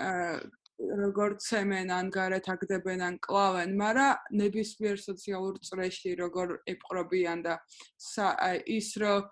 აა 0.04 0.36
როგორც 0.84 1.46
ცემენ 1.48 1.92
ან 1.94 2.10
გარეთ 2.14 2.48
აგდებენ 2.54 3.04
ან 3.08 3.16
კლავენ, 3.24 3.76
მაგრამ 3.78 4.34
ნებისმიერ 4.42 4.98
სოციალურ 5.00 5.60
წრეში 5.68 6.16
როგორ 6.20 6.58
ეპყრობიან 6.74 7.44
და 7.46 7.58
ის 8.78 8.90
რომ 9.04 9.30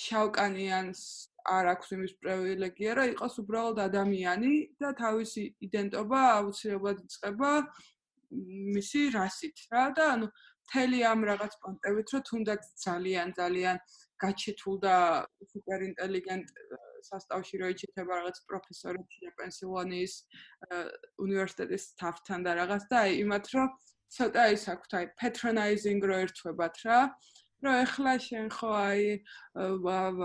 შავკანიანს 0.00 1.00
არ 1.50 1.70
აქვს 1.72 1.88
იმის 1.96 2.12
პრივილეგია, 2.22 2.90
რომ 2.98 3.12
იყოს 3.16 3.34
უბრალოდ 3.42 3.78
ადამიანი 3.88 4.52
და 4.82 4.92
თავისი 5.00 5.44
იდენტობა 5.66 6.20
აუცილებლად 6.36 7.00
იწყება 7.06 7.52
მისი 8.76 9.02
რასით 9.16 9.64
რა 9.72 9.84
და 9.96 10.04
ანუ 10.14 10.28
თელი 10.70 11.00
ამ 11.10 11.24
რაღაც 11.26 11.56
პონტებით 11.64 12.12
რომ 12.14 12.22
თუნდაც 12.30 12.62
ძალიან 12.84 13.32
ძალიან 13.40 13.76
გაჩეთულ 14.20 14.76
და 14.84 14.96
სუპერინტელიგენტ 15.52 16.54
სასტავში 17.08 17.60
რო 17.60 17.68
იჩითება 17.74 18.18
რაღაც 18.20 18.40
პროფესორები 18.50 19.30
პენსილვანიის 19.40 20.14
უნივერსიტეტის 21.26 21.84
თაფთან 22.00 22.44
და 22.46 22.56
რაღაც 22.60 22.82
და 22.90 22.98
აი 23.04 23.14
იმათ 23.24 23.46
რომ 23.54 23.68
ცოტა 24.16 24.44
ის 24.56 24.64
აქვთ 24.74 24.96
აი 25.00 25.06
patronizing 25.22 26.04
რო 26.10 26.18
ერთვებათ 26.26 26.82
რა 26.84 26.98
რომ 27.64 27.74
ეხლა 27.84 28.12
შენ 28.26 28.46
ხო 28.56 28.70
აი 28.82 29.02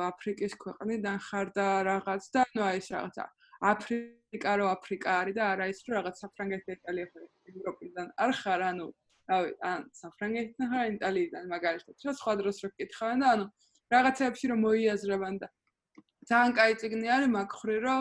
აფრიკის 0.10 0.54
ქვეყნიდან 0.66 1.18
ხარ 1.28 1.48
და 1.58 1.68
რაღაც 1.90 2.30
და 2.36 2.44
ნუ 2.56 2.62
აი 2.68 2.78
ეს 2.82 2.88
რაღაცა 2.96 3.26
აფრიკა 3.72 4.54
რო 4.60 4.66
აფრიკა 4.76 5.12
არის 5.22 5.36
და 5.40 5.44
არა 5.56 5.66
ის 5.72 5.80
რომ 5.88 5.98
რაღაც 6.00 6.16
საფრანგეთი 6.24 6.72
იტალია 6.78 7.08
ხო 7.12 7.26
ევროპიდან 7.52 8.08
არ 8.26 8.32
ხარ 8.42 8.66
ანუ 8.72 8.88
რავი 9.32 9.52
ან 9.72 9.86
საფრანგეთიდან 10.00 10.68
ხარ 10.74 10.90
იტალიიდან 10.96 11.46
მაგალითად 11.54 12.08
რა 12.08 12.14
სხვა 12.22 12.34
დროს 12.42 12.58
რო 12.66 12.70
კითხავენ 12.80 13.24
და 13.26 13.30
ანუ 13.36 13.46
რაღაცებში 13.94 14.46
რომ 14.52 14.60
მოიაზრებან 14.66 15.36
და 15.44 15.48
ძალიან 16.30 16.54
კაი 16.58 16.74
ციგნი 16.82 17.08
არის 17.16 17.32
მაგხრი 17.38 17.78
რომ 17.86 18.00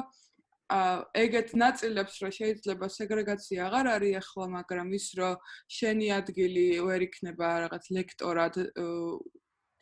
ა 0.74 0.80
ეგეთ 1.20 1.48
ნაწილებს 1.60 2.14
რომ 2.24 2.32
შეიძლება 2.38 2.86
სეგრეგაცია 2.98 3.60
აღარ 3.68 3.86
არის 3.94 4.14
ახლა 4.22 4.46
მაგრამ 4.58 4.88
ის 4.98 5.06
რომ 5.20 5.34
შენი 5.76 6.06
ადგილი 6.18 6.66
ვერ 6.88 7.00
იქნება 7.08 7.48
რაღაც 7.64 7.84
ლექტორად 7.96 8.54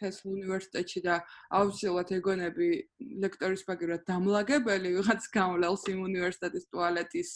თესლ 0.02 0.34
უნივერსიტეტში 0.34 1.00
და 1.06 1.16
აუცილებლად 1.58 2.10
ეგონები 2.18 2.68
ლექტორის 3.22 3.62
ბაგირად 3.70 4.02
დამლაგებელი 4.10 4.94
ვიღაც 4.98 5.30
გამლელს 5.38 5.86
იმ 5.94 6.00
უნივერსიტეტის 6.10 6.68
ტუალეტის 6.74 7.30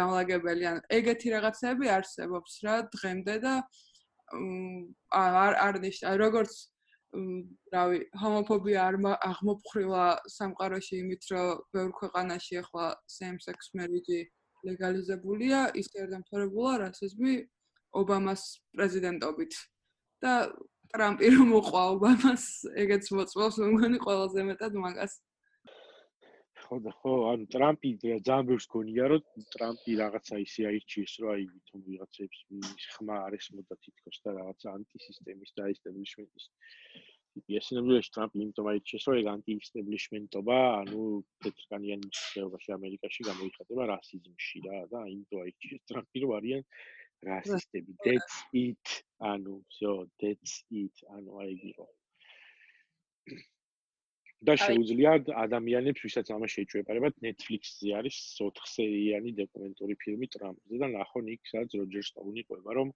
დამლაგებელი 0.00 0.68
ან 0.72 0.78
ეგეთი 0.98 1.36
რაღაცები 1.36 1.92
არსებობს 1.98 2.52
რა 2.64 2.76
დღემდე 2.96 3.36
და 3.44 3.54
არ 4.32 5.54
არ 5.66 5.80
ნიშნა 5.84 6.16
როგორც 6.24 6.52
რავი 7.72 7.98
ჰომოფობია 8.20 8.84
არ 8.88 8.96
აღმოფხრილა 9.28 10.04
სამყაროში 10.34 10.94
იმით 11.02 11.26
რომ 11.32 11.48
ბევრ 11.76 11.90
ქვეყანაში 11.98 12.60
ახლა 12.62 12.86
same 13.16 13.38
sex 13.46 13.72
marriage 13.76 14.20
ლეგალიზებულია 14.68 15.60
ის 15.80 15.88
არ 15.98 16.08
დამთავრებულა 16.14 16.72
რასიზმი 16.84 17.34
ობამას 18.00 18.42
პრეზიდენტობით. 18.76 19.52
და 20.22 20.32
ტრამპი 20.94 21.28
რომ 21.34 21.50
უყვა 21.58 21.82
ობამას 21.92 22.44
ეგეც 22.78 23.08
მოწმობს 23.16 23.56
მგონი 23.72 23.98
ყველაზე 24.06 24.40
მეტად 24.48 24.72
მაგას 24.84 25.12
ხო 26.71 26.77
და 26.85 26.91
ხო 26.99 27.13
ანუ 27.31 27.45
ტრამპი 27.53 27.89
ძალიან 28.03 28.47
ბევრს 28.49 28.65
გონია 28.73 29.05
რომ 29.11 29.43
ტრამპი 29.55 29.93
რაღაცა 30.01 30.39
ისე 30.45 30.65
აირჩიეს 30.69 31.13
რომ 31.23 31.29
აი 31.33 31.45
თუმ 31.69 31.83
ვიღაცებს 31.87 32.39
მის 32.55 32.87
ხმა 32.93 33.17
არის 33.27 33.45
მოდა 33.57 33.77
თითქოს 33.83 34.17
და 34.25 34.33
რაღაცა 34.39 34.73
ანტისისტემის 34.77 35.51
და 35.59 35.69
ესტაბლიშმენტის 35.73 36.45
ისინებიში 37.59 38.13
ტრამპი 38.17 38.43
იმიტომ 38.43 38.69
აირჩიეს 38.73 39.07
რომ 39.07 39.17
ეგ 39.21 39.27
ანტიესტაბლიშმენტობა 39.33 40.59
ანუ 40.81 41.01
პეტრკანიანი 41.45 42.11
მსხვერპლობაში 42.11 42.75
ამერიკაში 42.77 43.27
გამოიხატება 43.29 43.89
რასიზმში 43.93 44.63
რა 44.67 44.79
და 44.93 45.03
იმიტომ 45.15 45.43
აირჩიეს 45.45 45.85
ტრამპი 45.91 46.23
რომ 46.25 46.35
არიან 46.39 46.63
რასისტები 47.29 47.99
that's 48.05 48.39
it 48.65 48.97
ანუ 49.33 49.55
всё 49.73 49.93
that's 50.23 50.57
it 50.83 51.05
ანუ 51.17 51.39
აი 51.43 51.53
გიყო 51.63 51.87
და 54.48 54.56
შეუძლია 54.62 55.12
ადამიანებს 55.44 56.04
ვისაც 56.06 56.32
ამას 56.36 56.54
შეჭვებარებათ 56.56 57.20
Netflix-ზე 57.26 57.92
არის 57.98 58.16
4 58.38 58.66
სერიანი 58.74 59.34
დოკუმენტური 59.42 59.94
ფილმი 60.02 60.26
ტრამპზე 60.34 60.80
და 60.82 60.88
ნახონ 60.96 61.30
იქ 61.34 61.52
სადაც 61.52 61.76
როჯერ 61.82 62.08
სტოუნი 62.10 62.42
ყვება 62.48 62.76
რომ 62.80 62.90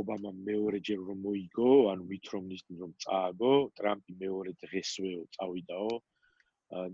ობამა 0.00 0.30
მეორეჯერ 0.48 1.00
რომ 1.08 1.22
მოიგო 1.26 1.70
ანუ 1.92 2.04
მით 2.10 2.26
რომლის 2.34 2.62
რომ 2.82 2.92
წააგო 3.04 3.54
ტრამპი 3.80 4.12
მეორე 4.24 4.52
დღესვეო 4.66 5.22
წავიდაო 5.38 5.94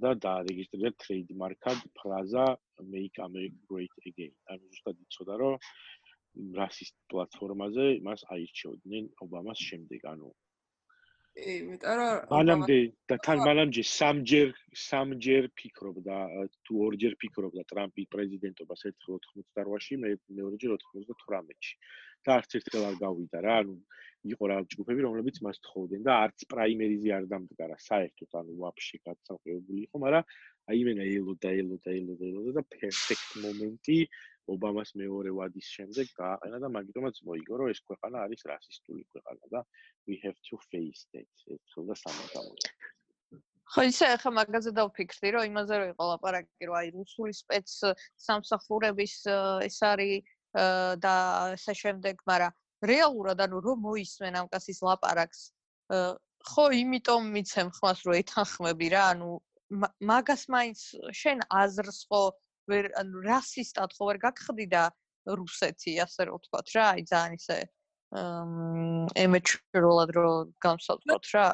და 0.02 0.10
დაარეგისტრირა 0.22 0.90
ტრეიდმარკად 1.02 1.78
ფრაზა 1.98 2.46
make 2.82 3.18
america 3.18 3.56
great 3.68 3.92
again. 4.06 4.32
ანუ 4.50 4.68
ზუსტად 4.70 4.96
იცოდა 5.04 5.34
რომ 5.42 5.54
რასისტ 6.58 6.96
პლატფორმაზე 7.12 7.86
მას 8.06 8.24
აირჩევდნენ 8.34 9.04
ობამას 9.24 9.58
შემდეგ. 9.68 10.00
ანუ 10.12 10.28
მეტად 11.32 11.96
რა 11.98 12.06
მანამდე 12.28 12.76
და 13.08 13.16
თან 13.24 13.38
მანამდე 13.40 13.82
სამჯერ 13.88 14.50
სამჯერ 14.84 15.48
ფიქრობდა 15.60 16.16
თუ 16.68 16.80
ორჯერ 16.86 17.14
ფიქრობდა 17.22 17.62
ტრამპი 17.72 18.04
პრეზიდენტობას 18.14 18.84
ერთხელ 18.90 19.16
88-ში 19.16 19.98
მე 20.02 20.12
მეორეჯერ 20.40 20.76
98-ში 20.76 21.74
და 22.28 22.36
არც 22.36 22.56
ერთხელ 22.60 22.84
არ 22.90 22.96
გავიდა 23.00 23.42
რა 23.48 23.56
ანუ 23.64 23.76
იყო 24.32 24.44
რა 24.52 24.58
ჯგუფები 24.74 25.06
რომლებიც 25.08 25.40
მას 25.46 25.58
თხოვდნენ 25.66 26.04
და 26.06 26.18
არც 26.26 26.44
პრაიმერიზე 26.52 27.14
არ 27.16 27.24
დამდგა 27.32 27.70
რა 27.72 27.78
საერთოდ 27.88 28.38
ანუ 28.42 28.58
ვაფშე 28.60 29.00
გაცალკევებული 29.08 29.80
იყო 29.88 30.02
მაგრამ 30.04 30.28
აი 30.70 30.84
მენა 30.86 31.04
ელოდა 31.16 31.50
ელოდა 31.62 31.96
ელოდა 31.98 32.24
ელოდა 32.28 32.52
და 32.60 32.62
პერფექტ 32.76 33.30
მომენტი 33.46 33.98
ობამას 34.50 34.90
მეორე 34.98 35.30
ვადის 35.38 35.68
შემდეგ 35.76 36.08
გააყენა 36.18 36.58
და 36.64 36.68
მაგიტომაც 36.76 37.20
მოიგო 37.28 37.58
რომ 37.60 37.70
ეს 37.74 37.80
ქვეყანა 37.86 38.24
არის 38.26 38.42
რასისტული 38.50 39.04
ქვეყანა 39.14 39.50
და 39.54 39.60
we 40.10 40.18
have 40.24 40.38
to 40.48 40.58
face 40.70 41.06
that 41.14 41.46
ერთხელ 41.54 41.84
და 41.90 41.96
სამუდამოდ 42.02 42.66
ხო 43.72 43.82
ისე 43.88 44.08
ახლა 44.16 44.30
მაგაზე 44.38 44.70
დავფიქრდი 44.78 45.28
რომ 45.36 45.44
იმაზე 45.52 45.74
რომ 45.80 45.92
იყო 45.94 46.08
ლაპარაკი 46.10 46.68
რომ 46.68 46.76
აი 46.80 46.88
რუსული 46.98 47.32
სპეც 47.38 47.76
სამსახურების 48.26 49.14
ეს 49.68 49.78
არის 49.92 50.34
და 51.06 51.14
ასე 51.54 51.74
შემდეგ 51.82 52.26
მაგრამ 52.28 52.58
რეალურად 52.92 53.40
ანუ 53.46 53.62
რომ 53.68 53.86
მოისმენ 53.86 54.36
ამ 54.42 54.50
კაცის 54.52 54.82
ლაპარაკს 54.88 55.40
ხო 56.50 56.64
იმიტომ 56.82 57.30
მიცემ 57.38 57.70
ხმას 57.78 58.04
რომ 58.06 58.18
ეთანხმები 58.20 58.88
რა 58.92 59.02
ანუ 59.14 59.30
მაგას 60.10 60.42
მაინც 60.52 60.80
შენ 61.22 61.46
აზრს 61.62 62.00
ხო 62.10 62.22
ვერ 62.70 62.90
ანუ 63.02 63.22
რასისტად 63.26 63.94
ხო 63.96 64.10
ვერ 64.10 64.18
გაგხდი 64.26 64.66
და 64.74 64.82
რუსეთი 65.26 65.92
ასე 66.04 66.28
რომ 66.28 66.38
ვთქვა 66.42 66.60
რა 66.74 66.84
აი 66.92 67.02
ძალიან 67.12 67.34
ისე 67.38 67.58
ემეჩრულად 69.24 70.10
რო 70.16 70.28
გამსავთქოთ 70.60 71.24
რა. 71.34 71.46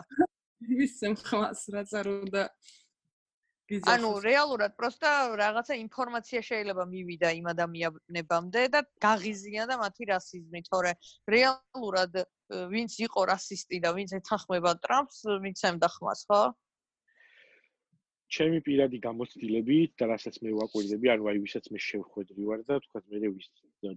ისე 0.84 1.14
მხას 1.14 1.60
რაც 1.74 1.90
არ 2.00 2.06
უნდა 2.14 2.42
ანუ 3.68 4.10
რეალურად 4.24 4.72
პროსტა 4.80 5.10
რაღაცა 5.36 5.74
ინფორმაცია 5.76 6.40
შეიძლება 6.40 6.84
მივიდა 6.88 7.28
იმ 7.36 7.46
ადამიანებამდე 7.52 8.62
და 8.72 8.80
გაღიზიან 9.04 9.68
და 9.68 9.76
მათი 9.84 10.04
რასიზმი 10.08 10.60
თორე 10.72 10.92
რეალურად 11.34 12.12
ვინც 12.72 12.92
იყო 13.06 13.20
რასისტი 13.28 13.78
და 13.84 13.92
ვინც 13.92 14.16
ეთანხმება 14.18 14.72
ტრამპს 14.80 15.18
მიცემდა 15.44 15.88
ხმას 15.94 16.20
ხო 16.32 16.40
ჩემი 18.28 18.58
პირადი 18.64 18.98
გამოცდილები 19.04 19.76
და 20.00 20.08
რასაც 20.12 20.36
მე 20.44 20.50
ვაკვირდები, 20.58 21.10
ანუ 21.14 21.28
აი 21.32 21.38
ვისაც 21.44 21.68
მე 21.72 21.80
შევხვედრი 21.80 22.48
ვარ 22.48 22.64
და 22.68 22.76
თქვა 22.84 23.00
მე 23.08 23.30
ვის 23.34 23.48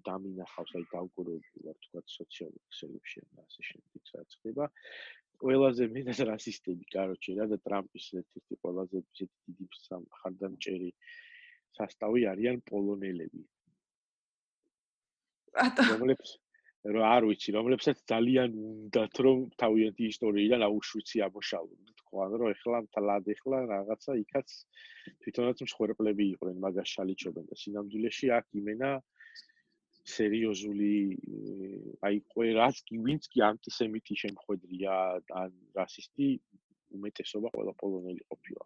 დამინახავს 0.08 0.72
აი 0.80 0.86
დაუგურებული 0.94 1.66
ვარ 1.68 1.78
თქვა 1.88 2.04
სოციალურ 2.16 2.62
ქსელებში 2.72 3.24
და 3.36 3.44
ასე 3.44 3.62
შემდეგ 3.70 4.14
რაც 4.16 4.38
ხდება. 4.40 4.70
ყველაზე 5.42 5.88
მეტად 5.96 6.20
რასისტები, 6.32 6.86
კაროჩე 6.96 7.32
რა 7.40 7.46
და 7.52 7.58
ტრამპის 7.66 8.06
ერთ-ერთი 8.22 8.56
ყველაზე 8.62 8.98
დიდი 9.20 9.68
ხარდამჭერი 10.22 10.92
სასტავი 11.78 12.22
არიან 12.32 12.62
პოლონელები. 12.72 13.44
რომლებიც 15.92 16.30
რა 16.82 17.02
არ 17.16 17.26
ვიცი, 17.30 17.54
რომლებსაც 17.54 17.98
ძალიან 18.10 18.54
უნდათ 18.58 19.20
რომ 19.26 19.42
თავიანთი 19.62 20.04
ისტორიიდან 20.14 20.62
აუშვიცი 20.68 21.18
ამოშალონ. 21.28 21.82
თქვა 22.02 22.24
რომ 22.42 22.50
ეხლა 22.52 22.80
თლად 22.96 23.28
ეხლა 23.34 23.58
რაღაცა 23.72 24.14
იქაც 24.22 24.48
თვითონაც 25.24 25.58
მსხვერპლები 25.66 26.26
იყვნენ 26.36 26.58
მაგას 26.66 26.90
შალიჩობენ 26.96 27.46
და 27.52 27.56
სინამდვილეში 27.62 28.28
აქ 28.38 28.46
იმენა 28.62 28.90
სერიოზული 30.16 30.94
აი 32.10 32.18
ყო 32.34 32.48
რაც 32.58 32.82
კი 32.90 33.00
ვინც 33.06 33.30
კი 33.32 33.46
ანტისემიტი 33.48 34.18
შემხედრია 34.24 34.96
ან 35.44 35.52
რასისტი 35.78 36.30
უმეტესობა 36.98 37.48
ყველა 37.56 37.74
პოლონელი 37.80 38.24
ყოფილა. 38.32 38.64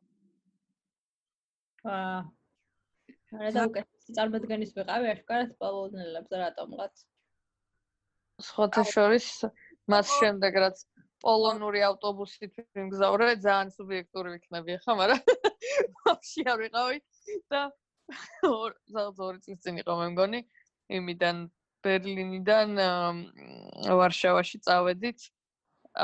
აა 1.96 2.20
რა 3.42 3.50
დაუკეთე 3.58 4.16
წარმოდგენის 4.18 4.72
ვიყავი 4.80 5.12
ახკარად 5.12 5.52
პოლონელებს 5.62 6.32
რატომღაც 6.42 7.04
სხვათა 8.44 8.84
შორის 8.92 9.28
მას 9.92 10.12
შემდეგ 10.20 10.58
რაც 10.64 10.82
პოლონური 11.26 11.82
ავტობუსით 11.88 12.58
ვიმგზავრე, 12.78 13.28
ძალიან 13.46 13.72
სუბიექტური 13.76 14.34
ვიქნები 14.36 14.78
ახლა, 14.78 14.96
მაგრამ 15.02 15.22
ვაფშე 16.06 16.44
არ 16.54 16.64
ვიყავი 16.64 17.00
და 17.54 17.62
ორი 18.50 19.40
წლის 19.46 19.62
წინ 19.66 19.80
იყო 19.82 19.96
მე 20.02 20.08
მგონი, 20.14 20.42
იმიდან 21.00 21.46
ბერლინიდან 21.86 22.82
ვარშავაში 24.02 24.62
წავედით 24.68 25.30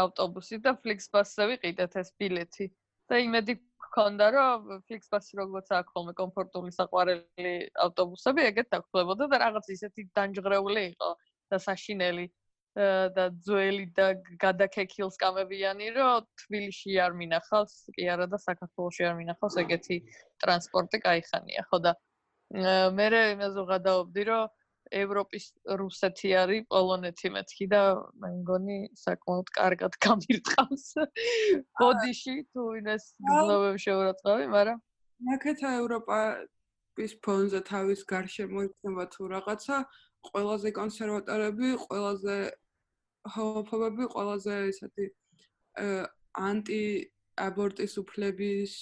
ავტობუსით 0.01 0.63
და 0.65 0.73
ფლიქსბასზე 0.85 1.49
ვიყიდეთ 1.51 1.99
ეს 2.01 2.15
ბილეთი. 2.21 2.71
და 3.11 3.17
იმედი 3.19 3.53
გქონდა 3.83 4.27
რომ 4.33 4.67
ფლიქსბასი 4.87 5.37
როგორც 5.37 5.71
აქვს 5.77 5.91
ხოლმე 5.93 6.13
კომფორტული 6.15 6.71
საყვარელი 6.71 7.51
ავტობუსები, 7.85 8.45
ეგეთ 8.51 8.69
დაგხვდებოდა 8.71 9.27
და 9.33 9.39
რაღაც 9.43 9.65
ისეთი 9.75 10.05
დანჯღრეული 10.15 10.83
იყო 10.95 11.09
და 11.51 11.59
საშინელი 11.59 12.25
და 13.15 13.25
ძველი 13.43 13.85
და 13.95 14.07
გადაქექილს 14.39 15.19
კამებიანი, 15.19 15.91
რომ 15.91 16.23
თბილისში 16.39 16.95
არ 17.03 17.17
მინახავს, 17.19 17.73
კი 17.97 18.07
არა 18.13 18.27
და 18.31 18.39
საქართველოში 18.39 19.07
არ 19.11 19.15
მინახავს 19.19 19.57
ეგეთი 19.65 19.97
ტრანსპორტი 20.39 21.01
кайხანია, 21.03 21.67
ხო 21.67 21.79
და 21.83 21.93
მე 22.95 23.07
იმაზე 23.35 23.59
ვღადაობდი, 23.67 24.23
რომ 24.31 24.47
ევროპის 24.91 25.45
რუსეთი 25.79 26.31
არის 26.35 26.63
პოლონეთი 26.71 27.29
მეთქი 27.35 27.67
და 27.71 27.81
მე 28.23 28.29
მგონი 28.39 28.79
საკმაოდ 29.01 29.51
კარგად 29.55 29.97
გამირტყავს. 30.05 30.87
ბოდიში 31.79 32.35
თუ 32.51 32.65
ვინეს 32.71 33.03
გზნობებს 33.19 33.85
შეურაცხავი, 33.87 34.47
მაგრამ 34.55 34.79
ნაკეთა 35.31 35.69
ევროპა 35.79 36.19
ის 36.99 37.13
ფონზე 37.23 37.61
თავის 37.71 38.03
გარშემო 38.11 38.67
იქნება 38.67 39.05
თუ 39.15 39.31
რაღაცა 39.31 39.77
ყველაზე 40.26 40.68
კონსერვატორები, 40.78 41.68
ყველაზე 41.86 42.36
ჰომოფობები, 43.36 44.04
ყველაზე 44.14 44.54
ისეთი 44.72 45.04
ანტი 46.48 46.82
აბორტის 47.46 47.94
უფლების 48.00 48.72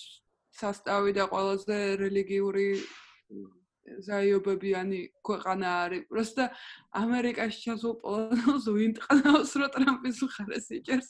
სასტავი 0.54 1.12
და 1.18 1.24
ყველაზე 1.32 1.78
რელიგიური 1.98 2.68
ზაიობებიანი 3.84 5.00
ქვეყანა 5.28 5.68
არის. 5.84 6.02
просто 6.08 6.42
ამერიკაში 6.96 7.58
ჩასულ 7.64 7.94
პოლონელს 8.04 8.66
ვინ 8.76 8.92
ტყნავს 8.98 9.52
რო 9.60 9.66
ტრამპის 9.76 10.18
მხარეს 10.24 10.66
იჭერს 10.78 11.08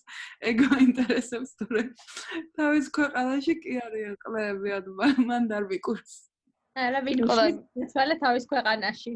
ეგ 0.50 0.56
მაინტერესებს 0.72 1.50
თორე 1.60 1.82
თავის 2.58 2.86
ქვეყანაში 2.96 3.54
კი 3.62 3.74
არიან 3.86 4.16
კლეებიან 4.24 4.84
მან 5.28 5.42
დარბიკურს. 5.52 6.12
არა 6.74 7.00
ვინ 7.06 7.18
უშლის 7.24 7.94
თვალე 7.94 8.14
თავის 8.24 8.44
ქვეყანაში. 8.50 9.12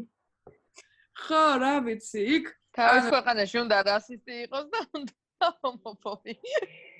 ხო, 1.14 1.44
რა 1.62 1.74
ვიცი, 1.86 2.20
იქ 2.38 2.50
თავის 2.74 3.04
ქვეყანაში 3.14 3.56
უნდა 3.64 3.76
რასისტი 3.90 4.34
იყოს 4.46 4.66
და 4.74 4.80
უნდა 4.98 5.48
ჰომოფობი. 5.62 6.34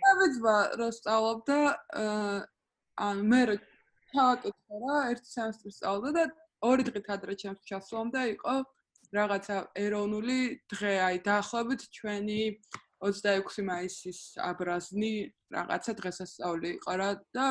დავიძვა 0.04 0.56
რომ 0.78 0.90
სწავლობდა 0.98 1.58
ან 3.08 3.22
მე 3.32 3.42
თავაკითხა 4.14 4.80
რა 4.84 4.96
ერთ 5.12 5.28
სემესტრს 5.34 5.76
სწავლობდა 5.80 6.12
და 6.18 6.24
ორი 6.68 6.86
დღით 6.88 7.10
ადრე 7.16 7.34
ჩემს 7.42 7.66
ჩასვლამდე 7.70 8.22
იყო 8.34 8.54
რაღაცა 9.18 9.56
ეროვნული 9.84 10.38
დღე 10.72 10.92
აი 11.08 11.18
დაახლოებით 11.28 11.82
ჩვენი 11.98 12.40
26 13.04 13.66
მაისის 13.68 14.20
აბრაზნი 14.50 15.12
რაღაცა 15.56 15.92
დღესასწაული 16.00 16.70
იყო 16.78 16.92
რა 17.02 17.10
და 17.36 17.48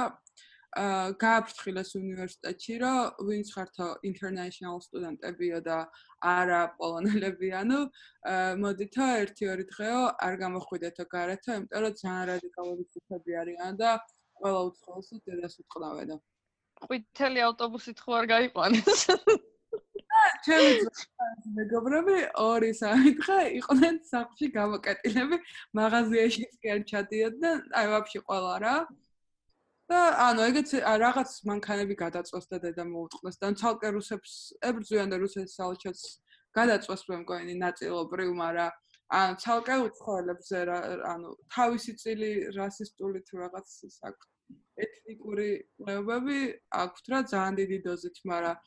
აა 0.84 1.14
გააფრთხილეს 1.22 1.92
უნივერსიტეტში 2.00 2.76
რომ 2.82 3.28
ვინც 3.28 3.48
ხართო 3.54 3.88
international 4.10 4.80
სტუდენტებიო 4.88 5.60
და 5.68 5.78
არა 6.32 6.60
პოლონელებიანო 6.80 7.80
მოდითო 8.64 9.08
1-2 9.22 9.66
დღეო 9.72 10.04
არ 10.28 10.38
გამოხვიდეთო 10.44 11.06
გარეთო 11.16 11.56
იმიტომ 11.60 11.84
რომ 11.86 11.98
ძალიან 12.02 12.30
რადიკალური 12.32 12.86
ციფრები 12.92 13.40
არიან 13.44 13.82
და 13.82 13.96
ყველა 14.40 14.62
უცხოელს 14.70 15.10
დედას 15.28 15.60
უტყდავენ 15.64 16.14
და 16.14 16.18
ყვითელი 16.84 17.44
ავტობუსით 17.48 18.00
ხო 18.04 18.16
არ 18.20 18.26
გაიყვანეს? 18.34 19.04
ჩემი 20.46 20.72
მეგობრები 21.58 22.18
ორი 22.44 22.72
სამი 22.80 23.12
დღე 23.20 23.38
იყვნენ 23.60 23.96
სახლში 24.10 24.50
გამოკეტილები 24.58 25.40
მაღაზიაში 25.80 26.46
კი 26.64 26.74
არ 26.76 26.82
ჩადიოდნენ 26.92 27.64
აი 27.80 27.90
ვაფშე 27.94 28.22
ყველა 28.28 28.56
რა 28.64 28.76
და 29.94 30.02
ანუ 30.28 30.46
ეგეც 30.50 30.74
რაღაც 31.06 31.32
მანქანები 31.50 31.96
გადაწყვეს 32.04 32.50
და 32.52 32.60
დედა 32.66 32.86
მოუტყნეს 32.90 33.38
და 33.44 33.54
ცალკე 33.62 33.90
რუსებს 33.98 34.34
ებრძვიან 34.70 35.14
და 35.14 35.22
რუსეთის 35.24 35.58
საელჩოს 35.60 36.02
გადაწყვეს 36.58 37.04
მე 37.10 37.18
მგონი 37.24 37.56
ნაწილობრივ 37.62 38.32
მაგრამ 38.42 38.72
ანუ 39.20 39.34
ცალკე 39.44 39.76
უცხოელებს 39.88 40.54
ანუ 41.14 41.34
თავისი 41.56 41.94
წილი 42.02 42.32
რასისტული 42.58 43.20
თუ 43.28 43.42
რაღაც 43.44 43.76
აქვს 44.10 44.32
ეთნიკური 44.86 45.50
კლებები 45.78 46.40
აქვთ 46.84 47.12
რა 47.14 47.20
ძალიან 47.34 47.60
დიდი 47.62 47.78
დოზით 47.88 48.18
მაგრამ 48.32 48.58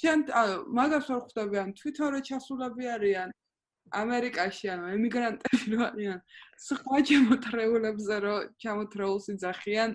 შენ 0.00 0.24
ანუ 0.40 0.56
მაგას 0.78 1.08
ვერ 1.10 1.20
ხვდები 1.24 1.56
ან 1.62 1.70
თვითონ 1.80 2.08
რა 2.14 2.20
ჩასულები 2.28 2.84
არიან? 2.96 3.30
ამერიკაში 4.02 4.66
ანუ 4.74 4.86
ემიგრანტები 4.96 5.66
რო 5.72 5.80
არიან? 5.88 6.20
სხვა 6.66 6.96
ჩემოთრეულებზე 7.10 8.16
რო 8.24 8.36
ჩემოთრეულს 8.62 9.26
იძახიან 9.34 9.90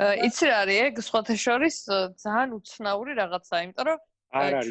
იცი 0.00 0.44
რა 0.48 0.56
არის 0.64 0.78
ეგ 0.88 0.94
სხვათა 1.04 1.34
შორის 1.36 1.76
ძალიან 2.24 2.50
უცნაური 2.56 3.12
რაღაცაა, 3.18 3.60
იმიტომ 3.68 3.86
რომ 3.88 3.98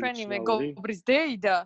ჩვენი 0.02 0.24
მეგობრის 0.34 1.02
დეიდა 1.06 1.58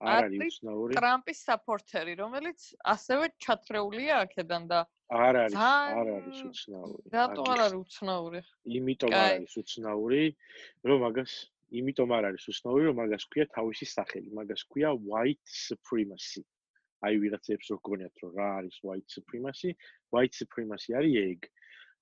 არის 0.00 0.40
უცნაური. 0.48 0.96
ტრამპის 0.96 1.38
საპორტერი, 1.44 2.14
რომელიც 2.24 2.60
ასევე 2.94 3.24
ჩათრეულია 3.44 4.14
აქედან 4.24 4.62
და 4.72 4.80
არ 5.12 5.34
არის, 5.44 5.56
არ 5.60 6.08
არის 6.16 6.38
უცნაური. 6.48 7.04
რატო 7.12 7.42
არ 7.52 7.60
არის 7.66 7.78
უცნაური? 7.84 8.40
იმიტომ 8.64 9.10
არ 9.12 9.28
არის 9.36 9.54
უცნაური, 9.60 10.22
რომ 10.88 10.98
მაგას 11.04 11.32
იმიტომ 11.80 12.08
არ 12.16 12.24
არის 12.32 12.44
უცნაური, 12.48 12.82
რომ 12.88 12.96
მაგას 13.04 13.24
ქვია 13.28 13.46
თავისი 13.56 13.86
სახელი, 13.92 14.28
მაგას 14.40 14.62
ქვია 14.72 14.90
white 14.96 15.46
supremacy. 15.68 16.42
აი 17.04 17.14
ვიღაცებს 17.20 17.66
რო 17.68 17.76
გქონიათ 17.84 18.16
რომ 18.24 18.30
რა 18.40 18.48
არის 18.64 18.76
white 18.88 19.08
supremacy? 19.12 19.70
white 20.08 20.34
supremacy 20.40 20.96
არის 20.96 21.14
ეგ. 21.28 21.40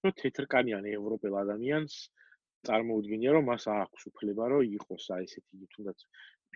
რომ 0.05 0.14
თეთრკანიანი 0.20 0.94
ევროპელ 0.98 1.38
ადამიანს 1.42 1.96
წარმოუდგენია 2.68 3.34
რომ 3.36 3.48
მას 3.50 3.64
აქვს 3.74 4.07
უფლება 4.11 4.48
რომ 4.53 4.76
იყოს 4.78 5.09
აი 5.16 5.26
ესეთი 5.28 5.68
თუნდაც 5.74 6.07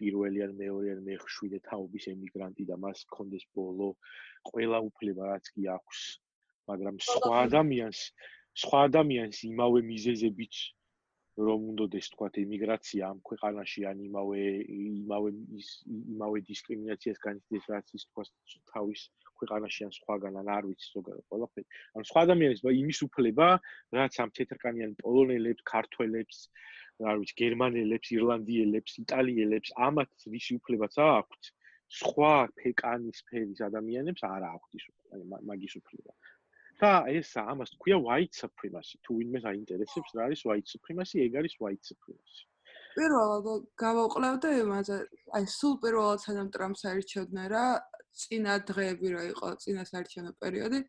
პირველი 0.00 0.42
ან 0.46 0.52
მეორე 0.60 0.94
ან 0.94 1.02
მეხშვიდე 1.08 1.60
თაობის 1.68 2.06
ემიგრანტი 2.12 2.66
და 2.70 2.76
მას 2.84 3.04
კონდეს 3.16 3.44
ბოლო 3.58 3.88
ყველა 4.50 4.80
უფლება 4.88 5.30
რაც 5.32 5.50
კი 5.56 5.68
აქვს. 5.76 6.00
მაგრამ 6.70 6.96
სხვა 7.08 7.34
ადამიანს 7.46 8.00
სხვა 8.62 8.82
ადამიანს 8.88 9.38
იმავე 9.50 9.80
მიზეზებით 9.90 10.60
რომ 11.36 11.64
უნდადეს 11.70 12.06
თქვა 12.12 12.28
ემიგრაცია 12.42 13.08
ამ 13.12 13.18
ქვეყანაში 13.28 13.82
ან 13.90 13.98
იმავე 14.08 14.44
იმავე 14.76 15.30
იმავე 16.12 16.38
დისკრიმინაციას 16.50 17.18
განიცდის 17.26 17.64
რაც 17.72 17.92
ის 17.98 18.06
თქვა 18.08 18.24
თავის 18.72 19.02
ქვეყანაში 19.40 19.84
ან 19.86 19.92
სხვაგან 19.96 20.38
ან 20.40 20.48
არ 20.56 20.64
ვიცი 20.70 20.88
ზოგადად 20.96 21.24
ყველაფერი. 21.32 21.66
ან 21.96 22.08
სხვა 22.08 22.20
ადამიანის 22.26 22.62
იმის 22.82 23.00
უფლება 23.08 23.48
რაც 23.98 24.14
ამ 24.24 24.30
თეთრკანიან 24.38 24.92
პოლონელებს 25.02 25.66
ქართველებს 25.72 26.38
არ 27.10 27.16
ვიცი 27.20 27.36
გერმანელებს 27.42 28.08
ირლანდიელებს 28.16 28.92
იტალიელებს 29.04 29.74
ამათ 29.88 30.28
ვისი 30.32 30.56
უფლებაც 30.60 30.94
აქვთ 31.04 31.52
სხვა 32.00 32.34
ფეკანის 32.60 33.18
ფერის 33.28 33.60
ადამიანებს 33.68 34.24
არ 34.32 34.48
აქვთ 34.54 34.80
ის 34.80 34.88
მაგის 35.50 35.76
უფლება 35.80 36.12
და 36.80 36.92
ეს 37.08 37.30
ამას 37.40 37.72
თქვია 37.76 37.96
white 38.06 38.34
supremacy. 38.42 39.00
თუ 39.04 39.10
ვინმე 39.18 39.38
საინტერესებს 39.46 40.10
რა 40.16 40.22
არის 40.28 40.40
white 40.48 40.68
supremacy, 40.74 41.16
ეგ 41.26 41.32
არის 41.40 41.54
white 41.62 41.84
supremacy. 41.90 42.42
პირველად 42.96 43.46
გავაყლავდა 43.76 44.48
იმაზე, 44.64 44.96
აი 45.36 45.44
სულ 45.58 45.74
პირველად 45.84 46.20
სანამ 46.24 46.48
ტრამპს 46.54 46.82
აირჩევდნენ 46.90 47.46
რა, 47.52 47.66
წინა 48.20 48.54
დღეები 48.68 49.08
რა 49.12 49.22
იყო, 49.32 49.48
წინა 49.62 49.82
საარჩევნო 49.90 50.32
პერიოდი, 50.40 50.80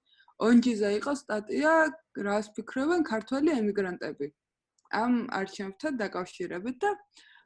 ონჯიზე 0.47 0.89
იყო 0.99 1.13
სტატია, 1.21 1.71
რას 2.27 2.47
ფიქრობენ 2.55 3.01
ქართველი 3.11 3.49
ემიგრანტები. 3.59 4.27
ამ 5.03 5.13
არჩევნებთან 5.39 5.93
დაკავშირებით 5.99 6.77
და 6.83 6.91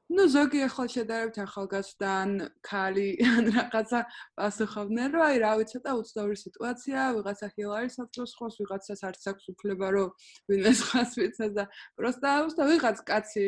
ну 0.10 0.26
ზოგი 0.28 0.62
ახალ 0.68 0.88
შედარებით 0.91 1.38
ახალგაზრდან 1.43 2.32
ქალი 2.68 3.08
ან 3.24 3.49
რაღაცა 3.56 3.99
პასუხობდნენ 4.39 5.16
რომ 5.16 5.24
აი 5.28 5.38
რა 5.43 5.52
ვიცი 5.60 5.78
ცოტა 5.78 5.91
უცნაური 6.02 6.38
სიტუაცია 6.41 7.06
ვიღაცა 7.18 7.47
ჰილარის 7.56 7.97
საფრთხეს 7.99 8.34
ხოს 8.39 8.56
ვიღაცას 8.62 9.04
არც 9.10 9.28
აქვს 9.32 9.45
უფლება 9.54 9.88
რომ 9.95 10.10
ვინმე 10.52 10.74
სხვას 10.82 11.12
ვიცას 11.22 11.52
და 11.58 11.66
პროსტა 12.02 12.30
უბრალოდ 12.41 12.72
ვიღაც 12.72 12.97
კაცი 13.12 13.45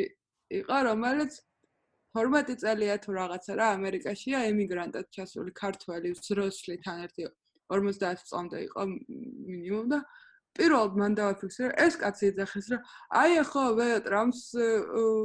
იყო 0.60 0.78
რომელიც 0.88 1.32
12 2.14 2.60
წელია 2.62 2.96
თუ 3.02 3.10
რაღაცა 3.18 3.52
რა 3.58 3.68
ამერიკაშია 3.76 4.44
ემიგრანტად 4.50 5.06
ჩასული 5.14 5.50
ქართველი 5.58 6.14
ზროსლი 6.14 6.76
თან 6.84 7.00
ერთი 7.06 7.26
50 7.74 8.28
წლამდე 8.28 8.58
იყო 8.70 8.82
მინიმუმ 8.90 9.88
და 9.90 9.98
პირველად 10.54 10.98
მან 11.00 11.16
დავაფიქსირე 11.18 11.70
ეს 11.84 11.96
კაცი 11.98 12.28
ეძახეს 12.30 12.66
რომ 12.72 12.82
აი 13.20 13.38
ხო 13.50 13.64
მე 13.78 13.88
ტრამპს 14.06 14.42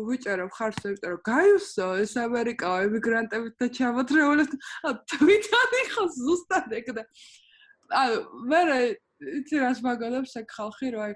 ვიჭერებ 0.09 0.51
ხარს 0.57 0.79
რომ 0.89 1.19
გაიუსო 1.29 1.87
ეს 2.03 2.13
ამერიკა 2.23 2.71
ემიგრანტებით 2.87 3.55
და 3.61 3.67
ჩამოთრეულეთ 3.77 4.55
თვითონ 5.13 5.77
იყო 5.83 6.07
ზუსტად 6.17 6.73
ეგ 6.81 6.91
და 6.97 7.03
აი 8.01 8.17
მე 8.53 8.63
იცი 9.39 9.61
რას 9.65 9.83
მაგალებს 9.85 10.33
ეგ 10.41 10.49
ხალხი 10.57 10.91
რომ 10.97 11.05
აი 11.05 11.13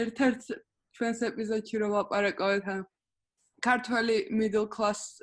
ერთ-ერთ 0.00 0.42
ჩვენს 0.96 1.20
ეპიზოდში 1.28 1.76
რომ 1.84 1.94
ვაპარაკავთ 1.98 2.68
ან 2.74 2.82
ქართველი 3.64 4.16
middle 4.40 4.68
class 4.72 5.20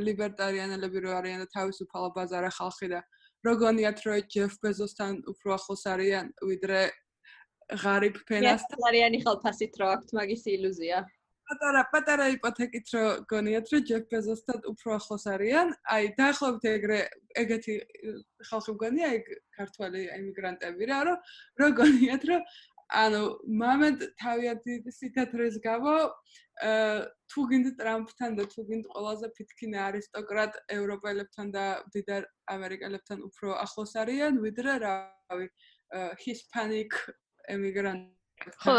ლიბერტარიანელები 0.00 1.04
რო 1.04 1.12
არიან 1.18 1.44
და 1.44 1.48
თავისუფალ 1.56 2.12
ბაზარა 2.16 2.50
ხალხი 2.58 2.88
და 2.92 3.00
როგორიათ 3.46 3.98
რომ 4.06 4.26
ჯეფ 4.32 4.52
ბეზოსთან 4.64 5.12
უფრო 5.32 5.54
ახლოს 5.58 5.84
არიან 5.92 6.32
ვიდრე 6.50 6.80
ღარიბ 7.80 8.16
ფენასთან 8.28 8.86
არიანი 8.90 9.18
ხალფასით 9.24 9.76
რო 9.80 9.90
აქვთ 9.96 10.14
მაგის 10.18 10.44
ილუზია. 10.52 11.02
პატარა 11.52 11.82
პატარა 11.92 12.26
იპოთეკით 12.32 12.90
რო 12.94 13.04
გონიათ 13.28 13.66
რომ 13.72 13.82
ჯეფ 13.88 14.04
ბეზოსთან 14.12 14.60
უფრო 14.72 14.94
ახლოს 14.96 15.24
არიან, 15.34 15.72
აი 15.94 16.04
დაახლოებით 16.18 16.64
ეგრე 16.72 16.98
ეგეთი 17.42 17.74
ხალხი 18.48 18.74
გონია 18.82 19.08
ეგ 19.18 19.24
ქართველი 19.58 20.02
ემიგრანტები 20.18 20.88
რა, 20.92 21.00
რომ 21.08 21.18
რო 21.60 21.68
გონიათ 21.80 22.22
რომ 22.30 22.46
ანუ 22.92 23.22
მომენტ 23.62 24.00
თავიანთი 24.20 24.74
სიტატრის 24.96 25.56
გამო 25.64 25.94
აა 26.62 26.96
თუ 27.32 27.42
გინდ 27.50 27.68
ტრამპთან 27.80 28.36
და 28.38 28.44
თუ 28.52 28.64
გინდ 28.68 28.88
ყველაზე 28.92 29.28
ფითქინე 29.36 29.78
არისტოკრატ 29.88 30.58
ევროპელებთან 30.76 31.52
და 31.56 31.64
დიდარ 31.94 32.28
ამერიკელებთან 32.54 33.24
უფრო 33.28 33.56
ახლოს 33.64 33.96
არიან, 34.02 34.40
ვიდრე 34.44 34.72
რავი 34.84 35.46
ჰისპანიკ 36.24 36.92
ემიგრანტ 37.54 38.50
ხო 38.62 38.74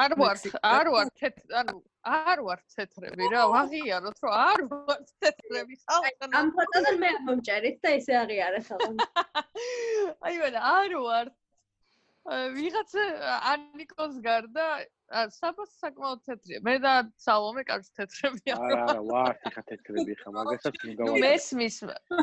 არ 0.00 0.14
ვარ 0.20 0.40
არ 0.70 0.90
ვარ 0.94 1.08
ანუ 1.60 1.76
არ 2.16 2.42
ვარ 2.46 2.60
თეთრები 2.74 3.30
რა 3.32 3.44
ვაღიაროთ 3.52 4.20
რომ 4.24 4.36
არ 4.40 4.60
ვარ 4.72 5.00
თეთრები 5.24 5.78
ხალხო 5.84 6.30
ამ 6.40 6.52
ფოტოდან 6.58 7.00
მე 7.04 7.10
მომჭერით 7.28 7.80
და 7.86 7.94
ესე 8.00 8.18
აღიარე 8.22 8.60
ხოლმე 8.68 9.08
აი 10.28 10.38
მე 10.42 10.50
არ 10.74 10.96
ვარ 11.06 11.32
ვიღაც 12.26 12.94
ანიკოს 13.54 14.20
გარდა 14.22 14.66
საბას 15.30 15.70
საკმაოდ 15.78 16.22
თეთრია. 16.26 16.60
მე 16.66 16.74
და 16.82 16.92
სალომე 17.22 17.62
კარგ 17.68 17.86
თეთრები 17.94 18.54
არა, 18.56 18.78
არა, 18.90 19.02
ვარ 19.06 19.36
ხა 19.54 19.62
თეთრები 19.70 20.16
ხა, 20.18 20.32
მაგასაც 20.34 20.74
ნუ 20.82 20.88
მიგავა. 20.90 21.20
მესმის. 21.22 21.76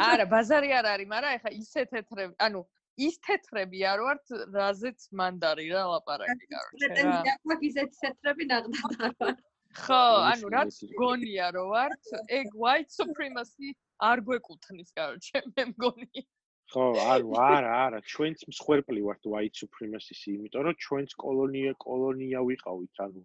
არა, 0.04 0.26
ბაზარი 0.34 0.74
არ 0.80 0.86
არის, 0.94 1.08
მაგრამ 1.14 1.38
ეხა 1.40 1.50
ისე 1.56 1.86
თეთრები, 1.94 2.36
ანუ 2.44 2.66
ის 2.98 3.16
თეთრები 3.26 3.80
არ 3.90 4.00
ვართ, 4.06 4.26
რაზეც 4.54 5.08
მანდარი 5.18 5.66
რა 5.74 5.84
ლაპარაკი, 5.94 6.46
კაროჩე 6.54 6.78
რა. 6.78 6.94
პრეტენზია 6.94 7.34
აქვს 7.34 7.66
ისეთი 7.70 7.96
თეთრები 8.04 8.44
ნახდათ 8.54 9.02
არ 9.08 9.14
ვარ. 9.24 9.36
ხო, 9.74 10.04
ანუ 10.30 10.46
რაც 10.54 10.74
გონია 11.02 11.48
რომ 11.58 11.68
ვართ, 11.74 12.04
ეგ 12.30 12.48
white 12.54 12.92
supremacy 12.94 13.74
არ 13.98 14.18
გვეკუთვნის, 14.28 14.90
კაროჩე, 14.94 15.38
მე 15.58 15.64
მგონი. 15.74 16.26
ხო, 16.74 16.86
არ 17.14 17.22
ვარ, 17.34 17.64
არა, 17.66 18.00
ჩვენც 18.14 18.46
მსხვერპლი 18.50 19.02
ვართ 19.08 19.24
white 19.34 19.58
supremacy-ი, 19.58 20.30
იმიტომ 20.38 20.62
რომ 20.70 20.76
ჩვენც 20.86 21.10
კოლონია 21.24 21.74
კოლონია 21.82 22.40
ვიყავით, 22.50 22.96
ანუ 23.06 23.22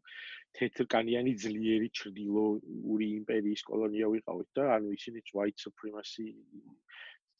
თეთრკანიანი 0.59 1.33
ძლიერი 1.45 1.89
ჩრდილოური 1.99 3.09
იმპერიის 3.21 3.63
კოლონია 3.69 4.07
ვიყავით 4.15 4.49
და 4.57 4.65
ანუ 4.77 4.89
ისინიც 4.97 5.27
white 5.37 5.61
supremacy 5.61 6.33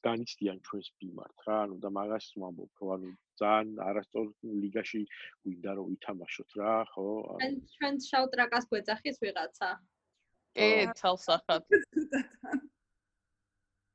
განიცდიან 0.07 0.59
ჩვენს 0.67 0.89
მიმართ 1.03 1.45
რა, 1.49 1.57
ანუ 1.67 1.77
და 1.83 1.91
მაგას 1.99 2.27
ვამბობ, 2.43 2.71
რომ 2.81 2.91
ანუ 2.97 3.11
ძალიან 3.43 3.77
არასწორ 3.89 4.27
ლიგაში 4.63 5.03
გვინდა 5.43 5.71
რომ 5.79 5.87
ვითამაშოთ 5.93 6.51
რა, 6.61 6.75
ხო? 6.93 7.07
ჩვენ 7.43 7.55
ჩვენ 7.75 7.95
შავ 8.09 8.25
ტრაკას 8.35 8.65
გვეძახის 8.71 9.17
ვიღაცა. 9.25 9.71
ე, 10.59 10.69
თალსახად. 10.99 11.63